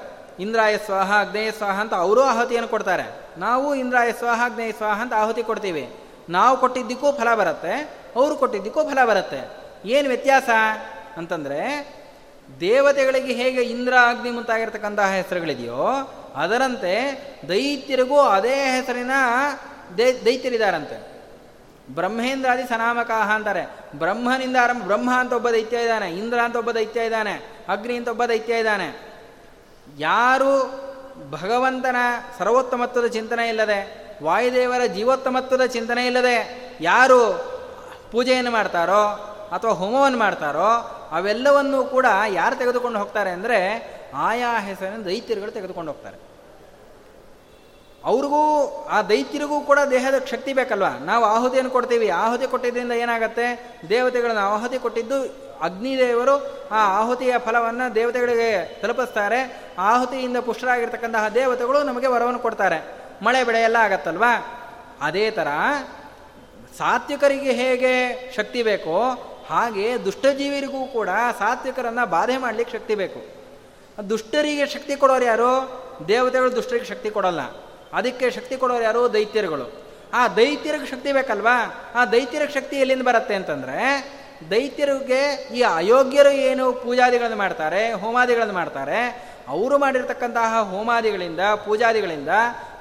[0.41, 3.07] ಇಂದ್ರಾಯ ಸ್ವಾಹ, ಅಗ್ನೇಯ ಸ್ವಾಹ ಅಂತ ಅವರೂ ಆಹುತಿಯನ್ನು ಕೊಡ್ತಾರೆ.
[3.41, 5.85] ನಾವು ಇಂದ್ರಾಯ ಸ್ವಾಹ, ಅಗ್ನೇಯ ಸ್ವಾಹ ಅಂತ ಆಹುತಿ ಕೊಡ್ತೀವಿ.
[6.29, 9.51] ನಾವು ಕೊಟ್ಟಿದ್ದಕ್ಕೂ ಫಲ ಬರುತ್ತೆ, ಅವರು ಕೊಟ್ಟಿದ್ದಕ್ಕೂ ಫಲ ಬರುತ್ತೆ.
[9.85, 10.49] ಏನು ವ್ಯತ್ಯಾಸ?
[11.17, 11.89] ಅಂತಂದರೆ,
[12.61, 19.11] ದೇವತೆಗಳಿಗೆ ಹೇಗೆ ಇಂದ್ರ, ಅಗ್ನಿ ಮುಂತಾಗಿರ್ತಕ್ಕಂತಹ ಹೆಸರುಗಳಿದೆಯೋ, ಅದರಂತೆ ದೈತ್ಯರಿಗೂ ಅದೇ ಹೆಸರಿನ
[19.99, 21.19] ದೈ, ದೈತ್ಯರಿದ್ದಾರಂತೆ.
[21.95, 23.63] ಬ್ರಹ್ಮೇಂದ್ರಾದಿ ಸನಾಮಕಾಹ ಅಂತಾರೆ.
[23.99, 28.25] ಬ್ರಹ್ಮನಿಂದ ಆರಂಭ, ಬ್ರಹ್ಮ ಅಂತ ಒಬ್ಬ ದೈತ್ಯ ಇದ್ದಾನೆ, ಇಂದ್ರ ಅಂತ ಒಬ್ಬ ದೈತ್ಯ ಇದ್ದಾನೆ, ಅಗ್ನಿ ಅಂತ ಒಬ್ಬ
[28.25, 29.09] ದೈತ್ಯ ಇದ್ದಾನೆ.
[29.99, 30.81] ಯಾರು
[31.31, 31.97] ಭಗವಂತನ
[32.39, 37.21] ಸರ್ವೋತ್ತಮತ್ವದ ಚಿಂತನೆ ಇಲ್ಲದೆ ವಾಯುದೇವರ ಜೀವೋತ್ತಮತ್ವದ ಚಿಂತನೆ ಇಲ್ಲದೆ ಯಾರು
[38.13, 39.03] ಪೂಜೆಯನ್ನು ಮಾಡ್ತಾರೋ
[39.53, 40.71] ಅಥವಾ ಹೋಮವನ್ನು ಮಾಡ್ತಾರೋ
[41.13, 43.59] ಅವೆಲ್ಲವನ್ನೂ ಕೂಡ ಯಾರು ತೆಗೆದುಕೊಂಡು ಹೋಗ್ತಾರೆ ಅಂದರೆ
[44.15, 46.17] ಆಯಾ ಹೆಸರಿನ ದೈತ್ಯರುಗಳು ತೆಗೆದುಕೊಂಡು ಹೋಗ್ತಾರೆ.
[48.05, 50.89] ಅವ್ರಿಗೂ ಆ ದೈತ್ಯರಿಗೂ ಕೂಡ ದೇಹದ ಶಕ್ತಿ ಬೇಕಲ್ವಾ?
[50.89, 52.09] ನಾವು ಆಹುತಿಯನ್ನು ಕೊಡ್ತೀವಿ.
[52.09, 53.79] ಆಹುತಿ ಕೊಟ್ಟಿದ್ದರಿಂದ ಏನಾಗುತ್ತೆ?
[53.89, 56.37] ದೇವತೆಗಳನ್ನು ಆಹುತಿ ಕೊಟ್ಟಿದ್ದು ಅಗ್ನಿದೇವರು
[56.71, 59.71] ಆ ಆಹುತಿಯ ಫಲವನ್ನು ದೇವತೆಗಳಿಗೆ ತಲುಪಿಸ್ತಾರೆ.
[59.79, 62.98] ಆಹುತಿಯಿಂದ ಪುಷ್ಟರಾಗಿರ್ತಕ್ಕಂತಹ ದೇವತೆಗಳು ನಮಗೆ ವರವನ್ನು ಕೊಡ್ತಾರೆ.
[63.23, 64.55] ಮಳೆ ಬೆಳೆ ಎಲ್ಲ ಆಗತ್ತಲ್ವಾ?
[65.01, 65.49] ಅದೇ ಥರ
[66.79, 67.93] ಸಾತ್ವಿಕರಿಗೆ ಹೇಗೆ
[68.33, 68.99] ಶಕ್ತಿ ಬೇಕೋ
[69.51, 71.09] ಹಾಗೆ ದುಷ್ಟಜೀವಿರಿಗೂ ಕೂಡ
[71.39, 73.39] ಸಾತ್ವಿಕರನ್ನು ಬಾಧೆ ಮಾಡಲಿಕ್ಕೆ ಶಕ್ತಿ ಬೇಕು.
[74.09, 75.53] ದುಷ್ಟರಿಗೆ ಶಕ್ತಿ ಕೊಡೋರು ಯಾರು?
[76.09, 77.41] ದೇವತೆಗಳು ದುಷ್ಟರಿಗೆ ಶಕ್ತಿ ಕೊಡೋಲ್ಲ.
[77.93, 79.13] ಅದಕ್ಕೆ ಶಕ್ತಿ ಕೊಡೋರು ಯಾರು?
[79.13, 79.89] ದೈತ್ಯರುಗಳು.
[80.13, 81.75] ಆ ದೈತ್ಯರಿಗೆ ಶಕ್ತಿ ಬೇಕಲ್ವಾ?
[81.95, 83.79] ಆ ದೈತ್ಯರಿಗೆ ಶಕ್ತಿ ಎಲ್ಲಿಂದ ಬರುತ್ತೆ ಅಂತಂದರೆ
[84.51, 92.29] ದೈತ್ಯರಿಗೆ ಈ ಅಯೋಗ್ಯರು ಏನು ಪೂಜಾದಿಗಳನ್ನು ಮಾಡ್ತಾರೆ, ಹೋಮಾದಿಗಳನ್ನು ಮಾಡ್ತಾರೆ, ಅವರು ಮಾಡಿರ್ತಕ್ಕಂತಹ ಹೋಮಾದಿಗಳಿಂದ, ಪೂಜಾದಿಗಳಿಂದ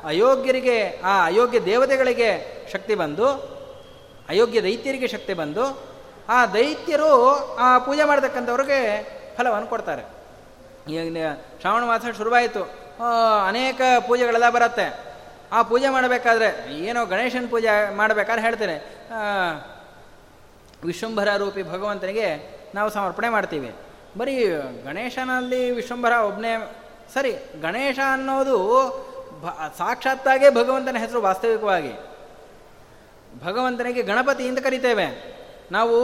[0.03, 3.27] ಅಯೋಗ್ಯರಿಗೆ, ಆ ಅಯೋಗ್ಯ ದೇವತೆಗಳಿಗೆ ಶಕ್ತಿ ಬಂದು,
[4.29, 5.83] ಅಯೋಗ್ಯ ದೈತ್ಯರಿಗೆ ಶಕ್ತಿ ಬಂದು,
[6.29, 9.03] ಆ ದೈತ್ಯರು ಆ ಪೂಜೆ ಮಾಡತಕ್ಕಂಥವ್ರಿಗೆ
[9.37, 10.03] ಫಲವನ್ನು ಕೊಡ್ತಾರೆ.
[10.93, 11.27] ಈಗ
[11.59, 12.63] ಶ್ರಾವಣ ಮಾಸ ಶುರುವಾಯಿತು.
[13.47, 15.15] ಅನೇಕ ಪೂಜೆಗಳೆಲ್ಲ ಬರುತ್ತೆ.
[15.51, 18.75] ಆ ಪೂಜೆ ಮಾಡಬೇಕಾದ್ರೆ, ಏನೋ ಗಣೇಶನ ಪೂಜೆ ಮಾಡಬೇಕಾದ್ರೆ ಹೇಳ್ತೇನೆ.
[20.85, 23.75] ವಿಶ್ವಂಭರ ರೂಪಿ ಭಗವಂತನಿಗೆ ನಾವು ಸಮರ್ಪಣೆ ಮಾಡ್ತೀವಿ.
[24.17, 24.47] ಬರೀ
[24.85, 26.75] ಗಣೇಶನಲ್ಲಿ ವಿಶ್ವಂಭರ ಒಬ್ಬನೇ
[27.13, 27.31] ಸರಿ,
[27.61, 28.57] ಗಣೇಶ ಅನ್ನೋದು
[29.77, 31.93] ಸಾಕ್ಷಾತ್ತಾಗೇ ಭಗವಂತನ ಹೆಸರು ವಾಸ್ತವಿಕವಾಗಿ.
[33.45, 35.07] ಭಗವಂತನಿಗೆ ಗಣಪತಿ ಅಂತ ಕರಿತೇವೆ.
[35.71, 35.95] ನಾವು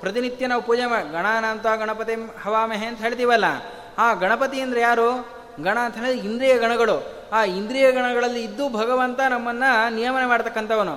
[0.00, 3.44] ಪ್ರತಿನಿತ್ಯ ನಾವು ಪೂಜೆ ಮಾಡಿ ಗಣಾನಂತ ಗಣಪತಿ ಹವಾಮಹೆ ಅಂತ ಹೇಳ್ತೀವಲ್ಲ,
[3.98, 5.08] ಆ ಗಣಪತಿ ಅಂದರೆ ಯಾರು?
[5.62, 6.96] ಗಣ ಅಂತ ಹೇಳಿದ್ರೆ ಇಂದ್ರಿಯ ಗಣಗಳು.
[7.32, 10.94] ಆ ಇಂದ್ರಿಯ ಗಣಗಳಲ್ಲಿ ಇದ್ದು ಭಗವಂತ ನಮ್ಮನ್ನು ನಿಯಮನ ಮಾಡ್ತಕ್ಕಂಥವನು.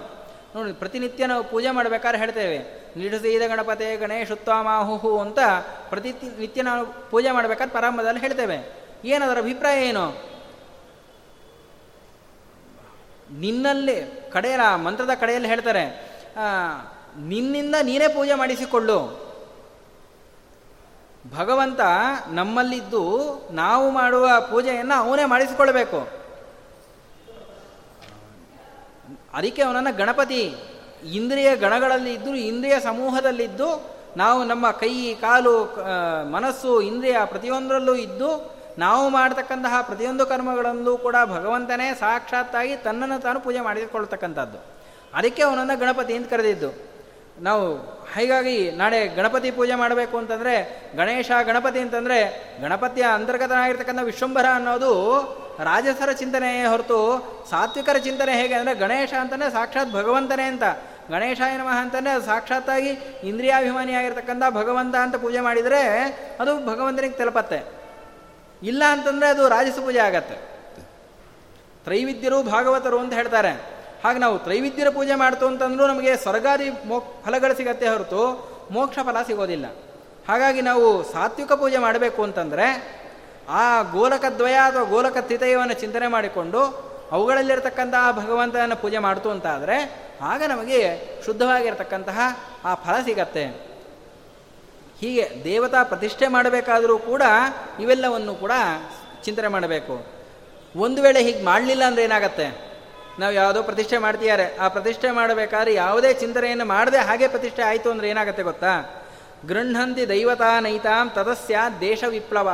[0.55, 2.57] ನೋಡಿ, ಪ್ರತಿನಿತ್ಯ ನಾವು ಪೂಜೆ ಮಾಡಬೇಕಾದ್ರೆ ಹೇಳ್ತೇವೆ.
[2.97, 4.31] ನಿಡಿಸೀದ ಗಣಪತಿ ಗಣೇಶ
[5.21, 5.39] ಅಂತ
[5.89, 8.57] ಪ್ರತಿ ನಿತ್ಯ ನಾವು ಪೂಜೆ ಮಾಡಬೇಕಾದ್ರೆ ಪ್ರಾರಂಭದಲ್ಲಿ ಹೇಳ್ತೇವೆ.
[9.05, 10.05] ಏನದರ ಅಭಿಪ್ರಾಯ ಏನು?
[13.31, 15.83] ನಿನ್ನಲ್ಲಿ ಕಡೆಯ ಮಂತ್ರದ ಕಡೆಯಲ್ಲಿ ಹೇಳ್ತಾರೆ
[17.17, 19.29] ನಿನ್ನಿಂದ ನೀನೇ ಪೂಜೆ ಮಾಡಿಸಿಕೊಳ್ಳು.
[21.37, 21.79] ಭಗವಂತ
[22.31, 23.03] ನಮ್ಮಲ್ಲಿದ್ದು
[23.51, 25.99] ನಾವು ಮಾಡುವ ಪೂಜೆಯನ್ನು ಅವನೇ ಮಾಡಿಸಿಕೊಳ್ಬೇಕು
[29.33, 30.53] ಅದಕ್ಕೆ ಅವನನ್ನು ಗಣಪತಿ,
[31.13, 35.75] ಇಂದ್ರಿಯ ಗಣಗಳಲ್ಲಿ ಇದ್ದು ಇಂದ್ರಿಯ ಸಮೂಹದಲ್ಲಿದ್ದು, ನಾವು ನಮ್ಮ ಕೈ, ಕಾಲು
[36.31, 44.57] ಮನಸ್ಸು, ಇಂದ್ರಿಯ ಪ್ರತಿಯೊಂದರಲ್ಲೂ ಇದ್ದು ನಾವು ಮಾಡತಕ್ಕಂತಹ ಪ್ರತಿಯೊಂದು ಕರ್ಮಗಳಲ್ಲೂ ಕೂಡ ಭಗವಂತನೇ ಸಾಕ್ಷಾತ್ತಾಗಿ ತನ್ನನ್ನು ತಾನು ಪೂಜೆ ಮಾಡಿಕೊಳ್ತಕ್ಕಂಥದ್ದು
[45.13, 46.89] ಅದಕ್ಕೆ ಅವನನ್ನು ಗಣಪತಿ ಅಂತ ಕರೆದಿದ್ದು.
[47.41, 47.77] ನಾವು
[48.15, 54.93] ಹೀಗಾಗಿ ನಾಳೆ ಗಣಪತಿ ಪೂಜೆ ಮಾಡಬೇಕು ಅಂತಂದರೆ, ಗಣೇಶ ಗಣಪತಿ ಅಂತಂದರೆ ಗಣಪತಿಯ ಅಂತರ್ಗತನಾಗಿರ್ತಕ್ಕಂಥ ವಿಶ್ವಂಭರ ಅನ್ನೋದು
[55.63, 56.99] ರಾಜಸರ ಚಿಂತನೆಯೇ ಹೊರತು
[57.49, 60.63] ಸಾತ್ವಿಕರ ಚಿಂತನೆ ಹೇಗೆ ಅಂದರೆ ಗಣೇಶ ಅಂತಂದರೆ ಸಾಕ್ಷಾತ್ ಭಗವಂತನೇ ಅಂತ.
[61.09, 62.89] ಗಣೇಶಾಯ ನಮಃ ಅಂತಂದರೆ ಸಾಕ್ಷಾತ್ತಾಗಿ
[63.23, 65.81] ಇಂದ್ರಿಯಾಭಿಮಾನಿಯಾಗಿರ್ತಕ್ಕಂಥ ಭಗವಂತ ಅಂತ ಪೂಜೆ ಮಾಡಿದರೆ
[66.39, 67.78] ಅದು ಭಗವಂತನಿಗೆ ತೆಲಪತ್ತೆ.
[68.63, 70.35] ಇಲ್ಲ ಅಂತಂದರೆ ಅದು ರಾಜಸ ಪೂಜೆ ಆಗತ್ತೆ.
[71.83, 73.79] ತ್ರೈವಿದ್ಯರು ಭಾಗವತರು ಅಂತ ಹೇಳ್ತಾರೆ.
[74.03, 79.65] ಹಾಗೆ ನಾವು ತ್ರೈವಿದ್ಯರ ಪೂಜೆ ಮಾಡ್ತು ಅಂತಂದ್ರೂ ನಮಗೆ ಸ್ವರ್ಗಾದಿ ಮೋ ಫಲಗಳು ಸಿಗತ್ತೆ ಹೊರತು ಮೋಕ್ಷ ಫಲ ಸಿಗೋದಿಲ್ಲ.
[80.27, 82.99] ಹಾಗಾಗಿ ನಾವು ಸಾತ್ವಿಕ ಪೂಜೆ ಮಾಡಬೇಕು ಅಂತಂದರೆ
[83.49, 92.19] ಆ ಗೋಲಕದ್ವಯ ಅಥವಾ ಗೋಲಕ ತ್ರಿತಯವನ್ನು ಚಿಂತನೆ ಮಾಡಿಕೊಂಡು ಅವುಗಳಲ್ಲಿರ್ತಕ್ಕಂತಹ ಭಗವಂತನ ಪೂಜೆ ಮಾಡ್ತು ಅಂತಾದರೆ ಆಗ ನಮಗೆ ಶುದ್ಧವಾಗಿರತಕ್ಕಂತಹ
[92.65, 93.68] ಆ ಫಲ ಸಿಗತ್ತೆ.
[95.01, 97.21] ಹೀಗೆ ದೇವತಾ ಪ್ರತಿಷ್ಠೆ ಮಾಡಬೇಕಾದರೂ ಕೂಡ
[97.79, 98.51] ಇವೆಲ್ಲವನ್ನು ಕೂಡ
[99.23, 100.05] ಚಿಂತನೆ ಮಾಡಬೇಕು.
[100.75, 102.69] ಒಂದು ವೇಳೆ ಹೀಗೆ ಮಾಡಲಿಲ್ಲ ಅಂದರೆ ಏನಾಗತ್ತೆ?
[103.19, 108.43] ನಾವು ಯಾವುದೋ ಪ್ರತಿಷ್ಠೆ ಮಾಡ್ತೀಯಾರೆ ಆ ಪ್ರತಿಷ್ಠೆ ಮಾಡಬೇಕಾದ್ರೆ ಯಾವುದೇ ಚಿಂತನೆಯನ್ನು ಮಾಡದೆ ಹಾಗೆ ಪ್ರತಿಷ್ಠೆ ಆಯಿತು ಅಂದರೆ ಏನಾಗುತ್ತೆ
[108.43, 109.05] ಗೊತ್ತಾ?
[109.47, 112.49] ಗೃಹಂತಿ ದೈವತಾ ನೈತಾಂ ತದಸ್ಯ ದೇಶ ವಿಪ್ಲವ.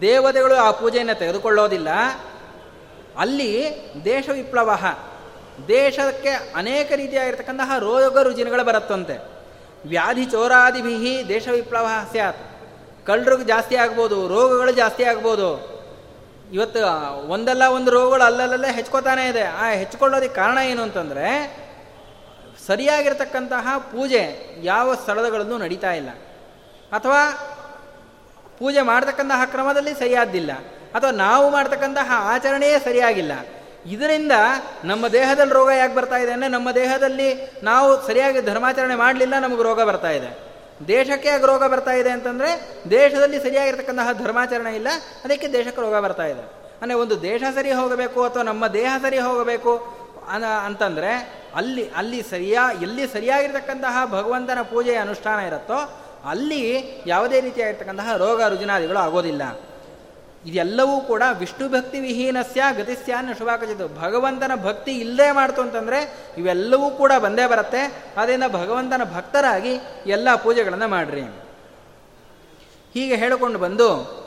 [0.00, 1.88] ದೇವತೆಗಳು ಆ ಪೂಜೆಯನ್ನು ತೆಗೆದುಕೊಳ್ಳೋದಿಲ್ಲ.
[3.18, 4.70] ಅಲ್ಲಿ ದೇಶ ವಿಪ್ಲವ.
[5.68, 9.33] ದೇಶಕ್ಕೆ ಅನೇಕ ರೀತಿಯಾಗಿರ್ತಕ್ಕಂತಹ ರೋಗ ರುಜಿನಗಳು ಬರುತ್ತಂತೆ.
[9.86, 12.36] ವ್ಯಾಧಿ ಚೋರಾದಿಭಿ ದೇಶ ವಿಪ್ಲವ ಸ್ಯಾತ್.
[13.06, 15.74] ಕಳ್ಳರಿಗೆ ಜಾಸ್ತಿ ಆಗ್ಬೋದು, ರೋಗಗಳು ಜಾಸ್ತಿ ಆಗ್ಬೋದು.
[16.52, 16.80] ಇವತ್ತು
[17.28, 19.42] ಒಂದಲ್ಲ ಒಂದು ರೋಗಗಳು ಅಲ್ಲಲ್ಲೇ ಹೆಚ್ಕೋತಾನೆ ಇದೆ.
[19.42, 21.56] ಆ ಹೆಚ್ಕೊಳ್ಳೋದಕ್ಕೆ ಕಾರಣ ಏನು ಅಂತಂದರೆ,
[22.66, 26.08] ಸರಿಯಾಗಿರ್ತಕ್ಕಂತಹ ಪೂಜೆ ಯಾವ ಸ್ಥಳಗಳಲ್ಲೂ ನಡೀತಾ ಇಲ್ಲ.
[26.92, 27.32] ಅಥವಾ
[28.58, 30.52] ಪೂಜೆ ಮಾಡ್ತಕ್ಕಂತಹ ಕ್ರಮದಲ್ಲಿ ಸರಿಯಾದ್ದಿಲ್ಲ.
[30.94, 33.32] ಅಥವಾ ನಾವು ಮಾಡ್ತಕ್ಕಂತಹ ಆಚರಣೆಯೇ ಸರಿಯಾಗಿಲ್ಲ.
[33.92, 34.34] ಇದರಿಂದ
[34.90, 37.28] ನಮ್ಮ ದೇಹದಲ್ಲಿ ರೋಗ ಯಾಕೆ ಬರ್ತಾ ಇದೆ ಅಂದರೆ ನಮ್ಮ ದೇಹದಲ್ಲಿ
[37.70, 40.30] ನಾವು ಸರಿಯಾಗಿ ಧರ್ಮಾಚರಣೆ ಮಾಡಲಿಲ್ಲ, ನಮಗೆ ರೋಗ ಬರ್ತಾ ಇದೆ.
[40.88, 42.50] ದೇಶಕ್ಕೆ ಯಾಕೆ ರೋಗ ಬರ್ತಾ ಇದೆ ಅಂತಂದರೆ
[42.94, 44.88] ದೇಶದಲ್ಲಿ ಸರಿಯಾಗಿರ್ತಕ್ಕಂತಹ ಧರ್ಮಾಚರಣೆ ಇಲ್ಲ,
[45.24, 46.44] ಅದಕ್ಕೆ ದೇಶಕ್ಕೆ ರೋಗ ಬರ್ತಾ ಇದೆ.
[46.80, 49.74] ಅಂದರೆ ಒಂದು ದೇಶ ಸರಿ ಹೋಗಬೇಕು ಅಥವಾ ನಮ್ಮ ದೇಹ ಸರಿ ಹೋಗಬೇಕು
[50.68, 51.12] ಅಂತಂದರೆ
[51.60, 55.78] ಅಲ್ಲಿ ಅಲ್ಲಿ ಸರಿಯಾ, ಎಲ್ಲಿ ಸರಿಯಾಗಿರ್ತಕ್ಕಂತಹ ಭಗವಂತನ ಪೂಜೆಯ ಅನುಷ್ಠಾನ ಇರುತ್ತೋ
[56.32, 56.62] ಅಲ್ಲಿ
[57.12, 59.42] ಯಾವುದೇ ರೀತಿಯಾಗಿರ್ತಕ್ಕಂತಹ ರೋಗ ರುಜಿನಾದಿಗಳು ಆಗೋದಿಲ್ಲ.
[60.44, 67.46] ಇದೆಲ್ಲವೂ ಕೂಡ ವಿಷ್ಣು ಭಕ್ತಿ ವಿಹೀನಸ್ಯ ಗತಿಸ್ಯಾನ್ನ ಶುಭಾಕಚಿತು ಭಗವಂತನ ಭಕ್ತಿ ಇಲ್ಲದೆ ಮಾಡ್ತು ಅಂತಂದರೆ ಇವೆಲ್ಲವೂ ಕೂಡ ಬಂದೇ
[67.46, 68.12] ಬರುತ್ತೆ.
[68.16, 69.74] ಅದರಿಂದ ಭಗವಂತನ ಭಕ್ತರಾಗಿ
[70.06, 71.22] ಎಲ್ಲ ಪೂಜೆಗಳನ್ನು ಮಾಡ್ರಿ.
[72.94, 74.24] ಹೀಗೆ ಹೇಳಿಕೊಂಡು ಬಂದು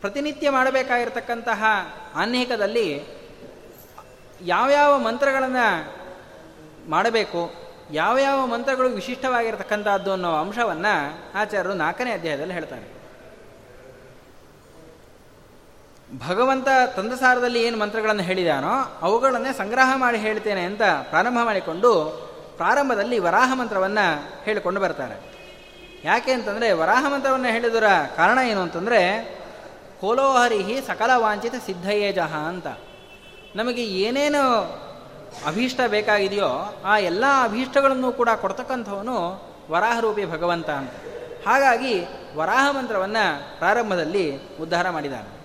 [0.00, 1.64] ಪ್ರತಿನಿತ್ಯ ಮಾಡಬೇಕಾಗಿರ್ತಕ್ಕಂತಹ
[2.14, 3.02] ಅನೇಕದಲ್ಲಿ
[4.40, 5.66] ಯಾವ್ಯಾವ ಮಂತ್ರಗಳನ್ನು
[6.90, 12.96] ಮಾಡಬೇಕು ಯಾವ ಯಾವ ಮಂತ್ರಗಳು ವಿಶಿಷ್ಟವಾಗಿರತಕ್ಕಂಥದ್ದು ಅನ್ನೋ ಅಂಶವನ್ನು ಆಚಾರ್ಯರು ನಾಲ್ಕನೇ ಅಧ್ಯಾಯದಲ್ಲಿ ಹೇಳ್ತಾರೆ.
[16.28, 21.92] ಭಗವಂತ ತಂದಸಾರದಲ್ಲಿ ಏನು ಮಂತ್ರಗಳನ್ನು ಹೇಳಿದಾನೋ ಅವುಗಳನ್ನೇ ಸಂಗ್ರಹ ಮಾಡಿ ಹೇಳ್ತೇನೆ ಅಂತ ಪ್ರಾರಂಭ ಮಾಡಿಕೊಂಡು
[22.56, 25.36] ಪ್ರಾರಂಭದಲ್ಲಿ ವರಾಹ ಮಂತ್ರವನ್ನು ಹೇಳಿಕೊಂಡು ಬರ್ತಾರೆ.
[26.04, 27.84] ಯಾಕೆ ಅಂತಂದರೆ ವರಾಹ ಮಂತ್ರವನ್ನು ಹೇಳಿದರ
[28.16, 29.24] ಕಾರಣ ಏನು ಅಂತಂದರೆ
[30.00, 32.66] ಕೋಲೋಹರಿಹಿ ಸಕಲ ವಾಂಚಿತ ಸಿದ್ಧಯೇಜಹ ಅಂತ.
[33.56, 34.42] ನಮಗೆ ಏನೇನು
[35.44, 39.16] ಅಭೀಷ್ಟ ಬೇಕಾಗಿದೆಯೋ ಆ ಎಲ್ಲ ಅಭೀಷ್ಟಗಳನ್ನು ಕೂಡ ಕೊಡ್ತಕ್ಕಂಥವನು
[39.70, 40.90] ವರಾಹರೂಪಿ ಭಗವಂತ ಅಂತ.
[41.48, 45.36] ಹಾಗಾಗಿ ವರಾಹ ಮಂತ್ರವನ್ನು ಪ್ರಾರಂಭದಲ್ಲಿ ಉದ್ಧಾರ ಮಾಡಿದ್ದಾನೆ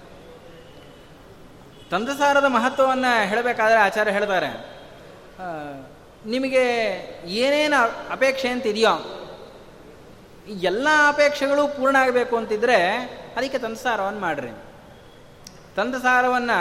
[1.92, 4.82] ತಂತ್ರಸಾರದ ಮಹತ್ವವನ್ನು ಹೇಳಬೇಕಾದ್ರೆ ಆಚಾರ್ಯ ಹೇಳ್ತಾರೆ
[6.26, 6.64] ನಿಮಗೆ
[7.26, 8.94] ಏನೇನು ಅಪೇಕ್ಷೆ ಅಂತ ಇದೆಯೋ
[10.48, 12.76] ಎಲ್ಲ ಅಪೇಕ್ಷೆಗಳು ಪೂರ್ಣ ಆಗಬೇಕು ಅಂತಿದ್ರೆ
[13.38, 14.52] ಅದಕ್ಕೆ ತಂತ್ರಸಾರವನ್ನು ಮಾಡಿರಿ.
[15.76, 16.60] ತಂದಸಾರವನ್ನು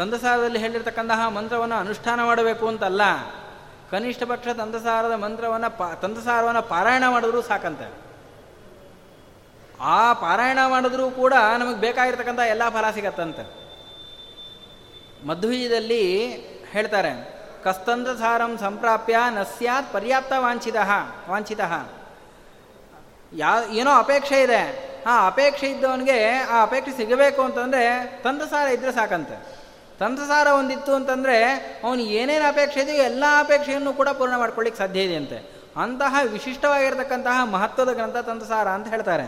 [0.00, 3.02] ತಂದಸಾರದಲ್ಲಿ ಹೇಳಿರ್ತಕ್ಕಂತಹ ಮಂತ್ರವನ್ನು ಅನುಷ್ಠಾನ ಮಾಡಬೇಕು ಅಂತಲ್ಲ,
[3.90, 7.88] ಕನಿಷ್ಠ ಪಕ್ಷ ತಂದಸಾರದ ಮಂತ್ರವನ್ನು ಪಾ, ತಂದಸಾರವನ್ನು ಪಾರಾಯಣ ಮಾಡಿದ್ರೂ ಸಾಕಂತೆ.
[9.80, 13.44] ಆ ಪಾರಾಯಣ ಮಾಡಿದ್ರೂ ಕೂಡ ನಮಗೆ ಬೇಕಾಗಿರ್ತಕ್ಕಂಥ ಎಲ್ಲ ಫಲ ಸಿಗತ್ತಂತೆ.
[15.28, 16.02] ಮಧ್ವೀಯದಲ್ಲಿ
[16.72, 17.12] ಹೇಳ್ತಾರೆ,
[17.64, 20.76] ಕಸ್ತಂದಸಾರಂ ಸಂಪ್ರಾಪ್ಯ ನ ಸ್ಯಾತ್ ಪರ್ಯಾಪ್ತ ವಾಂಛಿತ
[21.28, 21.60] ವಾಂಛಿತ.
[23.32, 24.62] ಯಾ, ಏನೋ ಅಪೇಕ್ಷೆ ಇದೆ,
[25.04, 26.18] ಆ ಅಪೇಕ್ಷೆ ಇದ್ದವನಿಗೆ
[26.52, 27.84] ಆ ಅಪೇಕ್ಷೆ ಸಿಗಬೇಕು ಅಂತಂದರೆ
[28.24, 29.59] ತಂದಸಾರ ಇದ್ದರೆ ಸಾಕಂತೆ.
[30.00, 31.44] ತಂತ್ರಸಾರ ಒಂದಿತ್ತು ಅಂತಂದರೆ
[31.84, 35.50] ಅವನು ಏನೇನು ಅಪೇಕ್ಷೆ ಇದೆಯೋ ಎಲ್ಲ ಅಪೇಕ್ಷೆಯನ್ನು ಕೂಡ ಪೂರ್ಣ ಮಾಡ್ಕೊಳ್ಳಿಕ್ಕೆ ಸಾಧ್ಯ ಇದೆ ಅಂತೆ.
[35.76, 39.24] ಅಂತಹ ವಿಶಿಷ್ಟವಾಗಿರತಕ್ಕಂತಹ ಮಹತ್ವದ ಗ್ರಂಥ ತಂತ್ರಸಾರ ಅಂತ ಹೇಳ್ತಾರೆ.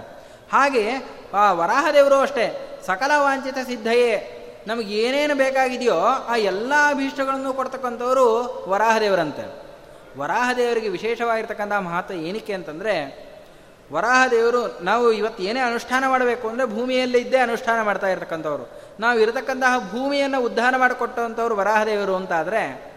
[0.52, 0.90] ಹಾಗೆ,
[1.34, 8.26] ಆ, ವರಾಹದೇವರು ಅಷ್ಟೇ, ಸಕಲ ವಾಂಛಿತ ಸಿದ್ಧಯೇ, ನಮಗೆ ಏನೇನು ಬೇಕಾಗಿದೆಯೋ ಆ ಎಲ್ಲ ಅಭೀಷ್ಟಗಳನ್ನು ಕೊಡ್ತಕ್ಕಂಥವರು
[8.68, 9.62] ವರಾಹದೇವರಂತೆ.
[10.18, 13.32] ವರಾಹದೇವರಿಗೆ ವಿಶೇಷವಾಗಿರ್ತಕ್ಕಂಥ ಮಹತ್ವ ಏನಕ್ಕೆ ಅಂತಂದರೆ,
[13.92, 18.81] ವರಾಹದೇವರು ನಾವು ಇವತ್ತು ಏನೇ ಅನುಷ್ಠಾನ ಮಾಡಬೇಕು ಅಂದರೆ ಭೂಮಿಯಲ್ಲಿ ಇದ್ದೇ ಅನುಷ್ಠಾನ ಮಾಡ್ತಾ ಇರ್ತಕ್ಕಂಥವ್ರು.
[19.00, 22.92] ನಾವು ಇರತಕ್ಕಂತಹ ಭೂಮಿಯನ್ನು ಉದ್ಧಾರ ಮಾಡಿಕೊಟ್ಟಂಥವ್ರು ವರಾಹದೇವರು ಅಂತಾದರೆ,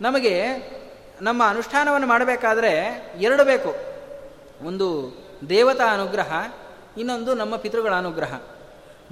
[0.00, 0.34] ನಮಗೆ
[1.20, 2.72] ನಮ್ಮ ಅನುಷ್ಠಾನವನ್ನು ಮಾಡಬೇಕಾದ್ರೆ
[3.18, 3.74] ಎರಡು ಬೇಕು.
[4.66, 5.16] ಒಂದು
[5.48, 6.46] ದೇವತಾ ಅನುಗ್ರಹ,
[6.98, 8.40] ಇನ್ನೊಂದು ನಮ್ಮ ಪಿತೃಗಳ ಅನುಗ್ರಹ.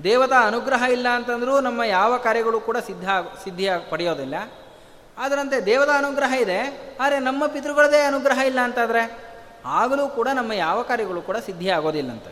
[0.04, 3.08] ದೇವತಾ ಅನುಗ್ರಹ ಇಲ್ಲ ಅಂತಂದರೂ ನಮ್ಮ ಯಾವ ಕಾರ್ಯಗಳು ಕೂಡ ಸಿದ್ಧ
[3.44, 4.34] ಸಿದ್ಧಿಯ, ಪಡೆಯೋದಿಲ್ಲ.
[5.18, 6.58] ಅದರಂತೆ ದೇವತಾ ಅನುಗ್ರಹ ಇದೆ,
[7.00, 9.18] ಆದರೆ ನಮ್ಮ ಪಿತೃಗಳದೇ ಅನುಗ್ರಹ ಇಲ್ಲ ಅಂತಾದರೆ,
[9.64, 12.22] ಆಗಲೂ ಕೂಡ ನಮ್ಮ ಯಾವ ಕಾರ್ಯಗಳು ಕೂಡ ಸಿದ್ಧಿ ಆಗೋದಿಲ್ಲಂತ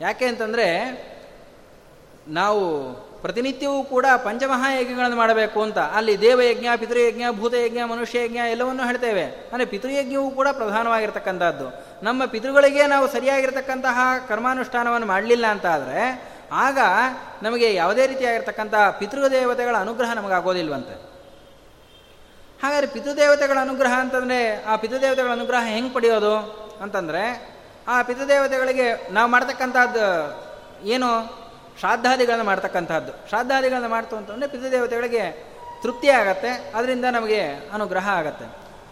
[0.00, 0.66] ಯಾಕೆ ಅಂತಂದರೆ
[2.28, 5.78] ನಾವು ಪ್ರತಿನಿತ್ಯವೂ ಕೂಡ ಪಂಚಮಹಾಯಜ್ಞಗಳನ್ನು ಮಾಡಬೇಕು ಅಂತ.
[5.78, 9.22] ಅಲ್ಲಿ ದೇವಯಜ್ಞ, ಪಿತೃಯಜ್ಞ, ಭೂತಯಜ್ಞ, ಮನುಷ್ಯಯಜ್ಞ ಎಲ್ಲವನ್ನೂ ಹೇಳ್ತೇವೆ.
[9.22, 11.86] ಅಂದರೆ ಪಿತೃಯಜ್ಞವೂ ಕೂಡ ಪ್ರಧಾನವಾಗಿರ್ತಕ್ಕಂಥದ್ದು.
[12.04, 13.98] ನಮ್ಮ ಪಿತೃಗಳಿಗೆ ನಾವು ಸರಿಯಾಗಿರ್ತಕ್ಕಂತಹ
[14.28, 16.78] ಕರ್ಮಾನುಷ್ಠಾನವನ್ನು ಮಾಡಲಿಲ್ಲ ಅಂತ ಆದರೆ ಆಗ
[17.42, 21.10] ನಮಗೆ ಯಾವುದೇ ರೀತಿಯಾಗಿರ್ತಕ್ಕಂಥ ಪಿತೃದೇವತೆಗಳ ಅನುಗ್ರಹ ನಮಗಾಗೋದಿಲ್ವಂತೆ.
[22.62, 26.36] ಹಾಗಾದರೆ ಪಿತೃದೇವತೆಗಳ ಅನುಗ್ರಹ ಅಂತಂದರೆ, ಆ ಪಿತೃದೇವತೆಗಳ ಅನುಗ್ರಹ ಹೆಂಗೆ ಪಡೆಯೋದು
[26.82, 27.54] ಅಂತಂದರೆ,
[27.88, 31.39] ಆ ಪಿತೃದೇವತೆಗಳಿಗೆ ನಾವು ಮಾಡ್ತಕ್ಕಂಥದ್ದು ಏನು?
[31.80, 35.24] ಶ್ರಾದ್ದಾದಿಗಳನ್ನು ಮಾಡ್ತಕ್ಕಂಥದ್ದು ಶ್ರಾದ್ದಾದಿಗಳನ್ನು ಮಾಡ್ತು ಅಂತಂದರೆ ಪಿತೃದೇವತೆಗಳಿಗೆ
[35.82, 37.40] ತೃಪ್ತಿ ಆಗತ್ತೆ, ಅದರಿಂದ ನಮಗೆ
[37.72, 38.46] ಅನುಗ್ರಹ ಆಗತ್ತೆ.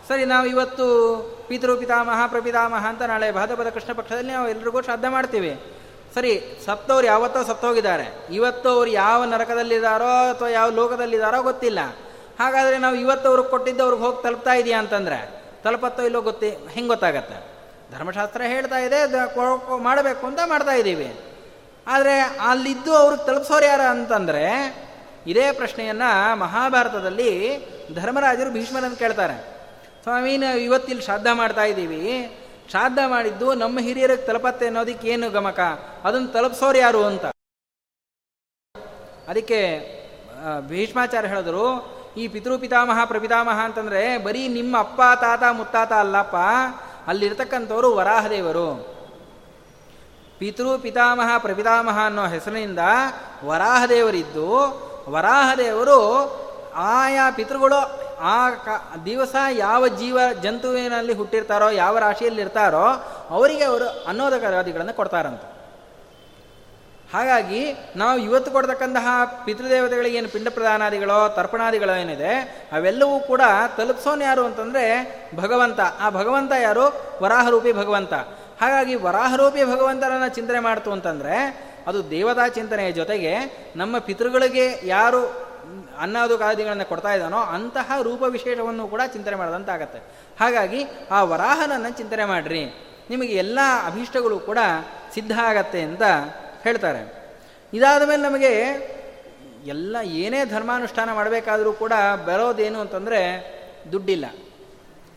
[0.09, 0.87] ಸರಿ, ನಾವು ಇವತ್ತು
[1.49, 5.53] ಪಿತೃ, ಪಿತಾಮಹ, ಪ್ರಪಿತಾಮಹ ಅಂತ ನಾಳೆ ಭಾದ್ರಪದ ಕೃಷ್ಣ ಪಕ್ಷದಲ್ಲಿ ನಾವು ಎಲ್ರಿಗೂ ಶ್ರಾದ್ದ ಮಾಡ್ತೀವಿ.
[6.15, 6.33] ಸರಿ
[6.65, 11.81] ಸತ್ತವ್ರು ಯಾವತ್ತೋ ಸತ್ತೋಗಿದ್ದಾರೆ ಇವತ್ತು ಅವ್ರು ಯಾವ ನರಕದಲ್ಲಿದ್ದಾರೋ ಅಥವಾ ಯಾವ ಲೋಕದಲ್ಲಿದ್ದಾರೋ ಗೊತ್ತಿಲ್ಲ.
[12.41, 15.19] ಹಾಗಾದರೆ ನಾವು ಇವತ್ತು ಅವ್ರಿಗೆ ಕೊಟ್ಟಿದ್ದು ಅವ್ರಿಗೆ ಹೋಗಿ ತಲುಪ್ತಾ ಇದೆಯಾ ಅಂತಂದರೆ,
[15.65, 17.37] ತಲುಪತ್ತೋ ಇಲ್ಲೋ ಗೊತ್ತಿ, ಹೆಂಗೆ ಗೊತ್ತಾಗತ್ತೆ?
[17.93, 19.01] ಧರ್ಮಶಾಸ್ತ್ರ ಹೇಳ್ತಾ ಇದೆ
[19.83, 21.09] ಮಾಡಬೇಕು ಅಂತ ಮಾಡ್ತಾ ಇದ್ದೀವಿ
[21.89, 24.45] ಆದರೆ ಅಲ್ಲಿದ್ದು ಅವ್ರಿಗೆ ತಲುಪಿಸೋರು ಯಾರು ಅಂತಂದರೆ
[25.27, 27.31] ಇದೇ ಪ್ರಶ್ನೆಯನ್ನು ಮಹಾಭಾರತದಲ್ಲಿ
[27.95, 29.37] ಧರ್ಮರಾಜರು ಭೀಷ್ಮರನ್ನು ಕೇಳ್ತಾರೆ.
[30.03, 32.03] ಸ್ವಾಮಿ, ನಾವು ಇವತ್ತಿಲ್ಲಿ ಶ್ರಾದ್ದ ಮಾಡ್ತಾ ಇದ್ದೀವಿ.
[32.71, 35.61] ಶ್ರಾದ್ದ ಮಾಡಿದ್ದು ನಮ್ಮ ಹಿರಿಯರಿಗೆ ತಲುಪತ್ತೆ ಅನ್ನೋದಕ್ಕೆ ಏನು ಗಮಕ?
[36.05, 37.27] ಅದನ್ನು ತಲುಪಿಸೋರು ಯಾರು ಅಂತ.
[39.29, 39.61] ಅದಕ್ಕೆ
[40.69, 41.65] ಭೀಷ್ಮಾಚಾರ್ಯ ಹೇಳಿದ್ರು,
[42.17, 46.37] ಈ ಪಿತೃ ಪಿತಾಮಹ, ಪ್ರಪಿತಾಮಹ ಅಂತಂದರೆ ಬರೀ ನಿಮ್ಮ ಅಪ್ಪ, ತಾತ, ಮುತ್ತಾತ ಅಲ್ಲಪ್ಪ,
[47.07, 48.98] ಅಲ್ಲಿರ್ತಕ್ಕಂಥವರು ವರಾಹದೇವರು.
[50.39, 52.79] ಪಿತೃ ಪಿತಾಮಹ ಪ್ರಪಿತಾಮಹ ಅನ್ನೋ ಹೆಸರಿನಿಂದ
[53.45, 54.49] ವರಾಹದೇವರಿದ್ದು,
[55.09, 55.99] ವರಾಹದೇವರು
[56.75, 58.69] ಆಯಾ ಪಿತೃಗಳು ಆ ಕ,
[59.05, 62.85] ದಿವಸ ಯಾವ ಜೀವ ಜಂತುವಿನಲ್ಲಿ ಹುಟ್ಟಿರ್ತಾರೋ, ಯಾವ ರಾಶಿಯಲ್ಲಿ ಇರ್ತಾರೋ
[63.31, 65.41] ಅವರಿಗೆ ಅವರು ಅನ್ನೋದಕಾದಿಗಳನ್ನು ಕೊಡ್ತಾರಂತ.
[67.15, 69.07] ಹಾಗಾಗಿ ನಾವು ಇವತ್ತು ಕೊಡ್ತಕ್ಕಂತಹ
[69.45, 72.35] ಪಿತೃದೇವತೆಗಳಿಗೆ ಏನು ಪಿಂಡ ಪ್ರದಾನಾದಿಗಳೋ ತರ್ಪಣಾದಿಗಳೋ ಏನಿದೆ,
[72.73, 73.41] ಅವೆಲ್ಲವೂ ಕೂಡ
[73.77, 74.87] ತಲುಪಿಸೋನು ಯಾರು ಅಂತಂದರೆ
[75.37, 75.81] ಭಗವಂತ.
[76.01, 76.85] ಆ ಭಗವಂತ ಯಾರು?
[77.23, 78.15] ವರಾಹರೂಪಿ ಭಗವಂತ.
[78.61, 83.35] ಹಾಗಾಗಿ ವರಾಹರೂಪಿ ಭಗವಂತನನ್ನು ಚಿಂತನೆ ಮಾಡ್ತು ಅಂತಂದರೆ, ಅದು ದೇವತಾ ಚಿಂತನೆಯ ಜೊತೆಗೆ
[83.77, 85.49] ನಮ್ಮ ಪಿತೃಗಳಿಗೆ ಯಾರು
[85.99, 89.99] ಅನ್ನಾದು ಕಾದಿಗಳನ್ನು ಕೊಡ್ತಾ ಇದ್ದಾನೋ ಅಂತಹ ರೂಪ ವಿಶೇಷವನ್ನು ಕೂಡ ಚಿಂತನೆ ಮಾಡೋದಂತಾಗತ್ತೆ.
[90.41, 92.65] ಹಾಗಾಗಿ ಆ ವರಾಹನನ್ನು ಚಿಂತನೆ ಮಾಡಿರಿ.
[93.11, 94.59] ನಿಮಗೆ ಎಲ್ಲ ಅಭೀಷ್ಟಗಳು ಕೂಡ
[95.15, 96.03] ಸಿದ್ಧ ಆಗತ್ತೆ ಅಂತ
[96.63, 97.33] ಹೇಳ್ತಾರೆ.
[97.75, 98.53] ಇದಾದ ಮೇಲೆ ನಮಗೆ
[99.67, 101.93] ಎಲ್ಲ ಏನೇ ಧರ್ಮಾನುಷ್ಠಾನ ಮಾಡಬೇಕಾದರೂ ಕೂಡ
[102.25, 103.21] ಬರೋದೇನು ಅಂತಂದರೆ
[103.93, 104.25] ದುಡ್ಡಿಲ್ಲ.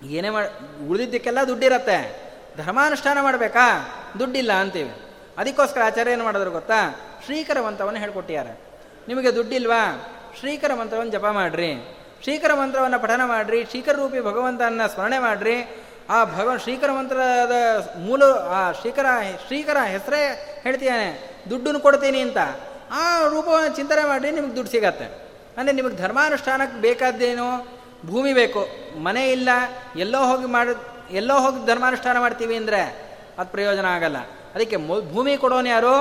[0.03, 2.30] ಏನೇ ಮಾಡಿ ಉಳಿದಿದ್ದಕ್ಕೆಲ್ಲ ದುಡ್ಡಿರತ್ತೆ.
[2.57, 3.89] ಧರ್ಮಾನುಷ್ಠಾನ ಮಾಡಬೇಕಾ?
[4.19, 4.91] ದುಡ್ಡಿಲ್ಲ ಅಂತೀವಿ.
[5.37, 7.11] ಅದಕ್ಕೋಸ್ಕರ ಆಚಾರ್ಯ ಏನು ಮಾಡಿದ್ರು ಗೊತ್ತಾ?
[7.25, 8.59] ಶ್ರೀಕರ ಮಂತ್ರವನ್ನು ಹೇಳ್ಕೊಟ್ಟಿದ್ದಾರೆ
[9.07, 10.07] ನಿಮಗೆ ದುಡ್ಡಿಲ್ವಾ?
[10.39, 11.97] ಶ್ರೀಕರ ಮಂತ್ರವನ್ನು ಜಪ ಮಾಡಿರಿ.
[12.23, 13.65] ಶ್ರೀಕರ ಮಂತ್ರವನ್ನು ಪಠನ ಮಾಡಿರಿ.
[13.65, 15.85] ಶ್ರೀಕರ ರೂಪಿ ಭಗವಂತನ ಸ್ಮರಣೆ ಮಾಡಿರಿ.
[16.09, 17.51] ಆ ಭಗ ಶ್ರೀಕರ ಮಂತ್ರದ
[17.97, 19.05] ಮೂಲ, ಆ ಶ್ರೀಕರ
[19.47, 20.21] ಶ್ರೀಕರ ಹೆಸರೇ
[20.63, 22.37] ಹೇಳ್ತೀಯಾನೆ ದುಡ್ಡನ್ನು ಕೊಡ್ತೀನಿ ಅಂತ.
[22.91, 25.05] ಆ ರೂಪವನ್ನು ಚಿಂತನೆ ಮಾಡಿರಿ, ನಿಮಗೆ ದುಡ್ಡು ಸಿಗತ್ತೆ.
[25.57, 27.67] ಅಂದರೆ ನಿಮಗೆ ಧರ್ಮಾನುಷ್ಠಾನಕ್ಕೆ ಬೇಕಾದ್ದೇನು?
[28.05, 28.67] ಭೂಮಿ ಬೇಕು.
[29.03, 29.49] ಮನೆ ಇಲ್ಲ.
[29.95, 32.81] ಎಲ್ಲೋ ಹೋಗಿ ಮಾಡಿ ಎಲ್ಲೋ ಹೋಗಿ ಧರ್ಮಾನುಷ್ಠಾನ ಮಾಡ್ತೀವಿ ಅಂದರೆ
[33.37, 34.17] ಅದು ಪ್ರಯೋಜನ ಆಗಲ್ಲ.
[34.55, 34.77] ಅದಕ್ಕೆ
[35.13, 35.93] ಭೂಮಿ ಕೊಡೋನು ಯಾರು?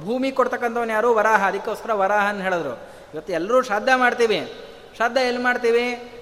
[0.00, 1.14] ಭೂಮಿ ಕೊಡ್ತಕ್ಕಂಥವ್ನು ಯಾರು?
[1.14, 1.46] ವರಾಹ.
[1.46, 2.82] ಅದಕ್ಕೋಸ್ಕರ ವರಾಹ ಅಂತ ಹೇಳಿದ್ರು.
[3.14, 4.52] ಇವತ್ತು ಎಲ್ಲರೂ ಶ್ರದ್ಧೆ ಮಾಡ್ತೀವಿ.
[4.96, 6.12] ಶ್ರದ್ಧೆ ಎಲ್ಲಿ ಮಾಡ್ತೀವಿ?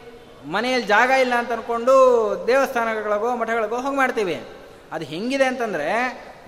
[0.44, 1.94] ಮನೆಯಲ್ಲಿ ಜಾಗ ಇಲ್ಲ ಅಂತ ಅಂದ್ಕೊಂಡು
[2.46, 4.44] ದೇವಸ್ಥಾನಗಳಿಗೋ, ಮಠಗಳಿಗೋ ಹೋಗಿ ಮಾಡ್ತೀವಿ.
[4.92, 5.88] ಅದು ಹೆಂಗಿದೆ ಅಂತಂದರೆ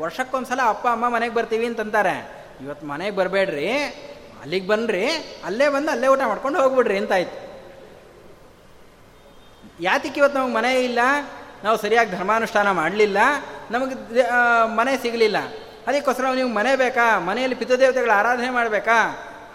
[0.01, 3.73] ವರ್ಷಕ್ಕೊಂದ್ಸಲ ಅಪ್ಪ, ಅಮ್ಮ ಮನೆಗೆ ಬರ್ತೀವಿ ಅಂತಂತಾರೆ ಇವತ್ತು ಮನೆಗೆ ಬರಬೇಡ್ರಿ.
[4.41, 5.07] ಅಲ್ಲಿಗೆ ಬನ್ನಿರಿ
[5.45, 7.51] ಅಲ್ಲೇ ಬಂದು ಅಲ್ಲೇ ಊಟ ಮಾಡ್ಕೊಂಡು ಹೋಗ್ಬಿಡ್ರಿ ಅಂತಾಯ್ತು
[9.81, 10.99] ಯಾತಿಕ್ಕೆ ಇವತ್ತು ನಮಗೆ ಮನೆ ಇಲ್ಲ?
[11.65, 13.19] ನಾವು ಸರಿಯಾಗಿ ಧರ್ಮಾನುಷ್ಠಾನ ಮಾಡಲಿಲ್ಲ,
[13.71, 13.95] ನಮಗೆ
[14.77, 15.39] ಮನೆ ಸಿಗಲಿಲ್ಲ.
[15.87, 17.19] ಅದಕ್ಕೋಸ್ಕರ ನೀವು ಮನೆ ಬೇಕಾ?
[17.19, 18.97] ಮನೆಯಲ್ಲಿ ಪಿತೃದೇವತೆಗಳ ಆರಾಧನೆ ಮಾಡಬೇಕಾ?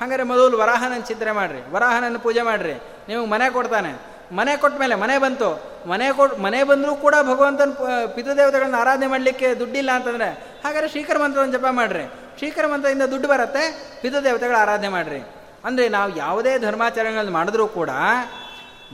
[0.01, 1.72] ಹಾಗಾದರೆ ಮೊದಲು ವರಾಹನ ಚಿಂತನೆ ಮಾಡಿರಿ.
[1.72, 2.74] ವರಾಹನನ್ನು ಪೂಜೆ ಮಾಡಿರಿ.
[3.08, 3.91] ನಿಮಗೆ ಮನೆ ಕೊಡ್ತಾನೆ.
[4.36, 5.49] ಮನೆ ಕೊಟ್ಟ ಮೇಲೆ ಮನೆ ಬಂತು.
[5.89, 7.72] ಮನೆ ಕೊಟ್ಟು ಮನೆ ಬಂದರೂ ಕೂಡ ಭಗವಂತನ
[8.16, 10.30] ಪಿತೃದೇವತೆಗಳನ್ನ ಆರಾಧನೆ ಮಾಡಲಿಕ್ಕೆ ದುಡ್ಡಿಲ್ಲ ಅಂತಂದರೆ,
[10.64, 12.06] ಹಾಗಾದರೆ ಶ್ರೀಕರ ಮಂತ್ರವನ್ನು ಜಪ ಮಾಡಿರಿ.
[12.38, 13.64] ಶ್ರೀಕರ ಮಂತ್ರದಿಂದ ದುಡ್ಡು ಬರುತ್ತೆ,
[14.01, 15.22] ಪಿತೃದೇವತೆಗಳ ಆರಾಧನೆ ಮಾಡಿರಿ.
[15.66, 17.89] ಅಂದರೆ ನಾವು ಯಾವುದೇ ಧರ್ಮಾಚರಣೆಗಳನ್ನು ಮಾಡಿದ್ರೂ ಕೂಡ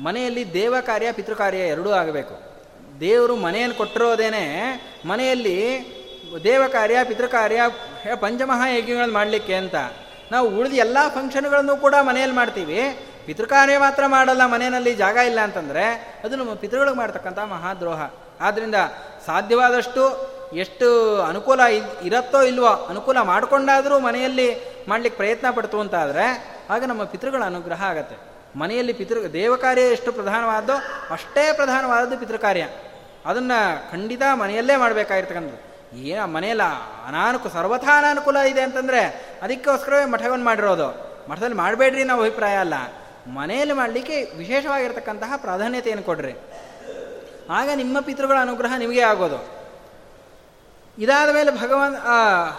[0.04, 2.51] ಮನೆಯಲ್ಲಿ ದೇವ ಕಾರ್ಯ ಪಿತೃಕಾರ್ಯ ಎರಡೂ ಆಗಬೇಕು.
[3.02, 4.44] ದೇವರು ಮನೆಯನ್ನು ಕೊಟ್ಟಿರೋದೇನೆ
[5.06, 5.58] ಮನೆಯಲ್ಲಿ
[6.44, 7.62] ದೇವ ಕಾರ್ಯ, ಪಿತೃ ಕಾರ್ಯ
[8.16, 9.76] ಪಂಚಮಹಾ ಯಜ್ಞಗಳನ್ನು ಮಾಡಲಿಕ್ಕೆ ಅಂತ.
[10.32, 13.08] ನಾವು ಉಳಿದ ಎಲ್ಲ ಫಂಕ್ಷನ್ಗಳನ್ನು ಕೂಡ ಮನೆಯಲ್ಲಿ ಮಾಡ್ತೀವಿ.
[13.26, 15.86] ಪಿತೃಕಾರ್ಯ ಮಾತ್ರ ಮಾಡಲ್ಲ, ಮನೆಯಲ್ಲಿ ಜಾಗ ಇಲ್ಲ ಅಂತಂದರೆ
[16.24, 18.02] ಅದು ನಮ್ಮ ಪಿತೃಗಳಿಗೆ ಮಾಡ್ತಕ್ಕಂಥ ಮಹಾದ್ರೋಹ.
[18.42, 18.76] ಆದ್ದರಿಂದ
[19.26, 20.04] ಸಾಧ್ಯವಾದಷ್ಟು
[20.54, 20.88] ಎಷ್ಟು
[21.22, 21.60] ಅನುಕೂಲ
[22.04, 24.48] ಇರತ್ತೋ ಇಲ್ವೋ ಅನುಕೂಲ ಮಾಡಿಕೊಂಡಾದರೂ ಮನೆಯಲ್ಲಿ
[24.88, 26.26] ಮಾಡಲಿಕ್ಕೆ ಪ್ರಯತ್ನ ಪಡ್ತು ಅಂತಾದರೆ
[26.70, 28.16] ಆಗ ನಮ್ಮ ಪಿತೃಗಳ ಅನುಗ್ರಹ ಆಗತ್ತೆ.
[28.60, 30.74] ಮನೆಯಲ್ಲಿ ಪಿತೃ, ದೇವ ಕಾರ್ಯ ಎಷ್ಟು ಪ್ರಧಾನವಾದೋ
[31.12, 32.68] ಅಷ್ಟೇ ಪ್ರಧಾನವಾದದ್ದು ಪಿತೃಕಾರ್ಯ
[33.26, 35.72] ಅದನ್ನು ಖಂಡಿತ ಮನೆಯಲ್ಲೇ ಮಾಡಬೇಕಾಗಿರ್ತಕ್ಕಂಥದ್ದು.
[35.98, 36.64] ಏನು ಮನೆಯಲ್ಲ
[37.08, 41.12] ಅನಾನುಕೂಲ ಸರ್ವಥಾ ಅನಾನುಕೂಲ ಇದೆ ಅಂತಂದರೆ ಅದಕ್ಕೋಸ್ಕರವೇ ಮಠವನ್ನು ಮಾಡಿರೋದು.
[41.30, 42.74] ಮಠದಲ್ಲಿ ಮಾಡಬೇಡ್ರಿ ನಾವು ಅಭಿಪ್ರಾಯ ಅಲ್ಲ.
[43.28, 46.34] ಮನೆಯಲ್ಲಿ ಮಾಡಲಿಕ್ಕೆ ವಿಶೇಷವಾಗಿರ್ತಕ್ಕಂತಹ ಪ್ರಾಧಾನ್ಯತೆಯನ್ನು ಕೊಡ್ರಿ.
[47.50, 49.62] ಆಗ ನಿಮ್ಮ ಪಿತೃಗಳ ಅನುಗ್ರಹ ನಿಮಗೆ ಆಗೋದು.
[50.98, 51.96] ಇದಾದ ಮೇಲೆ ಭಗವಾನ್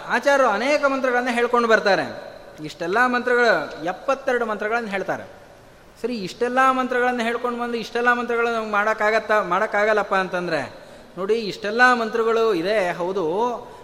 [0.07, 2.33] ಆಚಾರ್ಯರು ಅನೇಕ ಮಂತ್ರಗಳನ್ನು ಹೇಳ್ಕೊಂಡು ಬರ್ತಾರೆ.
[2.63, 5.42] ಇಷ್ಟೆಲ್ಲ ಮಂತ್ರಗಳು ಎಪ್ಪತ್ತೆರಡು ಮಂತ್ರಗಳನ್ನು ಹೇಳ್ತಾರೆ.
[6.03, 10.73] ಸರಿ, ಇಷ್ಟೆಲ್ಲ ಮಂತ್ರಗಳನ್ನು ಹೇಳ್ಕೊಂಡು ಬಂದು ಇಷ್ಟೆಲ್ಲ ಮಂತ್ರಗಳನ್ನು ನಮ್ಗೆ ಮಾಡೋಕ್ಕಾಗತ್ತಾ, ಮಾಡೋಕ್ಕಾಗಲ್ಲಪ್ಪ ಅಂತಂದರೆ,
[11.17, 13.25] ನೋಡಿ, ಇಷ್ಟೆಲ್ಲ ಮಂತ್ರಗಳು ಇದೆ, ಹೌದು,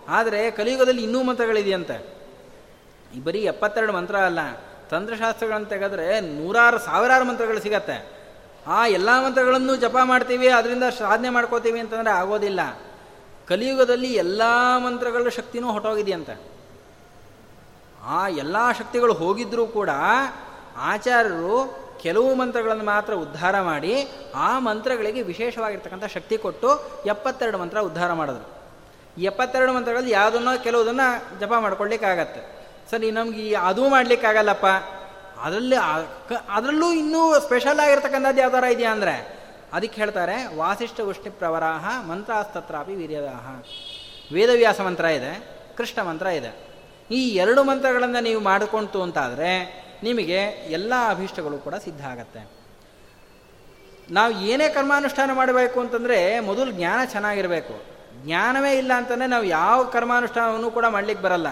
[0.10, 2.18] ಆದರೆ ಕಲಿಯುಗದಲ್ಲಿ ಇನ್ನೂ ಮಂತ್ರಗಳಿದೆಯಂತೆ.
[3.16, 4.40] ಈ ಬರೀ ಎಪ್ಪತ್ತೆರಡು ಮಂತ್ರ ಅಲ್ಲ,
[4.90, 8.12] ತಂತ್ರಶಾಸ್ತ್ರಗಳನ್ನು ತೆಗೆದ್ರೆ ನೂರಾರು, ಸಾವಿರಾರು ಮಂತ್ರಗಳು ಸಿಗತ್ತೆ.
[8.68, 12.60] ಆ ಎಲ್ಲ ಮಂತ್ರಗಳನ್ನು ಜಪ ಮಾಡ್ತೀವಿ, ಅದರಿಂದ ಸಾಧನೆ ಮಾಡ್ಕೋತೀವಿ ಅಂತಂದರೆ ಆಗೋದಿಲ್ಲ.
[13.48, 14.42] ಕಲಿಯುಗದಲ್ಲಿ ಎಲ್ಲ
[14.78, 16.42] ಮಂತ್ರಗಳ ಶಕ್ತಿನೂ ಹೊಟ್ಟೋಗಿದೆಯಂತೆ
[18.04, 19.90] ಆ ಎಲ್ಲ ಶಕ್ತಿಗಳು ಹೋಗಿದ್ರೂ ಕೂಡ
[20.78, 26.70] ಆಚಾರ್ಯರು ಕೆಲವು ಮಂತ್ರಗಳನ್ನು ಮಾತ್ರ ಉದ್ಧಾರ ಮಾಡಿ ಆ ಮಂತ್ರಗಳಿಗೆ ವಿಶೇಷವಾಗಿರ್ತಕ್ಕಂಥ ಶಕ್ತಿ ಕೊಟ್ಟು
[27.06, 28.48] ಎಪ್ಪತ್ತೆರಡು ಮಂತ್ರ ಉದ್ಧಾರ ಮಾಡಿದ್ರು.
[29.22, 32.42] ಎಪ್ಪತ್ತೆರಡು ಮಂತ್ರಗಳಲ್ಲಿ ಯಾವುದನ್ನೋ ಕೆಲವುದನ್ನು ಜಪ ಮಾಡ್ಕೊಳ್ಳಿಕ್ಕಾಗತ್ತೆ.
[32.92, 34.66] ಸರಿ, ನಮ್ಗೆ ಅದೂ ಮಾಡಲಿಕ್ಕಾಗಲ್ಲಪ್ಪ.
[35.42, 35.76] ಅದರಲ್ಲಿ
[36.50, 39.40] ಅದರಲ್ಲೂ ಇನ್ನೂ ಸ್ಪೆಷಲ್ ಆಗಿರ್ತಕ್ಕಂಥದ್ದು ಥರ ಇದೆಯಾ ಅಂದರೆ?
[39.74, 43.62] ಅದಕ್ಕೆ ಹೇಳ್ತಾರೆ, ವಾಸಿಷ್ಠ ಉಷ್ಣಿ ಪ್ರವರಾಹ ಮಂತ್ರಾಸ್ತತ್ರಾಪಿ ವೀರ್ಯದಾಹ.
[44.34, 45.48] ವೇದವ್ಯಾಸ ಮಂತ್ರ ಇದೆ,
[45.78, 46.70] ಕೃಷ್ಣ ಮಂತ್ರ ಇದೆ.
[47.12, 50.40] ಈ ಎರಡು ಮಂತ್ರಗಳನ್ನು ನೀವು ಮಾಡಿಕೊಂತು ಅಂತಾದರೆ ನಿಮಗೆ
[50.70, 52.48] ಎಲ್ಲ ಅಭೀಷ್ಟಗಳು ಕೂಡ ಸಿದ್ಧ ಆಗತ್ತೆ.
[54.12, 57.84] ನಾವು ಏನೇ ಕರ್ಮಾನುಷ್ಠಾನ ಮಾಡಬೇಕು ಅಂತಂದರೆ ಮೊದಲು ಜ್ಞಾನ ಚೆನ್ನಾಗಿರಬೇಕು.
[58.26, 61.48] ಜ್ಞಾನವೇ ಇಲ್ಲ ಅಂತಂದರೆ ನಾವು ಯಾವ ಕರ್ಮಾನುಷ್ಠಾನವನ್ನು ಕೂಡ ಮಾಡಲಿಕ್ಕೆ ಬರಲ್ಲ.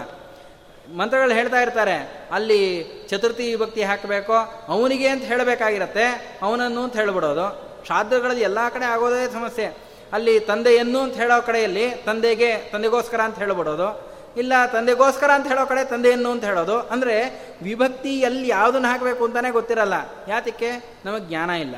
[0.96, 4.32] ಮಂತ್ರಗಳು ಹೇಳ್ತಾ ಇರ್ತಾರೆ, ಅಲ್ಲಿ ಚತುರ್ಥಿ ವಿಭಕ್ತಿ ಹಾಕಬೇಕು,
[4.68, 7.68] ಅವನಿಗೆ ಅಂತ ಹೇಳಬೇಕಾಗಿರತ್ತೆ, ಅವನನ್ನು ಅಂತ ಹೇಳಿಬಿಡೋದು.
[7.86, 9.76] ಶ್ರಾದ್ದಗಳಲ್ಲಿ ಎಲ್ಲ ಕಡೆ ಆಗೋದೇ ಸಮಸ್ಯೆ.
[10.12, 14.07] ಅಲ್ಲಿ ತಂದೆಯನ್ನು ಅಂತ ಹೇಳೋ ಕಡೆಯಲ್ಲಿ ತಂದೆಗೆ, ತಂದೆಗೋಸ್ಕರ ಅಂತ ಹೇಳ್ಬಿಡೋದು.
[14.38, 16.78] ಇಲ್ಲ, ತಂದೆಗೋಸ್ಕರ ಅಂತ ಹೇಳೋ ಕಡೆ ತಂದೆಯನ್ನು ಅಂತ ಹೇಳೋದು.
[16.78, 17.16] ಅಂದರೆ
[17.62, 19.94] ವಿಭಕ್ತಿ ಎಲ್ಲಿ ಯಾವುದನ್ನು ಹಾಕಬೇಕು ಅಂತಲೇ ಗೊತ್ತಿರಲ್ಲ.
[20.28, 20.98] ಯಾತಕ್ಕೆ?
[21.04, 21.76] ನಮಗೆ ಜ್ಞಾನ ಇಲ್ಲ.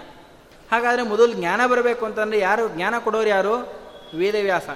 [0.72, 2.68] ಹಾಗಾದರೆ ಮೊದಲು ಜ್ಞಾನ ಬರಬೇಕು ಅಂತಂದರೆ ಯಾರು?
[2.68, 3.54] ಜ್ಞಾನ ಕೊಡೋರು ಯಾರು?
[4.18, 4.68] ವೇದವ್ಯಾಸ.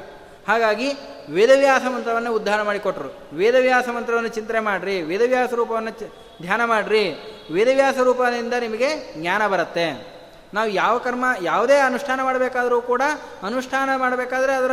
[0.48, 0.92] ಹಾಗಾಗಿ
[1.30, 3.36] ವೇದವ್ಯಾಸ ಮಂತ್ರವನ್ನು ಉದ್ಧಾರ ಮಾಡಿಕೊಟ್ರು.
[3.36, 5.90] ವೇದವ್ಯಾಸ ಮಂತ್ರವನ್ನು ಚಿಂತನೆ ಮಾಡಿರಿ, ವೇದವ್ಯಾಸ ರೂಪವನ್ನು
[6.42, 7.04] ಧ್ಯಾನ ಮಾಡಿರಿ,
[7.52, 10.14] ವೇದವ್ಯಾಸ ರೂಪದಿಂದ ನಿಮಗೆ ಜ್ಞಾನ ಬರುತ್ತೆ.
[10.54, 13.02] ನಾವು ಯಾವ ಕರ್ಮ, ಯಾವುದೇ ಅನುಷ್ಠಾನ ಮಾಡಬೇಕಾದರೂ ಕೂಡ
[13.42, 14.70] ಅನುಷ್ಠಾನ ಮಾಡಬೇಕಾದ್ರೆ ಅದರ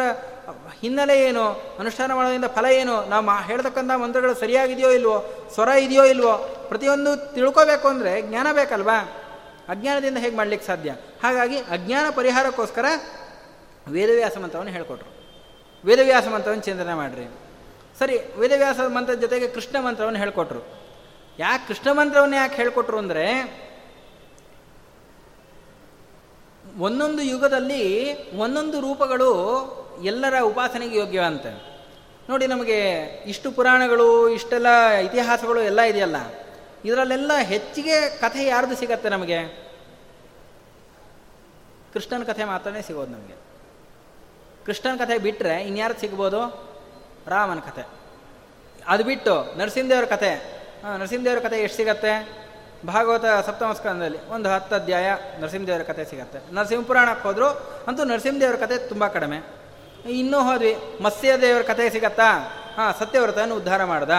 [0.82, 1.52] ಹಿನ್ನೆಲೆ ಏನು?
[1.80, 3.06] ಅನುಷ್ಠಾನ ಮಾಡೋದ್ರಿಂದ ಫಲ ಏನು?
[3.06, 5.50] ನಾವು ಮಾ ಹೇಳ್ತಕ್ಕಂಥ ಮಂತ್ರಗಳು ಸರಿಯಾಗಿದೆಯೋ ಇಲ್ವೋ?
[5.54, 6.38] ಸ್ವರ ಇದೆಯೋ ಇಲ್ವೋ?
[6.68, 9.00] ಪ್ರತಿಯೊಂದು ತಿಳ್ಕೋಬೇಕು ಅಂದರೆ ಜ್ಞಾನ ಬೇಕಲ್ವಾ?
[9.70, 10.92] ಅಜ್ಞಾನದಿಂದ ಹೇಗೆ ಮಾಡ್ಲಿಕ್ಕೆ ಸಾಧ್ಯ?
[11.24, 12.86] ಹಾಗಾಗಿ ಅಜ್ಞಾನ ಪರಿಹಾರಕ್ಕೋಸ್ಕರ
[13.88, 15.10] ವೇದವ್ಯಾಸ ಮಂತ್ರವನ್ನು ಹೇಳಿಕೊಟ್ರು.
[15.86, 17.26] ವೇದವ್ಯಾಸ ಮಂತ್ರವನ್ನು ಚಿಂತನೆ ಮಾಡಿರಿ.
[18.00, 20.82] ಸರಿ, ವೇದವ್ಯಾಸ ಮಂತ್ರದ ಜೊತೆಗೆ ಕೃಷ್ಣ ಮಂತ್ರವನ್ನು ಹೇಳಿಕೊಟ್ರು.
[21.40, 23.26] ಯಾಕೆ ಕೃಷ್ಣ ಮಂತ್ರವನ್ನು ಯಾಕೆ ಹೇಳಿಕೊಟ್ರು ಅಂದರೆ
[26.80, 29.32] ಒಂದೊಂದು ಯುಗದಲ್ಲಿ ಒಂದೊಂದು ರೂಪಗಳು
[30.04, 31.72] ಎಲ್ಲರ ಉಪಾಸನೆಗೆ ಯೋಗ್ಯವಂತೆ.
[32.30, 36.16] ನೋಡಿ ನಮಗೆ ಇಷ್ಟು ಪುರಾಣಗಳು, ಇಷ್ಟೆಲ್ಲ ಇತಿಹಾಸಗಳು ಎಲ್ಲ ಇದೆಯಲ್ಲ.
[36.86, 39.48] ಇದರಲ್ಲೆಲ್ಲ ಹೆಚ್ಚಿಗೆ ಕಥೆ ಯಾರ್ದು ಸಿಗತ್ತೆ ನಮಗೆ?
[41.94, 43.34] ಕೃಷ್ಣನ ಕಥೆ ಮಾತ್ರನೇ ಸಿಗೋದು ನಮಗೆ.
[44.66, 46.70] ಕೃಷ್ಣನ ಕಥೆ ಬಿಟ್ಟರೆ ಇನ್ಯಾರು ಸಿಗ್ಬೋದು?
[47.28, 47.88] ರಾಮನ ಕಥೆ.
[48.88, 50.62] ಅದು ಬಿಟ್ಟು ನರಸಿಂಹದೇವ್ರ ಕಥೆ.
[51.00, 52.42] ನರಸಿಂಹದೇವ್ರ ಕಥೆ ಎಷ್ಟು ಸಿಗತ್ತೆ?
[52.88, 56.54] ಭಾಗವತ ಸಪ್ತಮಸ್ಕಂದದಲ್ಲಿ ಒಂದು ಹತ್ತು ಅಧ್ಯಾಯ ನರಸಿಂಹದೇವರ ಕಥೆ ಸಿಗತ್ತೆ.
[56.54, 57.48] ನರಸಿಂಹ ಪುರಾಣಕ್ಕೆ ಹೋದರೂ
[57.88, 59.61] ಅಂತೂ ನರಸಿಂಹದೇವರ ಕಥೆ ತುಂಬ ಕಡಿಮೆ.
[60.10, 60.78] ಇನ್ನೂ ಹೋದ್ವಿ.
[61.02, 62.58] ಮತ್ಸ್ಯ ದೇವರ ಕಥೆ ಸಿಗತ್ತಾ?
[62.78, 64.10] ಹಾಂ ಸತ್ಯವ್ರತನ ಉದ್ಧಾರ ಮಾಡ್ದ.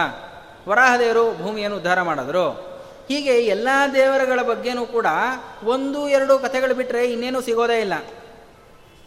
[0.69, 2.49] ವರಾಹದೇವರು ಭೂಮಿಯನ್ನು ಉದ್ಧಾರ ಮಾಡಿದ್ರು.
[3.07, 5.05] ಹೀಗೆ ಎಲ್ಲ ದೇವರುಗಳ ಬಗ್ಗೆನೂ ಕೂಡ
[5.63, 7.93] ಒಂದು ಎರಡು ಕಥೆಗಳು ಬಿಟ್ಟರೆ ಇನ್ನೇನು ಸಿಗೋದೇ ಇಲ್ಲ.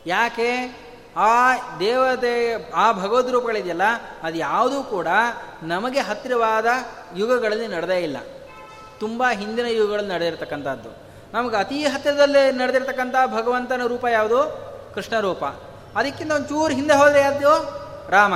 [0.07, 0.81] ಯಾಕೆ?
[1.17, 3.83] ಆ ದೇವತೆ, ಆ ಭಗವದ್ ರೂಪಗಳಿದೆಯಲ್ಲ,
[4.23, 5.07] ಅದು ಯಾವುದೂ ಕೂಡ
[5.63, 6.67] ನಮಗೆ ಹತ್ತಿರವಾದ
[7.17, 8.17] ಯುಗಗಳಲ್ಲಿ ನಡೆದೇ ಇಲ್ಲ.
[9.01, 10.89] ತುಂಬ ಹಿಂದಿನ ಯುಗಗಳಲ್ಲಿ ನಡೆದಿರ್ತಕ್ಕಂಥದ್ದು.
[11.33, 14.67] ನಮಗೆ ಅತಿ ಹತ್ತಿರದಲ್ಲೇ ನಡೆದಿರ್ತಕ್ಕಂಥ ಭಗವಂತನ ರೂಪ ಯಾವುದು?
[14.95, 15.45] ಕೃಷ್ಣ ರೂಪ
[15.97, 17.53] ಅದಕ್ಕಿಂತ ಒಂಚೂರು ಹಿಂದೆ ಹೋದರೆ ಯಾರ್ದು?
[18.11, 18.35] ರಾಮ.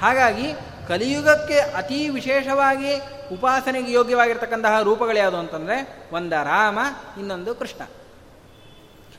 [0.00, 0.52] ಹಾಗಾಗಿ
[0.88, 2.96] ಕಲಿಯುಗಕ್ಕೆ ಅತಿ ವಿಶೇಷವಾಗಿ
[3.32, 6.78] ಉಪಾಸನೆಗೆ ಯೋಗ್ಯವಾಗಿರ್ತಕ್ಕಂತಹ ರೂಪಗಳು ಯಾವುದು ಅಂತಂದರೆ ಒಂದ ರಾಮ,
[7.18, 7.84] ಇನ್ನೊಂದು ಕೃಷ್ಣ.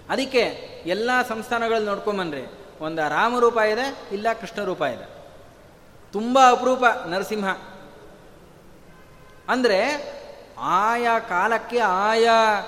[0.09, 0.39] ಅದಕ್ಕೆ
[0.85, 2.59] ಎಲ್ಲ ಸಂಸ್ಥಾನಗಳಲ್ಲಿ ನೋಡ್ಕೊಂಬನ್ರಿ.
[2.81, 5.05] ಒಂದು ರಾಮರೂಪ ಇದೆ, ಇಲ್ಲ ಕೃಷ್ಣ ರೂಪ ಇದೆ.
[6.13, 7.47] ತುಂಬ ಅಪರೂಪ ನರಸಿಂಹ.
[9.49, 9.81] ಅಂದರೆ
[10.59, 12.59] ಆಯಾ ಕಾಲಕ್ಕೆ ಆಯಾ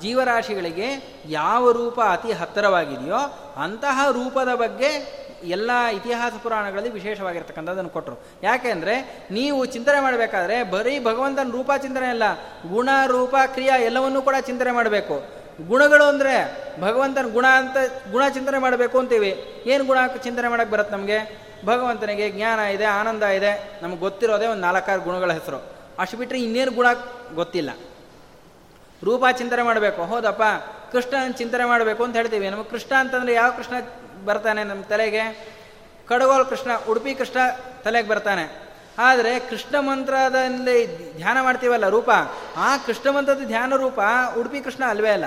[0.00, 0.88] ಜೀವರಾಶಿಗಳಿಗೆ
[1.28, 3.20] ಯಾವ ರೂಪ ಅತಿ ಹತ್ತಿರವಾಗಿದೆಯೋ
[3.62, 4.90] ಅಂತಹ ರೂಪದ ಬಗ್ಗೆ
[5.44, 8.16] ಎಲ್ಲ ಇತಿಹಾಸ ಪುರಾಣಗಳಲ್ಲಿ ವಿಶೇಷವಾಗಿರ್ತಕ್ಕಂಥದ್ದನ್ನು ಕೊಟ್ಟರು.
[8.42, 8.94] ಯಾಕೆಂದರೆ
[9.30, 12.22] ನೀವು ಚಿಂತನೆ ಮಾಡಬೇಕಾದ್ರೆ ಬರೀ ಭಗವಂತನ ರೂಪ ಚಿಂತನೆ ಅಲ್ಲ,
[12.68, 15.16] ಗುಣ, ರೂಪ, ಕ್ರಿಯಾ ಎಲ್ಲವನ್ನೂ ಕೂಡ ಚಿಂತನೆ ಮಾಡಬೇಕು.
[15.66, 16.34] ಗುಣಗಳು ಅಂದರೆ
[16.80, 17.76] ಭಗವಂತನ ಗುಣ ಅಂತ,
[18.12, 19.30] ಗುಣ ಚಿಂತನೆ ಮಾಡಬೇಕು ಅಂತೀವಿ.
[19.66, 21.18] ಏನು ಗುಣ ಚಿಂತನೆ ಮಾಡೋಕ್ಕೆ ಬರುತ್ತೆ ನಮಗೆ?
[21.66, 25.58] ಭಗವಂತನಿಗೆ ಜ್ಞಾನ ಇದೆ, ಆನಂದ ಇದೆ, ನಮ್ಗೆ ಗೊತ್ತಿರೋದೇ ಒಂದು ನಾಲ್ಕಾರು ಗುಣಗಳ ಹೆಸರು.
[25.98, 26.86] ಅಷ್ಟು ಬಿಟ್ಟರೆ ಇನ್ನೇನು ಗುಣ
[27.34, 27.70] ಗೊತ್ತಿಲ್ಲ.
[29.04, 30.02] ರೂಪ ಚಿಂತನೆ ಮಾಡಬೇಕು.
[30.02, 30.42] ಹೌದಪ್ಪ?
[30.92, 32.50] ಕೃಷ್ಣನ ಚಿಂತನೆ ಮಾಡಬೇಕು ಅಂತ ಹೇಳ್ತೀವಿ.
[32.50, 33.74] ನಮಗೆ ಕೃಷ್ಣ ಅಂತಂದ್ರೆ ಯಾವ ಕೃಷ್ಣ
[34.24, 35.56] ಬರ್ತಾನೆ ನಮ್ಮ ತಲೆಗೆ?
[36.08, 37.38] ಕಡಗೋಲ್ ಕೃಷ್ಣ, ಉಡುಪಿ ಕೃಷ್ಣ
[37.84, 38.68] ತಲೆಗೆ ಬರ್ತಾನೆ.
[38.98, 42.10] ಆದರೆ ಕೃಷ್ಣ ಮಂತ್ರದಲ್ಲಿ ಧ್ಯಾನ ಮಾಡ್ತೀವಲ್ಲ ರೂಪ?
[42.56, 44.00] ಆ ಕೃಷ್ಣ ಮಂತ್ರದ ಧ್ಯಾನ ರೂಪ
[44.38, 45.24] ಉಡುಪಿ ಕೃಷ್ಣ ಅಲ್ವೇ ಅಲ್ಲ.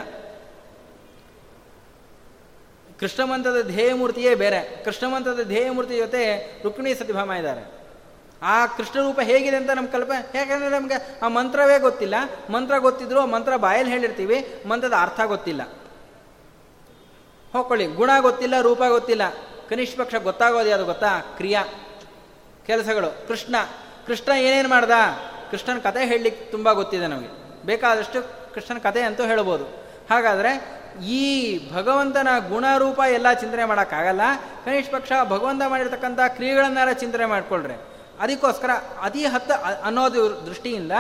[3.00, 4.84] ಕೃಷ್ಣ ಮಂತ್ರದ ಧ್ಯೇಯ ಮೂರ್ತಿಯೇ ಬೇರೆ.
[4.84, 7.81] ಕೃಷ್ಣ ಮಂತ್ರದ ಧ್ಯೇಯ ಮೂರ್ತಿ ಜೊತೆ ರುಕ್ಮಿಣಿ ಸತಿಭಾಮ ಇದ್ದಾರೆ.
[8.44, 12.16] ಆ ಕೃಷ್ಣ ರೂಪ ಹೇಗಿದೆ ಅಂತ ನಮ್ಮ ಕಲ್ಪ, ಯಾಕಂದರೆ ನಮಗೆ ಆ ಮಂತ್ರವೇ ಗೊತ್ತಿಲ್ಲ.
[12.50, 15.62] ಮಂತ್ರ ಗೊತ್ತಿದ್ರು ಆ ಮಂತ್ರ ಬಾಯಲ್ಲಿ ಹೇಳಿರ್ತೀವಿ, ಮಂತ್ರದ ಅರ್ಥ ಗೊತ್ತಿಲ್ಲ.
[17.54, 17.86] ಹೋಗ್ಕೊಳ್ಳಿ.
[17.86, 19.22] ಗುಣ ಗೊತ್ತಿಲ್ಲ, ರೂಪ ಗೊತ್ತಿಲ್ಲ.
[19.70, 21.20] ಕನಿಷ್ಠ ಪಕ್ಷ ಗೊತ್ತಾಗೋದು ಅದು ಗೊತ್ತಾ?
[21.20, 21.64] ಕ್ರಿಯಾ.
[22.66, 23.28] ಕೆಲಸಗಳು.
[23.28, 23.56] ಕೃಷ್ಣ.
[24.08, 24.92] ಕೃಷ್ಣ ಏನೇನು ಮಾಡ್ದ?
[25.52, 27.62] ಕೃಷ್ಣನ ಕತೆ ಹೇಳಲಿಕ್ಕೆ ತುಂಬ ಗೊತ್ತಿದೆ ನಮಗೆ.
[27.66, 28.22] ಬೇಕಾದಷ್ಟು
[28.54, 29.66] ಕೃಷ್ಣನ ಕತೆ ಅಂತೂ ಹೇಳ್ಬೋದು.
[30.10, 34.22] ಹಾಗಾದರೆ ಈ ಭಗವಂತನ ಗುಣರೂಪ ಎಲ್ಲ ಚಿಂತನೆ ಮಾಡೋಕ್ಕಾಗಲ್ಲ.
[34.66, 37.91] ಕನಿಷ್ಠ ಪಕ್ಷ ಭಗವಂತ ಮಾಡಿರ್ತಕ್ಕಂಥ ಕ್ರಿಯೆಗಳನ್ನಾರ ಚಿಂತನೆ ಮಾಡಿಕೊಳ್ಳ್ರೆ
[38.22, 38.70] ಅದಕ್ಕೋಸ್ಕರ
[39.02, 39.52] ಅತಿ ಹತ್ತ
[39.84, 40.92] ಅನ್ನೋದು ದೃಷ್ಟಿಯಿಂದ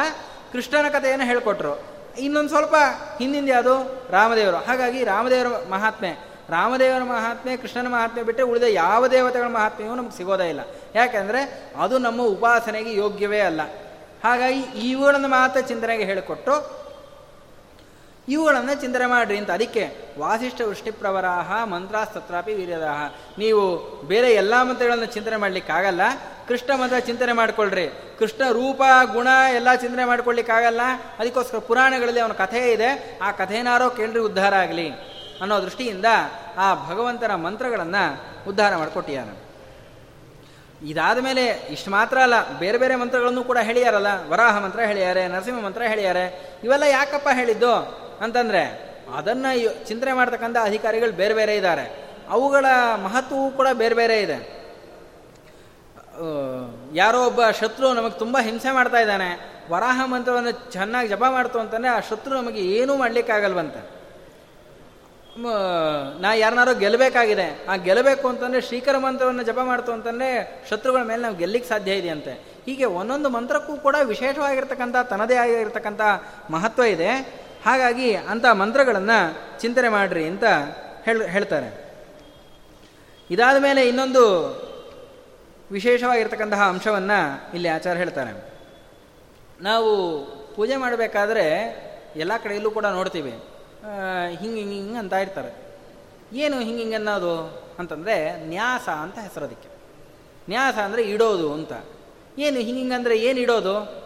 [0.51, 1.83] ಕೃಷ್ಣನ ಕಥೆಯನ್ನು ಹೇಳಿಕೊಟ್ರು.
[2.19, 2.75] ಇನ್ನೊಂದು ಸ್ವಲ್ಪ
[3.19, 4.57] ಹಿಂದಿಂದ ಯಾವುದು ರಾಮದೇವರು.
[4.57, 6.11] ಹಾಗಾಗಿ ರಾಮದೇವರ ಮಹಾತ್ಮೆ
[6.49, 10.59] ರಾಮದೇವರ ಮಹಾತ್ಮೆ, ಕೃಷ್ಣನ ಮಹಾತ್ಮೆ ಬಿಟ್ಟರೆ ಉಳಿದ ಯಾವ ದೇವತೆಗಳ ಮಹಾತ್ಮೆಯೂ ನಮ್ಗೆ ಸಿಗೋದೇ ಇಲ್ಲ.
[10.95, 13.61] ಯಾಕೆಂದರೆ ಅದು ನಮ್ಮ ಉಪಾಸನೆಗೆ ಯೋಗ್ಯವೇ ಅಲ್ಲ.
[14.23, 16.80] ಹಾಗಾಗಿ ಇವುಗಳನ್ನು ಮಾತ್ರ ಚಿಂತನೆಗೆ ಹೇಳಿಕೊಟ್ಟು
[18.27, 19.51] ಇವುಗಳನ್ನು ಚಿಂತನೆ ಮಾಡ್ರಿ ಅಂತ.
[19.51, 23.13] ಅದಕ್ಕೆ ವಾಸಿಷ್ಠ ವೃಷ್ಟಿಪ್ರವರಾಹ ಮಂತ್ರಾಸ್ತತ್ರಾಪಿ ವೀರ್ಯದಾಹ.
[23.37, 26.01] ನೀವು ಬೇರೆ ಎಲ್ಲ ಮಂತ್ರಗಳನ್ನು ಚಿಂತನೆ ಮಾಡಲಿಕ್ಕಾಗಲ್ಲ
[26.47, 27.87] ಕೃಷ್ಣ ಮಂತ್ರ ಚಿಂತನೆ ಮಾಡ್ಕೊಳ್ರಿ.
[28.19, 28.81] ಕೃಷ್ಣ ರೂಪ,
[29.13, 30.81] ಗುಣ ಎಲ್ಲ ಚಿಂತನೆ ಮಾಡ್ಕೊಳ್ಳಿಕ್ಕಾಗಲ್ಲ
[31.19, 33.19] ಅದಕ್ಕೋಸ್ಕರ ಪುರಾಣಗಳಲ್ಲಿ ಅವನ ಕಥೆ ಇದೆ.
[33.21, 34.89] ಆ ಕಥೆನಾರೋ ಕೇಳ್ರಿ ಉದ್ಧಾರ ಆಗಲಿ
[35.41, 36.05] ಅನ್ನೋ ದೃಷ್ಟಿಯಿಂದ
[36.57, 39.29] ಆ ಭಗವಂತನ ಮಂತ್ರಗಳನ್ನು ಉದ್ಧಾರ ಮಾಡಿಕೊಟ್ಟಿಯಾನ.
[40.85, 44.07] ಇದಾದ ಮೇಲೆ ಇಷ್ಟು ಮಾತ್ರ ಅಲ್ಲ, ಬೇರೆ ಬೇರೆ ಮಂತ್ರಗಳನ್ನು ಕೂಡ ಹೇಳಿಯಾರಲ್ಲ.
[44.27, 48.01] ವರಾಹ ಮಂತ್ರ ಹೇಳಿದ್ದಾರೆ ನರಸಿಂಹ ಮಂತ್ರ ಹೇಳಿದ್ದಾರೆ ಇವೆಲ್ಲ ಯಾಕಪ್ಪ ಹೇಳಿದ್ದು?
[48.21, 48.63] ಅಂತಂದರೆ
[49.17, 49.51] ಅದನ್ನು
[49.87, 51.85] ಚಿಂತನೆ ಮಾಡ್ತಕ್ಕಂಥ ಅಧಿಕಾರಿಗಳು ಬೇರೆ ಬೇರೆ ಇದ್ದಾರೆ.
[52.29, 52.65] ಅವುಗಳ
[53.03, 54.37] ಮಹತ್ವವು ಕೂಡ ಬೇರೆ ಬೇರೆ ಇದೆ.
[56.93, 59.29] ಯಾರೋ ಒಬ್ಬ ಶತ್ರು ನಮಗೆ ತುಂಬ ಹಿಂಸೆ ಮಾಡ್ತಾ ಇದ್ದಾನೆ,
[59.71, 63.81] ವರಾಹ ಮಂತ್ರವನ್ನು ಚೆನ್ನಾಗಿ ಜಪ ಮಾಡ್ತು ಅಂತಂದರೆ ಆ ಶತ್ರು ನಮಗೆ ಏನೂ ಮಾಡಲಿಕ್ಕಾಗಲ್ವಂತೆ.
[66.21, 70.29] ನಾ ಯಾರನ್ನಾರೋ ಗೆಲ್ಲಬೇಕಾಗಿದೆ ಆ ಗೆಲ್ಲಬೇಕು ಅಂತಂದರೆ ಶ್ರೀಕರ ಮಂತ್ರವನ್ನು ಜಪ ಮಾಡ್ತು ಅಂತಂದರೆ
[70.69, 72.33] ಶತ್ರುಗಳ ಮೇಲೆ ನಾವು ಗೆಲ್ಲಿಕ್ಕೆ ಸಾಧ್ಯ ಇದೆಯಂತೆ.
[72.65, 76.01] ಹೀಗೆ ಒಂದೊಂದು ಮಂತ್ರಕ್ಕೂ ಕೂಡ ವಿಶೇಷವಾಗಿರ್ತಕ್ಕಂಥ, ತನ್ನದೇ ಆಗಿರ್ತಕ್ಕಂಥ
[76.49, 77.40] ಮಹತ್ವ ಇದೆ.
[77.65, 79.17] ಹಾಗಾಗಿ ಅಂಥ ಮಂತ್ರಗಳನ್ನು
[79.59, 80.43] ಚಿಂತನೆ ಮಾಡ್ರಿ ಅಂತ
[81.05, 81.69] ಹೇಳ, ಹೇಳ್ತಾರೆ.
[83.29, 84.23] ಇದಾದ ಮೇಲೆ ಇನ್ನೊಂದು
[85.71, 87.19] ವಿಶೇಷವಾಗಿರ್ತಕ್ಕಂತಹ ಅಂಶವನ್ನು
[87.53, 88.31] ಇಲ್ಲಿ ಆಚಾರ ಹೇಳ್ತಾರೆ.
[89.61, 89.91] ನಾವು
[90.55, 91.45] ಪೂಜೆ ಮಾಡಬೇಕಾದ್ರೆ
[92.15, 93.33] ಎಲ್ಲ ಕಡೆಯಲ್ಲೂ ಕೂಡ ನೋಡ್ತೀವಿ.
[94.39, 95.51] ಹಿಂಗೆ ಹಿಂಗೆ ಹಿಂಗೆ ಅಂತ ಇರ್ತಾರೆ.
[96.33, 97.33] ಏನು ಹಿಂಗೆ ಹಿಂಗೆ ಅನ್ನೋದು
[97.79, 99.69] ಅಂತಂದರೆ ನ್ಯಾಸ ಅಂತ ಹೆಸರು ಅದಕ್ಕೆ.
[100.49, 101.73] ನ್ಯಾಸ ಅಂದರೆ ಇಡೋದು ಅಂತ.
[102.39, 104.00] ಏನು ಹಿಂಗೆ ಅಂದರೆ ಏನು ಇಡೋದು?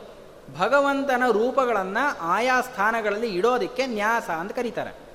[0.53, 5.05] ಭಗವಂತನ ರೂಪಗಳನ್ನು ಆಯಾ ಸ್ಥಾನಗಳಲ್ಲಿ ಇಡೋದಕ್ಕೆ ನ್ಯಾಸ ಅಂತ ಕರೀತಾರೆ.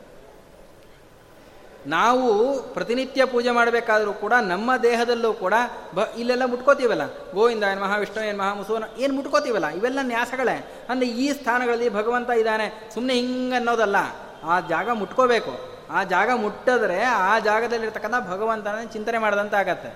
[1.86, 5.54] ನಾವು ಪ್ರತಿನಿತ್ಯ ಪೂಜೆ ಮಾಡಬೇಕಾದರೂ ಕೂಡ ನಮ್ಮ ದೇಹದಲ್ಲೂ ಕೂಡ
[5.94, 7.32] ಬ, ಇಲ್ಲೆಲ್ಲ ಮುಟ್ಕೋತೀವಲ್ಲ?
[7.32, 9.66] ಗೋವಿಂದ ಏನು ಮಹಾವಿಷ್ಣು ಏನು ಮಹಾ, ಮುಸುವನ, ಏನು ಮುಟ್ಕೋತೀವಲ್ಲ?
[9.66, 10.84] ಇವೆಲ್ಲ ನ್ಯಾಸಗಳೇ.
[10.88, 13.96] ಅಂದರೆ ಈ ಸ್ಥಾನಗಳಲ್ಲಿ ಭಗವಂತ ಇದ್ದಾನೆ ಸುಮ್ಮನೆ ಹಿಂಗೆ ಅನ್ನೋದಲ್ಲ.
[14.44, 15.80] ಆ ಜಾಗ ಮುಟ್ಕೋಬೇಕು.
[15.90, 19.88] ಆ ಜಾಗ ಮುಟ್ಟಿದ್ರೆ ಆ ಜಾಗದಲ್ಲಿರ್ತಕ್ಕಂಥ ಭಗವಂತನ ಚಿಂತನೆ ಮಾಡಿದಂತಾಗತ್ತೆ.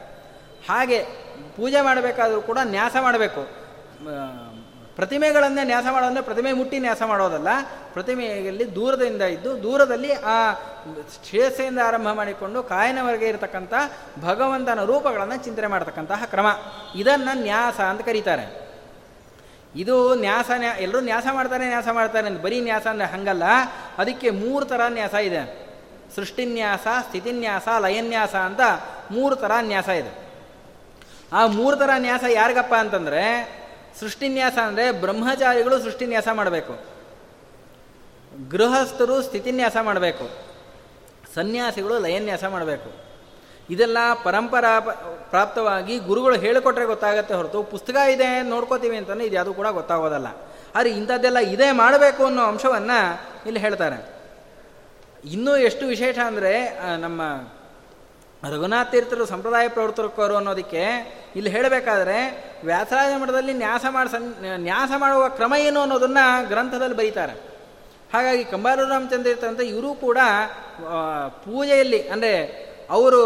[0.69, 1.05] ಹಾಗೆ
[1.57, 3.41] ಪೂಜೆ ಮಾಡಬೇಕಾದರೂ ಕೂಡ ನ್ಯಾಸ ಮಾಡಬೇಕು.
[4.97, 7.49] ಪ್ರತಿಮೆಗಳನ್ನೇ ನ್ಯಾಸ ಮಾಡೋದಂದ್ರೆ ಪ್ರತಿಮೆ ಮುಟ್ಟಿ ನ್ಯಾಸ ಮಾಡೋದಲ್ಲ.
[7.93, 10.53] ಪ್ರತಿಮೆಯಲ್ಲಿ ದೂರದಿಂದ ಇದ್ದು ದೂರದಲ್ಲಿ ಆ
[11.29, 13.75] ಶ್ರೇಯಸ್ಸೆಯಿಂದ ಆರಂಭ ಮಾಡಿಕೊಂಡು ಕಾಯನವರೆಗೆ ಇರತಕ್ಕಂಥ
[14.21, 16.47] ಭಗವಂತನ ರೂಪಗಳನ್ನು ಚಿಂತನೆ ಮಾಡತಕ್ಕಂತಹ ಕ್ರಮ.
[16.95, 18.65] ಇದನ್ನು ನ್ಯಾಸ ಅಂತ ಕರೀತಾರೆ.
[19.77, 23.43] ಇದು ನ್ಯಾಸ ನ್ಯಾ ಎಲ್ಲರೂ ನ್ಯಾಸ ಮಾಡ್ತಾರೆ ನ್ಯಾಸ ಮಾಡ್ತಾರೆ ಅಂತ ಬರೀ ನ್ಯಾಸ ಅಂದರೆ ಹಂಗಲ್ಲ.
[23.99, 25.65] ಅದಕ್ಕೆ ಮೂರು ಥರ ನ್ಯಾಸ ಇದೆ.
[26.17, 28.61] ಸೃಷ್ಟಿನ್ಯಾಸ, ಸ್ಥಿತಿನ್ಯಾಸ, ಲಯನ್ಯಾಸ ಅಂತ
[29.11, 30.25] ಮೂರು ಥರ ನ್ಯಾಸ ಇದೆ.
[31.33, 33.64] ಆ ಮೂರು ಥರ ನ್ಯಾಸ ಯಾರಿಗಪ್ಪ ಅಂತಂದರೆ
[34.01, 36.75] ಸೃಷ್ಟಿನ್ಯಾಸ ಅಂದರೆ ಬ್ರಹ್ಮಚಾರಿಗಳು ಸೃಷ್ಟಿನ್ಯಾಸ ಮಾಡಬೇಕು.
[38.51, 40.27] ಗೃಹಸ್ಥರು ಸ್ಥಿತಿನ್ಯಾಸ ಮಾಡಬೇಕು.
[41.35, 43.05] ಸನ್ಯಾಸಿಗಳು ಲಯನ್ಯಾಸ ಮಾಡಬೇಕು.
[43.71, 44.81] ಇದೆಲ್ಲ ಪರಂಪರಾ
[45.31, 50.27] ಪ್ರಾಪ್ತವಾಗಿ ಗುರುಗಳು ಹೇಳಿಕೊಟ್ರೆ ಗೊತ್ತಾಗತ್ತೆ ಹೊರತು ಪುಸ್ತಕ ಇದೆ ನೋಡ್ಕೋತೀವಿ ಅಂತಲೇ ಇದು ಯಾವುದು ಕೂಡ ಗೊತ್ತಾಗೋದಲ್ಲ.
[50.75, 52.99] ಆದರೆ ಇಂಥದ್ದೆಲ್ಲ ಇದೇ ಮಾಡಬೇಕು ಅನ್ನೋ ಅಂಶವನ್ನು
[53.47, 53.99] ಇಲ್ಲಿ ಹೇಳ್ತಾರೆ.
[55.25, 57.23] ಇನ್ನೂ ಎಷ್ಟು ವಿಶೇಷ ಅಂದರೆ ನಮ್ಮ
[58.51, 60.83] ರಘುನಾಥ ತೀರ್ಥರು ಸಂಪ್ರದಾಯ ಪ್ರವರ್ತಕರು ಅನ್ನೋದಕ್ಕೆ
[61.37, 62.17] ಇಲ್ಲಿ ಹೇಳಬೇಕಾದ್ರೆ
[62.65, 64.09] ವ್ಯಾಸರಾಜ ಮಠದಲ್ಲಿ ನ್ಯಾಸ ಮಾಡ
[64.57, 67.33] ನ್ಯಾಸ ಮಾಡುವ ಕ್ರಮ ಏನು ಅನ್ನೋದನ್ನು ಗ್ರಂಥದಲ್ಲಿ ಬರೀತಾರೆ.
[68.15, 70.19] ಹಾಗಾಗಿ ಕಂಬಾಲು ರಾಮಚಂದ್ರ ಅಂತ ಇವರು ಕೂಡ
[71.29, 72.33] ಪೂಜೆಯಲ್ಲಿ, ಅಂದರೆ
[72.91, 73.23] ಅವರು,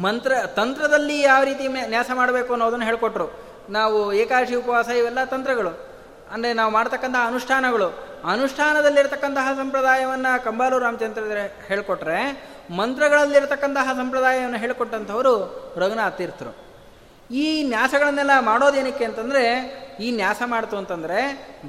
[0.00, 3.28] ಮಂತ್ರ, ತಂತ್ರದಲ್ಲಿ ಯಾವ ರೀತಿ ನ್ಯಾಸ ಮಾಡಬೇಕು ಅನ್ನೋದನ್ನು ಹೇಳಿಕೊಟ್ರು.
[3.70, 5.88] ನಾವು ಏಕಾದಶಿ ಉಪವಾಸ ಇವೆಲ್ಲ ತಂತ್ರಗಳು.
[6.32, 8.07] ಅಂದರೆ ನಾವು ಮಾಡ್ತಕ್ಕಂಥ ಅನುಷ್ಠಾನಗಳು.
[8.24, 11.22] ಅನುಷ್ಠಾನದಲ್ಲಿರ್ತಕ್ಕಂತಹ ಸಂಪ್ರದಾಯವನ್ನು ಕಂಬಾಲು ರಾಮಚಂದ್ರ
[11.68, 15.34] ಹೇಳಿಕೊಟ್ರೆ, ಮಂತ್ರಗಳಲ್ಲಿರ್ತಕ್ಕಂತಹ ಸಂಪ್ರದಾಯವನ್ನು ಹೇಳಿಕೊಟ್ಟಂಥವರು
[15.76, 16.68] ರಘುನಾಥ ತೀರ್ಥರು.
[17.30, 19.44] ಈ ನ್ಯಾಸಗಳನ್ನೆಲ್ಲ ಮಾಡೋದೇನಕ್ಕೆ ಅಂತಂದರೆ,
[20.00, 21.20] ಈ ನ್ಯಾಸ ಮಾಡ್ತು ಅಂತಂದರೆ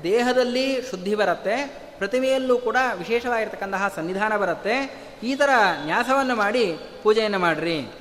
[0.04, 4.76] ದೇಹದಲ್ಲಿ ಶುದ್ಧಿ ಬರುತ್ತೆ, ಪ್ರತಿಮೆಯಲ್ಲೂ ಕೂಡ ವಿಶೇಷವಾಗಿರ್ತಕ್ಕಂತಹ ಸನ್ನಿಧಾನ ಬರುತ್ತೆ,
[5.24, 5.50] ಈ ಥರ
[5.86, 6.66] ನ್ಯಾಸವನ್ನು ಮಾಡಿ
[7.04, 7.94] ಪೂಜೆಯನ್ನು ಮಾಡಿರಿ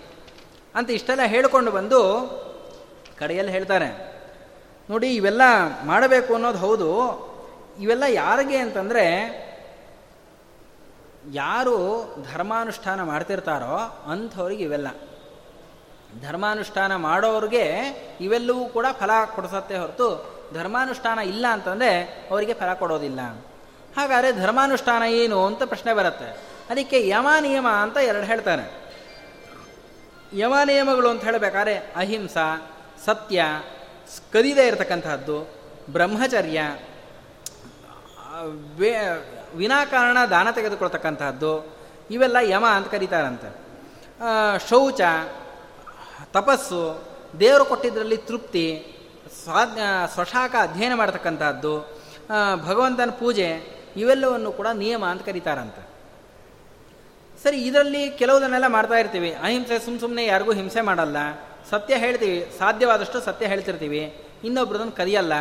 [0.74, 2.00] ಅಂತ ಇಷ್ಟೆಲ್ಲ ಹೇಳಿಕೊಂಡು ಬಂದು
[3.18, 4.18] ಕಡೆಯಲ್ಲಿ ಹೇಳ್ತಾರೆ.
[4.90, 5.42] ನೋಡಿ, ಇವೆಲ್ಲ
[5.84, 7.27] ಮಾಡಬೇಕು ಅನ್ನೋದು ಹೌದು
[7.78, 9.04] ಇವೆಲ್ಲ ಯಾರಿಗೆ ಅಂತಂದರೆ
[11.32, 14.88] ಯಾರು ಧರ್ಮಾನುಷ್ಠಾನ ಮಾಡ್ತಿರ್ತಾರೋ ಅಂಥವ್ರಿಗೆ ಇವೆಲ್ಲ.
[16.22, 17.64] ಧರ್ಮಾನುಷ್ಠಾನ ಮಾಡೋರಿಗೆ
[18.20, 23.20] ಇವೆಲ್ಲವೂ ಕೂಡ ಫಲ ಕೊಡಿಸತ್ತೆ ಹೊರತು ಧರ್ಮಾನುಷ್ಠಾನ ಇಲ್ಲ ಅಂತಂದರೆ ಅವರಿಗೆ ಫಲ ಕೊಡೋದಿಲ್ಲ.
[23.96, 26.30] ಹಾಗಾದರೆ ಧರ್ಮಾನುಷ್ಠಾನ ಏನು ಅಂತ ಪ್ರಶ್ನೆ ಬರುತ್ತೆ.
[26.70, 28.92] ಅದಕ್ಕೆ ಯಮ ನಿಯಮ ಅಂತ ಎರಡು ಹೇಳ್ತಾರೆ.
[30.32, 32.72] ಯಮ ನಿಯಮಗಳು ಅಂತ ಹೇಳಬೇಕಾದ್ರೆ ಅಹಿಂಸಾ,
[33.04, 33.44] ಸತ್ಯ,
[34.32, 35.48] ಕದಿದೇ ಇರತಕ್ಕಂತಹದ್ದು,
[35.92, 36.60] ಬ್ರಹ್ಮಚರ್ಯ
[39.56, 41.52] ವಿನಾಕಾರಣ ದಾನ ತೆಗೆದುಕೊಳ್ತಕ್ಕಂತಹದ್ದು,
[42.10, 43.48] ಇವೆಲ್ಲ ಯಮ ಅಂತ ಕರೀತಾರಂತೆ.
[44.68, 45.00] ಶೌಚ,
[46.32, 46.82] ತಪಸ್ಸು,
[47.40, 48.66] ದೇವರು ಕೊಟ್ಟಿದ್ದರಲ್ಲಿ ತೃಪ್ತಿ,
[49.42, 49.80] ಸ್ವಾಜ್ಞ
[50.14, 51.74] ಸ್ವಶಾಖ ಅಧ್ಯಯನ ಮಾಡತಕ್ಕಂತಹದ್ದು
[52.66, 53.48] ಭಗವಂತನ ಪೂಜೆ,
[53.96, 55.82] ಇವೆಲ್ಲವನ್ನು ಕೂಡ ನಿಯಮ ಅಂತ ಕರೀತಾರಂತೆ.
[57.42, 59.30] ಸರಿ, ಇದರಲ್ಲಿ ಕೆಲವುದನ್ನೆಲ್ಲ ಮಾಡ್ತಾ ಇರ್ತೀವಿ.
[59.34, 61.16] ಅಹಿಂಸೆ ಸುಮ್ಮ ಸುಮ್ಮನೆ ಯಾರಿಗೂ ಹಿಂಸೆ ಮಾಡಲ್ಲ.
[61.70, 64.02] ಸತ್ಯ ಹೇಳ್ತೀವಿ, ಸಾಧ್ಯವಾದಷ್ಟು ಸತ್ಯ ಹೇಳ್ತಿರ್ತೀವಿ.
[64.44, 65.32] ಇನ್ನೊಬ್ರದನ್ನು ಕದಿಯಲ್ಲ.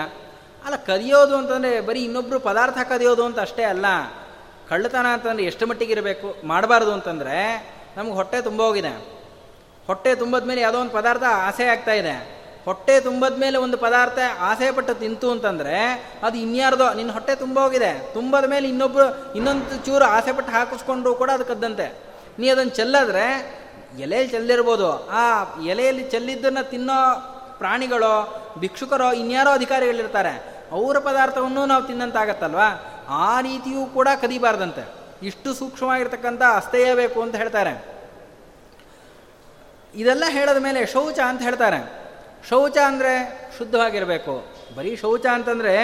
[0.68, 3.86] ಅಲ್ಲ, ಕದಿಯೋದು ಅಂತಂದರೆ ಬರೀ ಇನ್ನೊಬ್ಬರು ಪದಾರ್ಥ ಕದಿಯೋದು ಅಂತ ಅಷ್ಟೇ ಅಲ್ಲ.
[4.70, 9.08] ಕಳ್ಳತನ ಅಂತಂದರೆ ಎಷ್ಟು ಮಟ್ಟಿಗೆ ಇರಬೇಕು ಮಾಡಬಾರ್ದು ಅಂತಂದರೆ ನಮ್ಗೆ ಹೊಟ್ಟೆ ತುಂಬ ಹೋಗಿದೆ.
[9.88, 12.38] ಹೊಟ್ಟೆ ತುಂಬದ ಮೇಲೆ ಯಾವುದೋ ಒಂದು ಪದಾರ್ಥ ಆಸೆ ಆಗ್ತಾ ಇದೆ.
[12.66, 18.14] ಹೊಟ್ಟೆ ತುಂಬದ ಮೇಲೆ ಒಂದು ಪದಾರ್ಥ ಆಸೆ ಪಟ್ಟು ತಿಂತು ಅಂತಂದರೆ ಅದು ಇನ್ಯಾರ್ದೋ, ನಿನ್ನ ಹೊಟ್ಟೆ ತುಂಬ ಹೋಗಿದೆ.
[18.14, 21.98] ತುಂಬದ ಮೇಲೆ ಇನ್ನೊಬ್ಬರು ಇನ್ನೊಂದು ಚೂರು ಆಸೆ ಪಟ್ಟು ಹಾಕಿಸ್ಕೊಂಡ್ರು ಕೂಡ ಅದು ಕದ್ದಂತೆ.
[22.40, 23.58] ನೀ ಅದನ್ನು ಚೆಲ್ಲಾದ್ರೆ
[24.00, 25.10] ಎಲೆಯಲ್ಲಿ ಚೆಲ್ಲಿರ್ಬೋದು.
[25.10, 26.94] ಆ ಎಲೆಯಲ್ಲಿ ಚೆಲ್ಲಿದ್ದನ್ನು ತಿನ್ನೋ
[27.58, 30.57] ಪ್ರಾಣಿಗಳೋ, ಭಿಕ್ಷುಕರೋ, ಇನ್ಯಾರೋ ಅಧಿಕಾರಿಗಳಿರ್ತಾರೆ.
[30.72, 32.70] ಅವರ ಪದಾರ್ಥವನ್ನು ನಾವು ತಿನ್ನಂತಾಗತ್ತಲ್ವಾ?
[33.10, 34.84] ಆ ರೀತಿಯೂ ಕೂಡ ಕದಿಬಾರ್ದಂತೆ.
[35.24, 37.74] ಇಷ್ಟು ಸೂಕ್ಷ್ಮವಾಗಿರ್ತಕ್ಕಂಥ ಅಸ್ತೇಯ ಬೇಕು ಅಂತ ಹೇಳ್ತಾರೆ.
[39.96, 41.80] ಇದೆಲ್ಲ ಹೇಳದ ಮೇಲೆ ಶೌಚ ಅಂತ ಹೇಳ್ತಾರೆ.
[42.50, 43.14] ಶೌಚ ಅಂದರೆ
[43.58, 44.34] ಶುದ್ಧವಾಗಿರಬೇಕು.
[44.76, 45.76] ಬರೀ ಶೌಚ ಅಂತಂದರೆ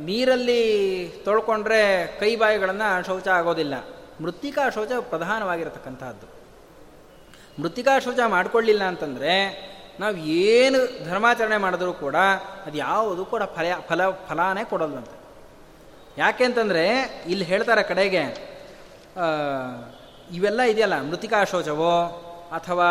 [0.00, 0.62] ನೀರಲ್ಲಿ
[1.24, 1.82] ತೊಳ್ಕೊಂಡ್ರೆ
[2.20, 3.74] ಕೈ ಬಾಯಿಗಳನ್ನು ಶೌಚ ಆಗೋದಿಲ್ಲ.
[4.20, 6.26] ಮೃತ್ತಿಕಾ ಶೌಚ ಪ್ರಧಾನವಾಗಿರತಕ್ಕಂಥದ್ದು
[7.62, 9.34] ಮೃತ್ತಿಕಾ ಶೌಚ ಮಾಡಿಕೊಳ್ಳಿಲ್ಲ ಅಂತಂದರೆ
[10.00, 12.16] ನಾವು ಏನು ಧರ್ಮಾಚರಣೆ ಮಾಡಿದ್ರೂ ಕೂಡ
[12.66, 15.16] ಅದು ಯಾವುದು ಕೂಡ ಫಲ ಫಲ, ಫಲಾನೇ ಕೊಡಲ್ವಂತೆ.
[16.18, 16.84] ಯಾಕೆ ಅಂತಂದರೆ
[17.26, 18.22] ಇಲ್ಲಿ ಹೇಳ್ತಾರೆ ಕಡೆಗೆ
[20.32, 22.88] ಇವೆಲ್ಲ ಇದೆಯಲ್ಲ ಮೃತಿಕಾ ಶೌಚವೋ ಅಥವಾ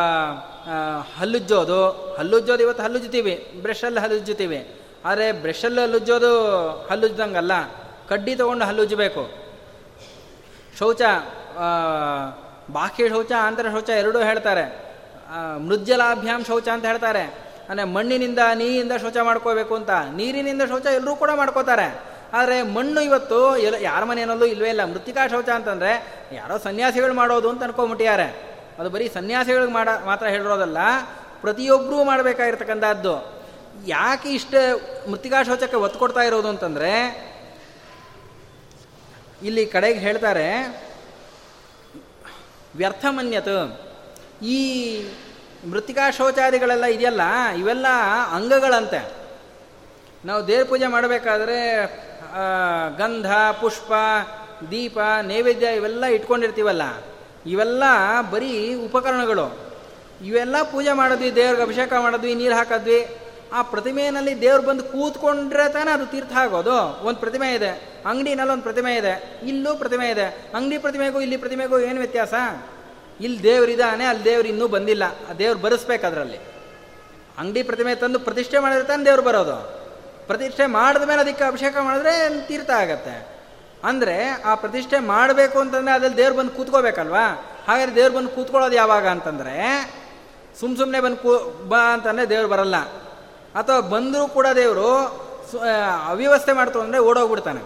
[1.18, 1.82] ಹಲ್ಲುಜ್ಜೋದು.
[2.16, 3.54] ಹಲ್ಲುಜ್ಜೋದು ಇವತ್ತು ಹಲ್ಲುಜ್ಜುತ್ತೀವಿ.
[3.62, 4.82] ಬ್ರಷಲ್ಲಿ ಹಲ್ಲುಜ್ಜುತ್ತೀವಿ.
[5.06, 6.32] ಆದರೆ ಬ್ರಷಲ್ಲಿ ಹಲ್ಲುಜ್ಜೋದು
[6.90, 7.52] ಹಲ್ಲುಜ್ಜಂಗಲ್ಲ
[8.10, 9.24] ಕಡ್ಡಿ ತೊಗೊಂಡು ಹಲ್ಲುಜ್ಜಬೇಕು.
[10.80, 11.02] ಶೌಚ
[12.72, 14.87] ಬಾಕಿ ಶೌಚ ಆಂತರ ಶೌಚ ಎರಡೂ ಹೇಳ್ತಾರೆ.
[15.68, 17.48] ಮೃಜ್ಜಲಾಭ್ಯಾಮ್ ಶೌಚ ಅಂತ ಹೇಳ್ತಾರೆ.
[17.70, 19.90] ಅಂದರೆ ಮಣ್ಣಿನಿಂದ ನೀರಿನಿಂದ ಶೌಚ ಮಾಡ್ಕೋಬೇಕು ಅಂತ.
[19.90, 22.18] ನೀರಿನಿಂದ ಶೌಚ ಎಲ್ಲರೂ ಕೂಡ ಮಾಡ್ಕೋತಾರೆ.
[22.34, 24.84] ಆದರೆ ಮಣ್ಣು ಇವತ್ತು ಎಲ್ಲ ಯಾರ ಮನೆಯಲ್ಲೂ ಇಲ್ವೇ ಇಲ್ಲ.
[24.84, 28.58] ಮೃತ್ತಿಕಾ ಶೌಚ ಅಂತಂದರೆ ಯಾರೋ ಸನ್ಯಾಸಿಗಳು ಮಾಡೋದು ಅಂತ ಅನ್ಕೊಂಬಿಟ್ಟಿದ್ದಾರೆ.
[28.80, 30.78] ಅದು ಬರೀ ಸನ್ಯಾಸಿಗಳಿಗೆ ಮಾಡ, ಮಾತ್ರ ಹೇಳಿರೋದಲ್ಲ
[31.42, 33.44] ಪ್ರತಿಯೊಬ್ಬರೂ ಮಾಡಬೇಕಾಗಿರ್ತಕ್ಕಂಥದ್ದು.
[33.88, 34.56] ಯಾಕೆ ಇಷ್ಟ
[35.10, 36.92] ಮೃತ್ತಿಕಾ ಶೌಚಕ್ಕೆ ಒತ್ತು ಕೊಡ್ತಾ ಇರೋದು ಅಂತಂದರೆ,
[39.44, 40.68] ಇಲ್ಲಿ ಕಡೆಗೆ ಹೇಳ್ತಾರೆ,
[42.76, 43.48] ವ್ಯರ್ಥಮನ್ಯತ.
[44.46, 44.60] ಈ
[45.70, 47.22] ಮೃತಿಕಾ ಶೌಚಾದಿಗಳೆಲ್ಲ ಇದೆಯಲ್ಲ,
[47.58, 47.88] ಇವೆಲ್ಲ
[48.36, 49.00] ಅಂಗಗಳಂತೆ.
[50.26, 51.58] ನಾವು ದೇವ್ರ ಪೂಜೆ ಮಾಡಬೇಕಾದ್ರೆ
[52.98, 53.30] ಗಂಧ,
[53.62, 53.92] ಪುಷ್ಪ,
[54.72, 56.84] ದೀಪ, ನೈವೇದ್ಯ ಇವೆಲ್ಲ ಇಟ್ಕೊಂಡಿರ್ತೀವಲ್ಲ,
[57.46, 57.84] ಇವೆಲ್ಲ
[58.32, 59.48] ಬರೀ ಉಪಕರಣಗಳು.
[60.26, 63.00] ಇವೆಲ್ಲ ಪೂಜೆ ಮಾಡಿದ್ವಿ, ದೇವ್ರಿಗೆ ಅಭಿಷೇಕ ಮಾಡಿದ್ವಿ, ನೀರು ಹಾಕಿದ್ವಿ.
[63.54, 66.78] ಆ ಪ್ರತಿಮೆಯಲ್ಲಿ ದೇವ್ರು ಬಂದು ಕೂತ್ಕೊಂಡ್ರೆ ತಾನೇ ಅದು ತೀರ್ಥ ಆಗೋದು.
[67.06, 67.70] ಒಂದು ಪ್ರತಿಮೆ ಇದೆ,
[68.06, 69.14] ಅಂಗಡಿನಲ್ಲಿ ಒಂದು ಪ್ರತಿಮೆ ಇದೆ,
[69.48, 70.28] ಇಲ್ಲೂ ಪ್ರತಿಮೆ ಇದೆ.
[70.56, 72.34] ಅಂಗಡಿ ಪ್ರತಿಮೆಗೂ ಇಲ್ಲಿ ಪ್ರತಿಮೆಗೂ ಏನು ವ್ಯತ್ಯಾಸ?
[73.22, 75.04] ಇಲ್ಲಿ ದೇವರಿದ್ದಾನೆ ಅಲ್ಲಿ ದೇವ್ರು ಇನ್ನೂ ಬಂದಿಲ್ಲ.
[75.30, 76.38] ಆ ದೇವ್ರು ಬರೆಸ್ಬೇಕು ಅದರಲ್ಲಿ.
[77.38, 79.78] ಅಂಗಡಿ ಪ್ರತಿಮೆ ತಂದು ಪ್ರತಿಷ್ಠೆ ಮಾಡಿದ್ರೆ ತಾನೆ ದೇವ್ರು ಬರೋದು.
[80.28, 83.38] ಪ್ರತಿಷ್ಠೆ ಮಾಡಿದ ಮೇಲೆ ಅದಕ್ಕೆ ಅಭಿಷೇಕ ಮಾಡಿದ್ರೆ ತೀರ್ಥ ಆಗತ್ತೆ.
[83.84, 87.26] ಅಂದರೆ ಆ ಪ್ರತಿಷ್ಠೆ ಮಾಡಬೇಕು ಅಂತಂದರೆ ಅದ್ರಲ್ಲಿ ದೇವ್ರು ಬಂದು ಕೂತ್ಕೋಬೇಕಲ್ವಾ?
[87.68, 89.56] ಹಾಗಾದ್ರೆ ದೇವ್ರು ಬಂದು ಕೂತ್ಕೊಳ್ಳೋದು ಯಾವಾಗ ಅಂತಂದರೆ,
[90.60, 91.38] ಸುಮ್ ಸುಮ್ಮನೆ ಬಂದು ಕೂ,
[91.70, 92.78] ಬಾ ಅಂತಂದರೆ ದೇವ್ರು ಬರಲ್ಲ.
[93.56, 94.90] ಅಥವಾ ಬಂದರೂ ಕೂಡ ದೇವರು
[96.06, 97.62] ಅವ್ಯವಸ್ಥೆ ಮಾಡ್ತು ಅಂದರೆ ಓಡೋಗ್ಬಿಡ್ತಾನೆ.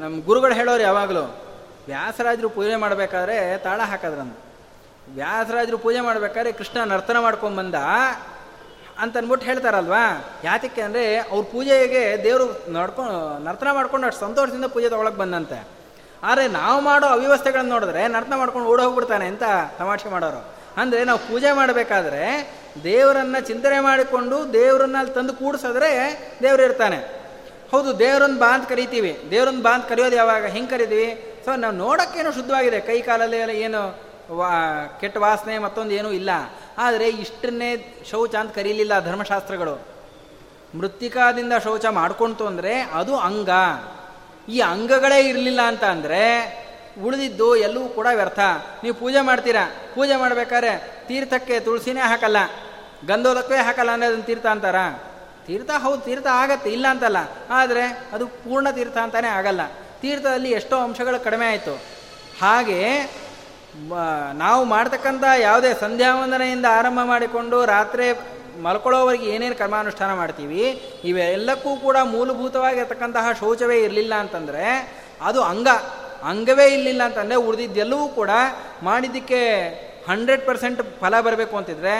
[0.00, 1.39] ನಮ್ಮ ಗುರುಗಳು ಹೇಳೋರು ಯಾವಾಗಲೂ
[1.86, 4.50] ವ್ಯಾಸರಾಜರು ಪೂಜೆ ಮಾಡಬೇಕಾದ್ರೆ ತಾಳ ಹಾಕದ್ರಂದು.
[5.14, 7.74] ವ್ಯಾಸರಾಜರು ಪೂಜೆ ಮಾಡಬೇಕಾದ್ರೆ ಕೃಷ್ಣ ನರ್ತನ ಮಾಡ್ಕೊಂಬಂದ
[8.98, 10.34] ಅಂತ ಅಂದ್ಬಿಟ್ಟು ಹೇಳ್ತಾರಲ್ವಾ?
[10.44, 15.68] ಯಾತಕ್ಕೆ ಅಂದರೆ ಅವ್ರ ಪೂಜೆಗೆ ದೇವರು ನಡ್ಕೊಂಡು ನರ್ತನ ಮಾಡ್ಕೊಂಡು ಅಷ್ಟು ಸಂತೋಷದಿಂದ ಪೂಜೆ ತೊಗೊಳಕ್ಕೆ ಬಂದಂತೆ.
[16.22, 19.42] ಆದರೆ ನಾವು ಮಾಡೋ ಅವ್ಯವಸ್ಥೆಗಳನ್ನ ನೋಡಿದ್ರೆ ನರ್ತನ ಮಾಡ್ಕೊಂಡು ಓಡೋಗ್ಬಿಡ್ತಾನೆ ಅಂತ
[19.78, 20.54] ತಮಾಷೆ ಮಾಡೋರು.
[20.76, 22.50] ಅಂದರೆ ನಾವು ಪೂಜೆ ಮಾಡಬೇಕಾದ್ರೆ
[22.84, 25.90] ದೇವರನ್ನ ಚಿಂತನೆ ಮಾಡಿಕೊಂಡು ದೇವರನ್ನ ಅಲ್ಲಿ ತಂದು ಕೂಡಿಸಿದ್ರೆ
[26.42, 26.96] ದೇವರು ಇರ್ತಾನೆ.
[27.70, 30.46] ಹೌದು ದೇವರನ್ನ ಬಾ ಅಂತ ಕರಿತೀವಿ ದೇವರನ್ನ ಬಾಂತ್ ಯಾವಾಗ?
[30.46, 32.80] ಹೆಂಗೆ ಕರಿತೀವಿ ಸೊ ನಾವು ನೋಡೋಕ್ಕೇನು ಶುದ್ಧವಾಗಿದೆ.
[32.80, 34.50] ಕೈ ಕಾಲಲ್ಲಿ ಏನು ವಾ,
[35.00, 36.30] ಕೆಟ್ಟ ವಾಸನೆ ಮತ್ತೊಂದು ಏನೂ ಇಲ್ಲ.
[36.78, 39.86] ಆದರೆ ಇಷ್ಟನ್ನೇ ಶೌಚ ಅಂತ ಕರೀಲಿಲ್ಲ ಧರ್ಮಶಾಸ್ತ್ರಗಳು.
[40.74, 43.48] ಮೃತ್ತಿಕಾದಿಂದ ಶೌಚ ಮಾಡ್ಕೊಂತು ಅಂದರೆ ಅದು ಅಂಗ.
[44.48, 46.22] ಈ ಅಂಗಗಳೇ ಇರಲಿಲ್ಲ ಅಂತ ಅಂದರೆ
[47.04, 48.38] ಉಳಿದಿದ್ದು ಎಲ್ಲವೂ ಕೂಡ ವ್ಯರ್ಥ.
[48.82, 49.72] ನೀವು ಪೂಜೆ ಮಾಡ್ತೀರಾ?
[49.94, 52.36] ಪೂಜೆ ಮಾಡಬೇಕಾದ್ರೆ ತೀರ್ಥಕ್ಕೆ ತುಳಸಿನೇ ಹಾಕಲ್ಲ.
[53.06, 54.76] ಗಂಧೋದಕ್ಕೇ ಹಾಕಲ್ಲ ಅಂದರೆ ಅದನ್ನು ತೀರ್ಥ ಅಂತಾರ?
[55.46, 57.16] ತೀರ್ಥ ಹೌದು, ತೀರ್ಥ ಆಗತ್ತೆ, ಇಲ್ಲ ಅಂತಲ್ಲ.
[57.50, 57.82] ಆದರೆ
[58.12, 59.60] ಅದು ಪೂರ್ಣ ತೀರ್ಥ ಅಂತಾನೆ ಆಗಲ್ಲ.
[60.02, 61.74] ತೀರ್ಥದಲ್ಲಿ ಎಷ್ಟೋ ಅಂಶಗಳು ಕಡಿಮೆ ಆಯಿತು.
[62.42, 62.80] ಹಾಗೆ
[64.42, 68.06] ನಾವು ಮಾಡ್ತಕ್ಕಂಥ ಯಾವುದೇ ಸಂಧ್ಯಾವಂದನೆಯಿಂದ ಆರಂಭ ಮಾಡಿಕೊಂಡು ರಾತ್ರಿ
[68.64, 70.62] ಮಲ್ಕೊಳ್ಳೋವರೆಗೆ ಏನೇನು ಕರ್ಮಾನುಷ್ಠಾನ ಮಾಡ್ತೀವಿ,
[71.10, 74.64] ಇವೆಲ್ಲಕ್ಕೂ ಕೂಡ ಮೂಲಭೂತವಾಗಿರ್ತಕ್ಕಂತಹ ಶೌಚವೇ ಇರಲಿಲ್ಲ ಅಂತಂದರೆ
[75.28, 75.68] ಅದು ಅಂಗ,
[76.32, 78.30] ಅಂಗವೇ ಇರಲಿಲ್ಲ ಅಂತಂದರೆ ಉಳಿದಿದ್ದೆಲ್ಲವೂ ಕೂಡ
[78.88, 79.40] ಮಾಡಿದ್ದಕ್ಕೆ
[80.08, 81.94] ಹಂಡ್ರೆಡ್ ಪರ್ಸೆಂಟ್ ಫಲ ಬರಬೇಕು ಅಂತಿದ್ರೆ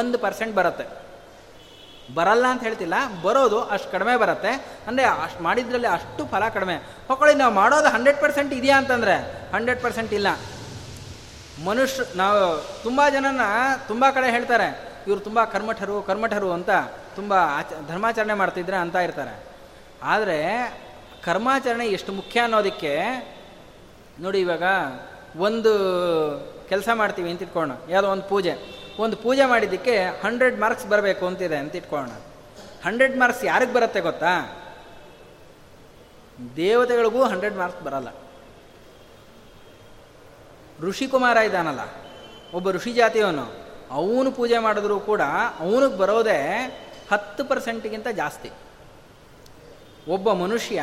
[0.00, 0.86] ಒಂದು ಪರ್ಸೆಂಟ್ ಬರುತ್ತೆ.
[2.14, 4.52] ಬರಲ್ಲ ಅಂತ ಹೇಳ್ತಿಲ್ಲ, ಬರೋದು ಅಷ್ಟು ಕಡಿಮೆ ಬರುತ್ತೆ.
[4.86, 6.76] ಅಂದರೆ ಅಷ್ಟು ಮಾಡಿದ್ರಲ್ಲಿ ಅಷ್ಟು ಫಲ ಕಡಿಮೆ.
[7.08, 9.16] ಹೊಕ್ಕೊಳ್ಳಿ ನಾವು ಮಾಡೋದು ಹಂಡ್ರೆಡ್ ಪರ್ಸೆಂಟ್ ಇದೆಯಾ ಅಂತಂದರೆ
[9.54, 10.28] ಹಂಡ್ರೆಡ್ ಪರ್ಸೆಂಟ್ ಇಲ್ಲ.
[11.64, 12.40] ಮನುಷ್ಯ, ನಾವು
[12.82, 13.44] ತುಂಬ ಜನನ
[13.88, 14.68] ತುಂಬ ಕಡೆ ಹೇಳ್ತಾರೆ,
[15.06, 16.70] ಇವರು ತುಂಬ ಕರ್ಮಠರು ಕರ್ಮಠರು ಅಂತ
[17.16, 19.34] ತುಂಬ ಆಚ, ಧರ್ಮಾಚರಣೆ ಮಾಡ್ತಿದ್ರೆ ಅಂತ ಇರ್ತಾರೆ.
[20.02, 20.38] ಆದರೆ
[21.24, 22.94] ಕರ್ಮಾಚರಣೆ ಎಷ್ಟು ಮುಖ್ಯ ಅನ್ನೋದಕ್ಕೆ,
[24.20, 24.62] ನೋಡಿ ಇವಾಗ
[25.38, 25.72] ಒಂದು
[26.68, 28.52] ಕೆಲಸ ಮಾಡ್ತೀವಿ ಅಂತ ಇಟ್ಕೊಳ್ಳೋಣ ಯಾವುದೋ ಒಂದು ಪೂಜೆ.
[28.98, 32.10] ಒಂದು ಪೂಜೆ ಮಾಡಿದ್ದಕ್ಕೆ ಹಂಡ್ರೆಡ್ ಮಾರ್ಕ್ಸ್ ಬರಬೇಕು ಅಂತಿದೆ ಅಂತ ಇಟ್ಕೊಳ್ಳೋಣ.
[32.84, 34.32] ಹಂಡ್ರೆಡ್ ಮಾರ್ಕ್ಸ್ ಯಾರಿಗೆ ಬರುತ್ತೆ ಗೊತ್ತಾ?
[36.56, 38.08] ದೇವತೆಗಳಿಗೂ ಹಂಡ್ರೆಡ್ ಮಾರ್ಕ್ಸ್ ಬರಲ್ಲ.
[40.80, 41.80] ಋಷಿಕುಮಾರ ಇದ್ದಾನಲ್ಲ,
[42.54, 43.44] ಒಬ್ಬ ಋಷಿ ಜಾತಿಯವನು,
[43.90, 45.20] ಅವನು ಪೂಜೆ ಮಾಡಿದ್ರೂ ಕೂಡ
[45.58, 46.40] ಅವನಿಗೆ ಬರೋದೇ
[47.12, 48.50] ಹತ್ತು ಪರ್ಸೆಂಟ್ಗಿಂತ ಜಾಸ್ತಿ.
[50.08, 50.82] ಒಬ್ಬ ಮನುಷ್ಯ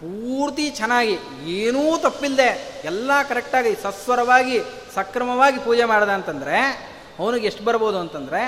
[0.00, 4.60] ಪೂರ್ತಿ ಚೆನ್ನಾಗಿ, ಏನೂ ತಪ್ಪಿಲ್ಲದೆ ಎಲ್ಲ ಕರೆಕ್ಟಾಗಿ ಸಸ್ವರವಾಗಿ,
[4.94, 6.58] ಸಕ್ರಮವಾಗಿ ಪೂಜೆ ಮಾಡ್ದ ಅಂತಂದರೆ
[7.18, 8.40] ಅವನಿಗೆ ಎಷ್ಟು ಬರ್ಬೋದು ಅಂತಂದರೆ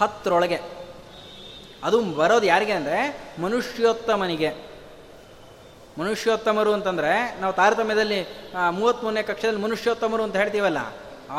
[0.00, 0.58] ಹತ್ತರೊಳಗೆ.
[1.84, 2.98] ಅದು ಬರೋದು ಯಾರಿಗೆ ಅಂದರೆ
[3.42, 4.50] ಮನುಷ್ಯೋತ್ತಮನಿಗೆ.
[5.98, 8.18] ಮನುಷ್ಯೋತ್ತಮರು ಅಂತಂದರೆ ನಾವು ತಾರತಮ್ಯದಲ್ಲಿ
[8.70, 10.80] ಮೂವತ್ತ್ಮೂರನೇ ಕಕ್ಷದಲ್ಲಿ ಮನುಷ್ಯೋತ್ತಮರು ಅಂತ ಹೇಳ್ತೀವಲ್ಲ,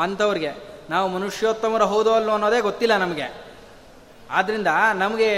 [0.02, 0.50] ಅಂಥವ್ರಿಗೆ.
[0.90, 3.26] ನಾವು ಮನುಷ್ಯೋತ್ತಮರು ಹೌದೋ ಅಲ್ಲೋ ಅನ್ನೋದೇ ಗೊತ್ತಿಲ್ಲ ನಮಗೆ.
[4.30, 5.30] ಆದ್ದರಿಂದ ನಮಗೆ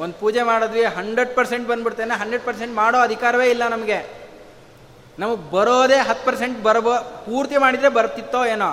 [0.00, 3.98] ಒಂದು ಪೂಜೆ ಮಾಡಿದ್ವಿ, ಹಂಡ್ರೆಡ್ ಪರ್ಸೆಂಟ್ ಬಂದ್ಬಿಡ್ತೇನೆ, ಹಂಡ್ರೆಡ್ ಪರ್ಸೆಂಟ್ ಮಾಡೋ ಅಧಿಕಾರವೇ ಇಲ್ಲ ನಮಗೆ.
[5.18, 6.94] ನಮಗೆ ಬರೋದೇ ಹತ್ತು ಪರ್ಸೆಂಟ್ ಬರಬೋ,
[7.26, 8.70] ಪೂರ್ತಿ ಮಾಡಿದರೆ ಬರ್ತಿತ್ತೋ ಏನೋ.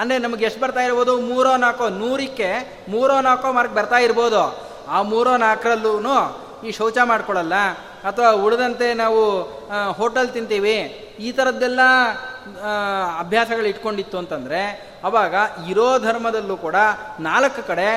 [0.00, 1.12] ಅಂದರೆ ನಮಗೆ ಎಷ್ಟು ಬರ್ತಾ ಇರ್ಬೋದು?
[1.30, 2.50] ಮೂರೋ ನಾಲ್ಕೋ ನೂರಕ್ಕೆ
[2.94, 4.42] ಮೂರೋ ನಾಲ್ಕೋ ಮಾರ್ಕ್ ಬರ್ತಾ ಇರ್ಬೋದು.
[4.94, 5.94] ಆ ಮೂರೋ ನಾಲ್ಕರಲ್ಲೂ
[6.66, 7.56] ಈ ಶೌಚ ಮಾಡ್ಕೊಳ್ಳಲ್ಲ
[8.08, 9.20] ಅಥವಾ ಉಳಿದಂತೆ ನಾವು
[9.98, 10.78] ಹೋಟೆಲ್ ತಿಂತೀವಿ.
[11.26, 11.80] ಈ ಥರದ್ದೆಲ್ಲ
[13.22, 14.60] ಅಭ್ಯಾಸಗಳು ಇಟ್ಕೊಂಡಿತ್ತು ಅಂತಂದರೆ,
[15.04, 15.34] ಅವಾಗ
[15.70, 16.76] ಇರೋ ಧರ್ಮದಲ್ಲೂ ಕೂಡ
[17.20, 17.88] ನಾಲ್ಕು ಕಡೆ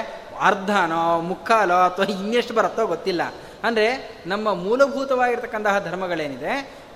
[0.49, 3.24] ಅರ್ಧನೋ ಮುಕ್ಕಾಲೋ ಅಥವಾ ಇನ್ನೆಷ್ಟು ಬರುತ್ತೋ ಗೊತ್ತಿಲ್ಲ.
[3.64, 3.88] ಅಂದರೆ
[4.28, 6.54] ನಮ್ಮ ಮೂಲಭೂತವಾಗಿರ್ತಕ್ಕಂತಹ ಧರ್ಮಗಳೇನಿದೆ,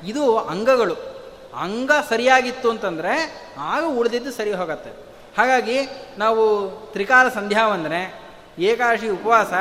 [0.07, 0.95] ಇದು ಅಂಗಗಳು.
[1.63, 3.13] ಅಂಗ ಸರಿಯಾಗಿತ್ತು ಅಂತಂದರೆ
[3.73, 4.91] ಆಗ ಉಳಿದಿದ್ದು ಸರಿ ಹೋಗುತ್ತೆ.
[5.37, 5.77] ಹಾಗಾಗಿ
[6.23, 6.43] ನಾವು
[6.93, 8.01] ತ್ರಿಕಾಲ ಸಂಧ್ಯಾ ವಂದನೆ
[8.69, 9.53] ಏಕಾಶಿ ಉಪವಾಸ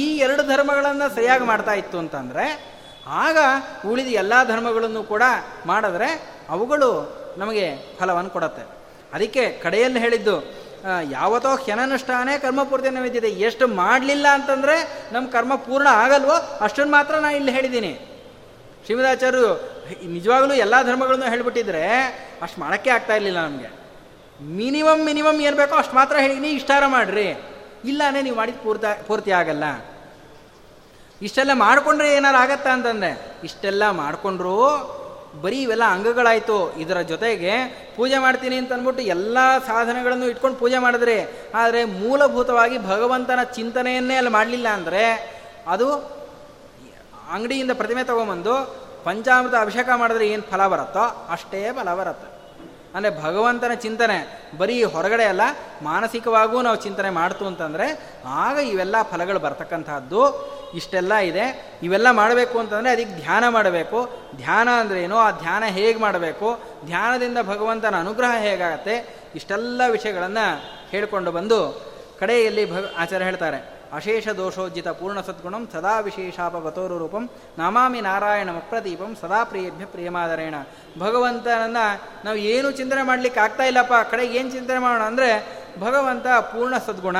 [0.00, 2.44] ಈ ಎರಡು ಧರ್ಮಗಳನ್ನು ಸರಿಯಾಗಿ ಮಾಡ್ತಾ ಇತ್ತು ಅಂತಂದರೆ
[3.24, 3.38] ಆಗ
[3.90, 5.24] ಉಳಿದ ಎಲ್ಲ ಧರ್ಮಗಳನ್ನು ಕೂಡ
[5.70, 6.08] ಮಾಡಿದ್ರೆ
[6.54, 6.90] ಅವುಗಳು
[7.42, 7.66] ನಮಗೆ
[7.98, 8.64] ಫಲವನ್ನು ಕೊಡತ್ತೆ.
[9.14, 10.36] ಅದಕ್ಕೆ ಕಡೆಯಲ್ಲಿ ಹೇಳಿದ್ದು
[11.12, 14.76] ಯಾವತ್ತೋ ಹ್ಯನನುಷ್ಠಾನೇ ಕರ್ಮಪೂರ್ತಿ ನೈವೇದ್ಯತೆ ಎಷ್ಟು ಮಾಡಲಿಲ್ಲ ಅಂತಂದರೆ
[15.14, 16.36] ನಮ್ಮ ಕರ್ಮ ಪೂರ್ಣ ಆಗಲ್ವೋ
[16.66, 17.92] ಅಷ್ಟನ್ನು ಮಾತ್ರ ನಾನು ಇಲ್ಲಿ ಹೇಳಿದ್ದೀನಿ.
[18.84, 19.50] ಶ್ರೀಮದಾಚಾರ್ಯರು,
[20.06, 21.84] ನಿಜವಾಗಲೂ ಎಲ್ಲ ಧರ್ಮಗಳನ್ನು ಹೇಳಿಬಿಟ್ಟಿದ್ರೆ
[22.42, 23.70] ಅಷ್ಟು ಮಾಡೋಕ್ಕೆ ಆಗ್ತಾ ಇರಲಿಲ್ಲ ನಮಗೆ.
[24.42, 27.28] ಮಿನಿಮಮ್ ಮಿನಿಮಮ್ ಏನು ಬೇಕೋ ಅಷ್ಟು ಮಾತ್ರ ಹೇಳಿ ಇಷ್ಟಾರ ಮಾಡಿರಿ.
[27.84, 29.64] ಇಲ್ಲಾನೇ ನೀವು ಮಾಡಿದ ಪೂರ್ತ, ಪೂರ್ತಿ ಆಗಲ್ಲ.
[31.22, 33.10] ಇಷ್ಟೆಲ್ಲ ಮಾಡಿಕೊಂಡ್ರೆ ಏನಾರು ಆಗತ್ತಾ ಅಂತಂದರೆ,
[33.44, 34.56] ಇಷ್ಟೆಲ್ಲ ಮಾಡಿಕೊಂಡ್ರು
[35.42, 36.76] ಬರೀ ಇವೆಲ್ಲ ಅಂಗಗಳಾಯಿತು.
[36.76, 37.52] ಇದರ ಜೊತೆಗೆ
[37.96, 41.16] ಪೂಜೆ ಮಾಡ್ತೀನಿ ಅಂತ ಅಂದ್ಬಿಟ್ಟು ಎಲ್ಲ ಸಾಧನೆಗಳನ್ನು ಇಟ್ಕೊಂಡು ಪೂಜೆ ಮಾಡಿದ್ರೆ,
[41.54, 45.04] ಆದರೆ ಮೂಲಭೂತವಾಗಿ ಭಗವಂತನ ಚಿಂತನೆಯನ್ನೇ ಅಲ್ಲಿ ಮಾಡಲಿಲ್ಲ ಅಂದರೆ
[45.66, 45.86] ಅದು
[47.30, 48.54] ಅಂಗಡಿಯಿಂದ ಪ್ರತಿಮೆ ತಗೊಂಬಂದು
[49.04, 52.40] ಪಂಚಾಮೃತ ಅಭಿಷೇಕ ಮಾಡಿದ್ರೆ ಏನು ಫಲ ಬರುತ್ತೋ ಅಷ್ಟೇ ಫಲ ಬರುತ್ತೆ.
[52.94, 55.40] ಅಂದರೆ ಭಗವಂತನ ಚಿಂತನೆ ಬರೀ ಹೊರಗಡೆ ಅಲ್ಲ,
[55.82, 60.22] ಮಾನಸಿಕವಾಗೂ ನಾವು ಚಿಂತನೆ ಮಾಡ್ತು ಅಂತಂದರೆ ಆಗ ಇವೆಲ್ಲ ಫಲಗಳು ಬರ್ತಕ್ಕಂಥದ್ದು.
[60.74, 61.76] ಇಷ್ಟೆಲ್ಲ ಇದೆ.
[61.82, 64.10] ಇವೆಲ್ಲ ಮಾಡಬೇಕು ಅಂತಂದರೆ ಅದಕ್ಕೆ ಧ್ಯಾನ ಮಾಡಬೇಕು.
[64.36, 66.60] ಧ್ಯಾನ ಅಂದರೆ ಏನು ಆ ಧ್ಯಾನ ಹೇಗೆ ಮಾಡಬೇಕು?
[66.86, 69.24] ಧ್ಯಾನದಿಂದ ಭಗವಂತನ ಅನುಗ್ರಹ ಹೇಗಾಗತ್ತೆ?
[69.34, 70.46] ಇಷ್ಟೆಲ್ಲ ವಿಷಯಗಳನ್ನು
[70.90, 71.90] ಹೇಳಿಕೊಂಡು ಬಂದು
[72.20, 73.79] ಕಡೆಯಲ್ಲಿ ಭಗ ಆಚಾರ್ಯ ಹೇಳ್ತಾರೆ.
[73.98, 77.24] ಅಶೇಷ ದೋಷೋಜ್ಜಿತ ಪೂರ್ಣ ಸದ್ಗುಣಂ ಸದಾ ವಿಶೇಷಾಪಗತೋರು ರೂಪಂ
[77.60, 80.56] ನಾಮಾಮಿ ನಾರಾಯಣ ಅಪ್ರದೀಪಂ ಸದಾ ಪ್ರಿಯಭ್ಯ ಪ್ರಿಯಮಾದರೇಣ.
[81.04, 81.86] ಭಗವಂತನನ್ನು
[82.26, 85.30] ನಾವು ಏನು ಚಿಂತನೆ ಮಾಡಲಿಕ್ಕೆ ಆಗ್ತಾ ಇಲ್ಲಪ್ಪ ಕಡೆಗೆ ಏನು ಚಿಂತನೆ ಮಾಡೋಣ ಅಂದರೆ
[85.86, 87.18] ಭಗವಂತ ಪೂರ್ಣ ಸದ್ಗುಣ.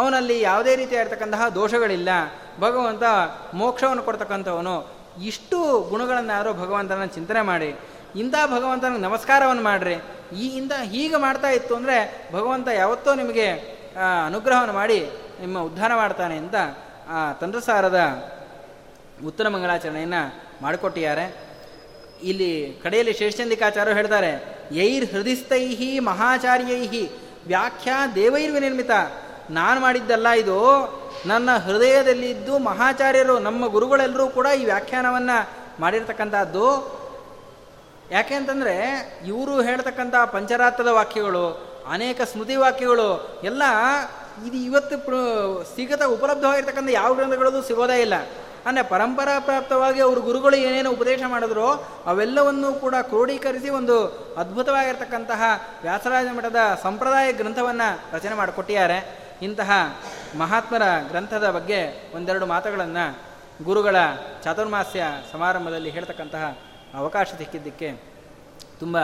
[0.00, 2.10] ಅವನಲ್ಲಿ ಯಾವುದೇ ರೀತಿ ರೀತಿಯಾಗಿರ್ತಕ್ಕಂತಹ ದೋಷಗಳಿಲ್ಲ.
[2.64, 3.04] ಭಗವಂತ
[3.60, 4.74] ಮೋಕ್ಷವನ್ನು ಕೊಡ್ತಕ್ಕಂಥವನು.
[5.30, 5.58] ಇಷ್ಟು
[5.90, 7.70] ಗುಣಗಳನ್ನು ಯಾರೋ ಭಗವಂತನ ಚಿಂತನೆ ಮಾಡಿ,
[8.22, 9.96] ಇಂಥ ಭಗವಂತನಿಗೆ ನಮಸ್ಕಾರವನ್ನು ಮಾಡಿರಿ.
[10.42, 11.96] ಈ ಇಂಥ ಹೀಗೆ ಮಾಡ್ತಾ ಇತ್ತು ಅಂದರೆ
[12.32, 13.48] ಭಗವಂತ ಯಾವತ್ತೋ ನಿಮಗೆ
[14.26, 14.98] ಅನುಗ್ರಹವನ್ನು ಮಾಡಿ
[15.40, 16.54] ನಿಮ್ಮ ಉದ್ಧಾರ ಮಾಡ್ತಾನೆ ಅಂತ
[17.08, 18.00] ಆ ತಂತ್ರಸಾರದ
[19.26, 21.50] ಉತ್ತರ ಮಂಗಳಾಚರಣೆಯನ್ನು ಮಾಡಿಕೊಟ್ಟಿದ್ದಾರೆ.
[22.22, 27.10] ಇಲ್ಲಿ ಕಡೆಯಲ್ಲಿ ಶೇಷಚಂದಿಕಾಚಾರ್ಯರು ಹೇಳ್ತಾರೆ, ಯೈರ್ ಹೃದಯಸ್ಥೈಹಿ ಮಹಾಚಾರ್ಯೈಹಿ
[27.46, 28.90] ವ್ಯಾಖ್ಯಾ ದೇವೈರ್ವಿ ನಿರ್ಮಿತ
[29.50, 30.58] ನಾನು ಮಾಡಿದ್ದಲ್ಲ ಇದು.
[31.26, 35.50] ನನ್ನ ಹೃದಯದಲ್ಲಿದ್ದು ಮಹಾಚಾರ್ಯರು, ನಮ್ಮ ಗುರುಗಳೆಲ್ಲರೂ ಕೂಡ ಈ ವ್ಯಾಖ್ಯಾನವನ್ನು
[35.80, 37.00] ಮಾಡಿರ್ತಕ್ಕಂಥದ್ದು.
[38.10, 38.76] ಯಾಕೆ ಅಂತಂದರೆ,
[39.26, 43.62] ಇವರು ಹೇಳ್ತಕ್ಕಂಥ ಪಂಚರಾತ್ರದ ವಾಕ್ಯಗಳು, ಅನೇಕ ಸ್ಮೃತಿ ವಾಕ್ಯಗಳು, ಎಲ್ಲ
[44.46, 48.14] ಇದು ಇವತ್ತು ಪ್ರ ಉಪಲಬ್ಧವಾಗಿರ್ತಕ್ಕಂಥ ಯಾವ ಗ್ರಂಥಗಳದು ಸಿಗೋದೇ ಇಲ್ಲ.
[48.66, 51.68] ಅಂದರೆ ಪರಂಪರಾ ಪ್ರಾಪ್ತವಾಗಿ ಅವರು ಗುರುಗಳು ಏನೇನು ಉಪದೇಶ ಮಾಡಿದ್ರು
[52.06, 53.96] ಅವೆಲ್ಲವನ್ನೂ ಕೂಡ ಕ್ರೋಢೀಕರಿಸಿ ಒಂದು
[54.36, 55.42] ಅದ್ಭುತವಾಗಿರ್ತಕ್ಕಂತಹ
[55.82, 59.30] ವ್ಯಾಸರಾಜ ಮಠದ ಸಂಪ್ರದಾಯ ಗ್ರಂಥವನ್ನು ರಚನೆ ಮಾಡಿಕೊಟ್ಟಿದ್ದಾರೆ.
[59.42, 59.70] ಇಂತಹ
[60.38, 63.18] ಮಹಾತ್ಮರ ಗ್ರಂಥದ ಬಗ್ಗೆ ಒಂದೆರಡು ಮಾತುಗಳನ್ನು
[63.64, 63.96] ಗುರುಗಳ
[64.44, 65.02] ಚಾತುರ್ಮಾಸ್ಯ
[65.32, 66.58] ಸಮಾರಂಭದಲ್ಲಿ ಹೇಳ್ತಕ್ಕಂತಹ
[66.94, 67.92] ಅವಕಾಶ ಸಿಕ್ಕಿದ್ದಕ್ಕೆ
[68.80, 68.98] ತುಂಬ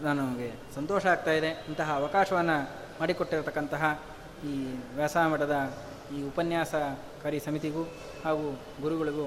[0.00, 1.64] ನನಗೆ ಸಂತೋಷ ಆಗ್ತಾ ಇದೆ.
[1.68, 2.70] ಇಂತಹ ಅವಕಾಶವನ್ನು
[3.00, 4.00] ಮಾಡಿಕೊಟ್ಟಿರತಕ್ಕಂತಹ
[4.44, 4.54] ಈ
[4.96, 5.72] ವ್ಯಾಸಮಠದ
[6.14, 7.82] ಈ ಉಪನ್ಯಾಸಕಾರಿ ಸಮಿತಿಗೂ
[8.24, 9.26] ಹಾಗೂ ಗುರುಗಳಿಗೂ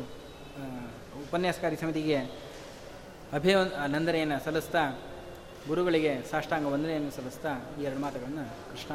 [1.21, 2.17] ಉಪನ್ಯಾಸಕಾರಿ ಸಮಿತಿಗೆ
[3.33, 4.83] ಅಭಿವ ನಂದನೆಯನ್ನು ಸಲ್ಲಿಸ್ತಾ
[5.67, 8.91] ಗುರುಗಳಿಗೆ ಸಾಷ್ಟಾಂಗ ವಂದನೆಯನ್ನು ಸಲ್ಲಿಸ್ತಾ ಈ ಎರಡು ಮಾತುಗಳನ್ನು ಕೃಷ್ಣ